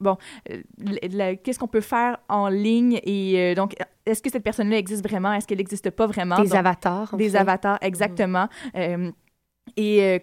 bon, 0.00 0.16
euh, 0.50 1.34
qu'est-ce 1.42 1.58
qu'on 1.58 1.66
peut 1.68 1.80
faire 1.80 2.18
en 2.28 2.48
ligne 2.48 3.00
et 3.02 3.34
euh, 3.38 3.54
donc 3.54 3.74
est-ce 4.06 4.22
que 4.22 4.30
cette 4.30 4.44
personne-là 4.44 4.76
existe 4.78 5.02
vraiment? 5.06 5.32
Est-ce 5.32 5.46
qu'elle 5.46 5.58
n'existe 5.58 5.90
pas 5.90 6.06
vraiment? 6.06 6.36
Des 6.36 6.48
Donc, 6.48 6.54
avatars. 6.58 7.14
en 7.14 7.16
des 7.16 7.30
fait. 7.30 7.38
avatars, 7.38 7.78
exactement. 7.80 8.48
Euh, 8.76 9.10
et 9.76 10.02
euh, 10.02 10.18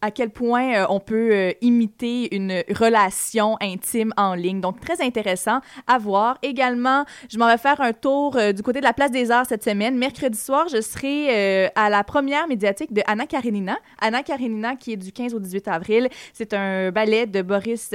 à, 0.00 0.10
quel 0.10 0.30
point 0.30 0.74
euh, 0.74 0.86
on 0.88 1.00
peut 1.00 1.30
euh, 1.32 1.52
imiter 1.60 2.34
une 2.34 2.62
relation 2.70 3.56
intime 3.60 4.12
en 4.16 4.34
ligne. 4.34 4.60
Donc, 4.60 4.80
très 4.80 5.02
intéressant 5.02 5.60
à 5.86 5.98
voir. 5.98 6.38
Également, 6.42 7.04
je 7.28 7.38
m'en 7.38 7.46
vais 7.48 7.58
faire 7.58 7.80
un 7.80 7.92
tour 7.92 8.38
du 8.54 8.62
côté 8.62 8.80
de 8.80 8.84
la 8.84 8.92
Place 8.92 9.10
des 9.10 9.30
Arts 9.30 9.46
cette 9.46 9.64
semaine. 9.64 9.96
Mercredi 9.96 10.38
soir, 10.38 10.68
je 10.68 10.80
serai 10.80 11.66
à 11.74 11.90
la 11.90 12.04
première 12.04 12.46
médiatique 12.48 12.92
de 12.92 13.02
Anna 13.06 13.26
Karenina. 13.26 13.76
Anna 14.00 14.22
Karenina, 14.22 14.76
qui 14.76 14.92
est 14.92 14.96
du 14.96 15.12
15 15.12 15.34
au 15.34 15.38
18 15.38 15.68
avril. 15.68 16.08
C'est 16.32 16.54
un 16.54 16.90
ballet 16.90 17.26
de 17.26 17.42
Boris 17.42 17.90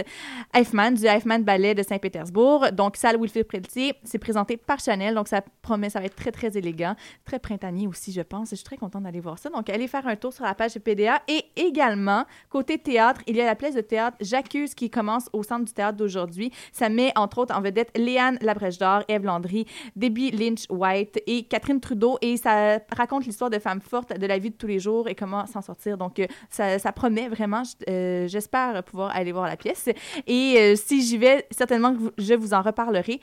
Eifman, 0.53 0.91
du 0.91 1.05
Eifman 1.05 1.39
Ballet 1.43 1.75
de 1.75 1.83
Saint-Pétersbourg. 1.83 2.71
Donc, 2.71 2.97
salle 2.97 3.17
Wilfrid 3.19 3.45
Pelletier. 3.45 3.95
C'est 4.03 4.19
présenté 4.19 4.57
par 4.57 4.79
Chanel. 4.79 5.15
Donc, 5.15 5.27
ça 5.27 5.41
promet, 5.61 5.89
ça 5.89 5.99
va 5.99 6.05
être 6.05 6.15
très, 6.15 6.31
très 6.31 6.57
élégant. 6.57 6.95
Très 7.25 7.39
printanier 7.39 7.87
aussi, 7.87 8.11
je 8.11 8.21
pense. 8.21 8.49
Je 8.51 8.55
suis 8.55 8.65
très 8.65 8.77
contente 8.77 9.03
d'aller 9.03 9.19
voir 9.19 9.39
ça. 9.39 9.49
Donc, 9.49 9.69
allez 9.69 9.87
faire 9.87 10.07
un 10.07 10.15
tour 10.15 10.33
sur 10.33 10.43
la 10.43 10.55
page 10.55 10.75
PDA. 10.81 11.21
Et 11.27 11.45
également, 11.55 12.25
côté 12.49 12.77
théâtre, 12.77 13.21
il 13.27 13.35
y 13.35 13.41
a 13.41 13.45
la 13.45 13.55
pièce 13.55 13.75
de 13.75 13.81
théâtre 13.81 14.17
J'accuse 14.19 14.73
qui 14.73 14.89
commence 14.89 15.29
au 15.33 15.43
centre 15.43 15.65
du 15.65 15.73
théâtre 15.73 15.97
d'aujourd'hui. 15.97 16.51
Ça 16.71 16.89
met, 16.89 17.11
entre 17.15 17.39
autres, 17.39 17.55
en 17.55 17.61
vedette 17.61 17.91
Léane 17.95 18.37
Labrèche 18.41 18.77
d'Or, 18.77 19.03
Eve 19.07 19.23
Landry, 19.23 19.65
Debbie 19.95 20.31
Lynch-White 20.31 21.21
et 21.27 21.43
Catherine 21.43 21.79
Trudeau. 21.79 22.17
Et 22.21 22.37
ça 22.37 22.79
raconte 22.95 23.25
l'histoire 23.25 23.49
de 23.49 23.59
femmes 23.59 23.81
fortes 23.81 24.17
de 24.17 24.27
la 24.27 24.37
vie 24.37 24.51
de 24.51 24.55
tous 24.55 24.67
les 24.67 24.79
jours 24.79 25.07
et 25.07 25.15
comment 25.15 25.45
s'en 25.45 25.61
sortir. 25.61 25.97
Donc, 25.97 26.19
euh, 26.19 26.27
ça, 26.49 26.79
ça 26.79 26.91
promet 26.91 27.27
vraiment. 27.27 27.63
Euh, 27.89 28.27
J'espère 28.27 28.83
pouvoir 28.83 29.15
aller 29.15 29.31
voir 29.31 29.47
la 29.47 29.57
pièce. 29.57 29.89
Et 30.27 30.55
euh, 30.57 30.75
si 30.75 31.01
j'y 31.01 31.17
vais, 31.17 31.45
certainement 31.51 31.95
je 32.17 32.33
vous 32.33 32.53
en 32.53 32.61
reparlerai. 32.61 33.19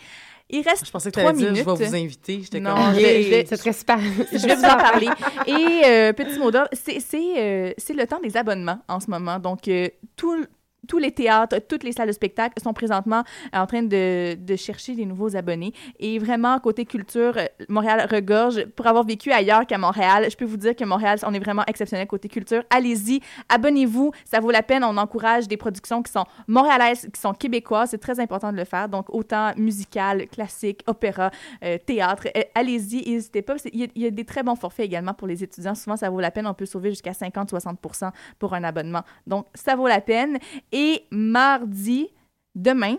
Il 0.51 0.62
reste 0.62 0.86
Je 0.86 0.90
pensais 0.90 1.11
que 1.11 1.14
tu 1.16 1.20
trois 1.20 1.30
allais 1.30 1.38
dire, 1.40 1.51
minutes. 1.53 1.64
je 1.68 1.70
vais 1.78 1.86
vous 1.88 1.94
inviter. 1.94 2.40
J'étais 2.42 2.61
Non, 2.61 2.74
comme, 2.74 2.94
je 2.94 3.01
vais- 3.01 3.22
je 3.22 3.28
vais- 3.30 3.46
C'est 3.46 3.57
très 3.59 3.72
super. 3.74 3.99
je 4.01 4.46
vais 4.46 4.55
vous 4.57 4.64
en 4.64 4.76
parler. 4.76 5.09
Et 5.46 5.82
euh, 5.84 6.12
petit 6.14 6.38
mot 6.38 6.51
d'ordre, 6.51 6.70
c'est 6.72 7.01
c'est, 7.01 7.34
euh, 7.38 7.72
c'est 7.76 7.92
le 7.94 8.07
temps 8.07 8.20
des 8.20 8.36
abonnements 8.36 8.78
en 8.88 8.99
ce 9.01 9.11
moment. 9.11 9.38
Donc, 9.38 9.68
euh, 9.68 9.88
tout, 10.16 10.44
tous 10.87 10.99
les 10.99 11.12
théâtres, 11.12 11.59
toutes 11.68 11.83
les 11.83 11.93
salles 11.93 12.09
de 12.09 12.12
spectacle 12.12 12.62
sont 12.62 12.72
présentement 12.72 13.24
en 13.53 13.66
train 13.66 13.83
de, 13.83 14.37
chercher 14.57 14.95
des 14.95 15.05
nouveaux 15.05 15.37
abonnés. 15.37 15.72
Et 15.99 16.18
vraiment, 16.18 16.59
côté 16.59 16.85
culture, 16.85 17.35
euh, 17.37 17.47
Montréal 17.68 18.07
regorge. 18.11 18.64
Pour 18.76 18.87
avoir 18.87 19.05
vécu 19.05 19.31
ailleurs 19.31 19.66
qu'à 19.66 19.79
Montréal, 19.79 20.26
je 20.31 20.37
peux 20.37 20.45
vous 20.45 20.57
dire 20.57 20.74
que 20.74 20.85
Montréal, 20.85 21.18
on 21.24 21.35
est 21.35 21.39
vraiment 21.39 21.64
exceptionnel 21.66 22.07
côté 22.07 22.29
culture. 22.29 22.62
Allez-y, 22.70 23.20
abonnez-vous, 23.49 24.12
ça 24.24 24.41
vaut 24.41 24.51
la 24.51 24.62
peine. 24.62 24.85
On 24.85 24.97
encourage 24.97 25.49
des 25.49 25.57
productions 25.57 26.03
qui 26.03 26.12
sont 26.12 26.24
montréalaises, 26.47 27.09
qui 27.12 27.20
sont 27.20 27.35
québécoises. 27.35 27.91
C'est 27.91 27.99
très 27.99 28.20
important 28.20 28.53
de 28.53 28.57
le 28.57 28.64
faire. 28.64 28.89
Donc, 28.89 29.07
autant 29.14 29.53
musical, 29.57 30.26
classique, 30.29 30.83
opéra, 30.87 31.31
euh, 31.64 31.79
théâtre. 31.79 32.29
Euh, 32.37 32.43
Allez-y, 32.55 33.09
n'hésitez 33.09 33.43
pas. 33.43 33.57
Il 33.72 33.91
y, 33.95 34.01
y 34.01 34.07
a 34.07 34.11
des 34.11 34.24
très 34.24 34.43
bons 34.43 34.57
forfaits 34.57 34.87
également 34.87 35.14
pour 35.14 35.29
les 35.29 35.43
étudiants. 35.45 35.74
Souvent, 35.74 35.97
ça 35.97 36.11
vaut 36.11 36.20
la 36.20 36.31
peine. 36.31 36.47
On 36.47 36.55
peut 36.55 36.66
sauver 36.66 36.91
jusqu'à 36.91 37.12
50-60 37.12 37.76
pour 38.39 38.55
un 38.55 38.64
abonnement. 38.64 39.03
Donc, 39.26 39.47
ça 39.55 39.76
vaut 39.76 39.89
la 39.89 40.01
peine. 40.01 40.39
Et 40.73 41.05
mardi, 41.11 42.09
demain, 42.55 42.97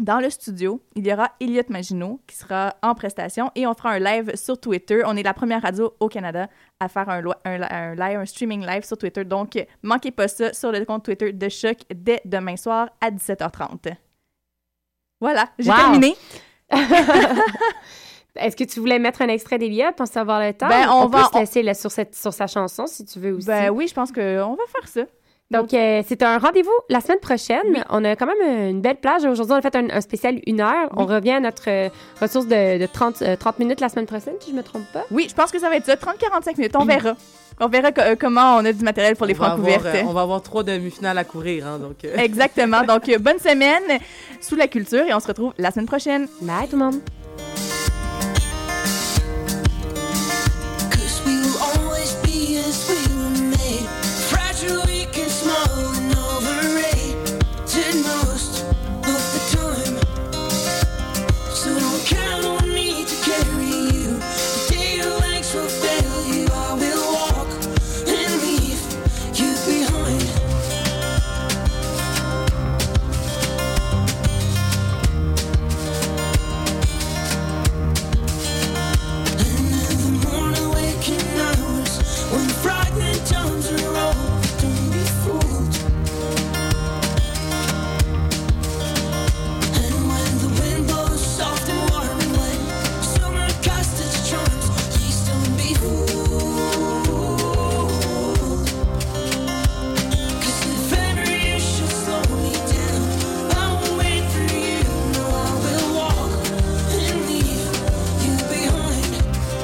dans 0.00 0.18
le 0.18 0.30
studio, 0.30 0.82
il 0.96 1.06
y 1.06 1.12
aura 1.12 1.30
Elliot 1.40 1.62
Maginot 1.68 2.20
qui 2.26 2.34
sera 2.36 2.74
en 2.82 2.94
prestation 2.94 3.50
et 3.54 3.66
on 3.66 3.74
fera 3.74 3.90
un 3.90 3.98
live 3.98 4.34
sur 4.34 4.58
Twitter. 4.58 5.02
On 5.04 5.14
est 5.16 5.22
la 5.22 5.34
première 5.34 5.60
radio 5.60 5.94
au 6.00 6.08
Canada 6.08 6.48
à 6.80 6.88
faire 6.88 7.08
un, 7.10 7.20
lo- 7.20 7.34
un, 7.44 7.60
un 7.62 7.94
live, 7.94 8.18
un 8.18 8.24
streaming 8.24 8.64
live 8.66 8.82
sur 8.84 8.96
Twitter. 8.96 9.24
Donc, 9.24 9.62
manquez 9.82 10.10
pas 10.10 10.26
ça 10.28 10.54
sur 10.54 10.72
le 10.72 10.82
compte 10.86 11.04
Twitter 11.04 11.32
de 11.32 11.48
Choc 11.50 11.76
dès 11.94 12.22
demain 12.24 12.56
soir 12.56 12.88
à 13.02 13.10
17h30. 13.10 13.94
Voilà, 15.20 15.50
j'ai 15.58 15.68
Wow! 15.70 15.76
terminé. 15.76 16.16
Est-ce 18.36 18.56
que 18.56 18.64
tu 18.64 18.80
voulais 18.80 18.98
mettre 18.98 19.22
un 19.22 19.28
extrait 19.28 19.58
d'Elia 19.58 19.92
pour 19.92 20.06
savoir 20.06 20.40
le 20.40 20.54
temps? 20.54 20.68
Ben, 20.68 20.88
on 20.90 21.10
peut 21.10 21.18
va- 21.18 21.28
se 21.32 21.38
laisser 21.38 21.62
là, 21.62 21.74
sur, 21.74 21.90
cette, 21.90 22.14
sur 22.14 22.32
sa 22.32 22.46
chanson 22.46 22.86
si 22.86 23.04
tu 23.04 23.18
veux 23.18 23.32
aussi. 23.34 23.46
Ben 23.46 23.70
oui, 23.70 23.86
je 23.88 23.92
pense 23.92 24.12
qu'on 24.12 24.54
va 24.54 24.64
faire 24.72 24.88
ça. 24.88 25.02
Donc, 25.50 25.74
euh, 25.74 26.02
c'est 26.06 26.22
un 26.22 26.38
rendez-vous 26.38 26.70
la 26.88 27.00
semaine 27.00 27.18
prochaine. 27.18 27.84
On 27.90 28.04
a 28.04 28.14
quand 28.14 28.26
même 28.26 28.36
euh, 28.46 28.70
une 28.70 28.80
belle 28.80 28.96
plage. 28.96 29.24
Aujourd'hui, 29.24 29.54
on 29.54 29.58
a 29.58 29.62
fait 29.62 29.74
un, 29.74 29.90
un 29.90 30.00
spécial 30.00 30.38
une 30.46 30.60
heure. 30.60 30.88
On 30.96 31.06
revient 31.06 31.32
à 31.32 31.40
notre 31.40 31.68
euh, 31.68 31.88
ressource 32.20 32.46
de, 32.46 32.78
de 32.78 32.86
30, 32.86 33.22
euh, 33.22 33.34
30 33.36 33.58
minutes 33.58 33.80
la 33.80 33.88
semaine 33.88 34.06
prochaine, 34.06 34.34
si 34.38 34.52
je 34.52 34.56
me 34.56 34.62
trompe 34.62 34.84
pas. 34.92 35.04
Oui, 35.10 35.26
je 35.28 35.34
pense 35.34 35.50
que 35.50 35.58
ça 35.58 35.68
va 35.68 35.74
être 35.76 35.86
ça, 35.86 35.94
30-45 35.96 36.56
minutes. 36.56 36.76
On 36.76 36.84
verra. 36.84 37.14
On 37.60 37.66
verra 37.66 37.90
co- 37.90 38.00
euh, 38.00 38.14
comment 38.18 38.56
on 38.58 38.64
a 38.64 38.72
du 38.72 38.84
matériel 38.84 39.16
pour 39.16 39.26
les 39.26 39.34
francs 39.34 39.56
couvertes. 39.56 39.84
euh, 39.86 40.02
on 40.06 40.12
va 40.12 40.20
avoir 40.22 40.40
trois 40.40 40.62
demi-finales 40.62 41.18
à 41.18 41.24
courir. 41.24 41.66
Hein, 41.66 41.78
donc, 41.80 41.96
euh, 42.04 42.16
Exactement. 42.16 42.82
Donc, 42.84 43.08
euh, 43.08 43.18
bonne 43.18 43.40
semaine 43.40 43.82
sous 44.40 44.54
la 44.54 44.68
culture 44.68 45.04
et 45.04 45.12
on 45.12 45.20
se 45.20 45.26
retrouve 45.26 45.52
la 45.58 45.72
semaine 45.72 45.86
prochaine. 45.86 46.28
Bye 46.42 46.68
tout 46.68 46.76
le 46.78 46.84
monde! 46.84 47.00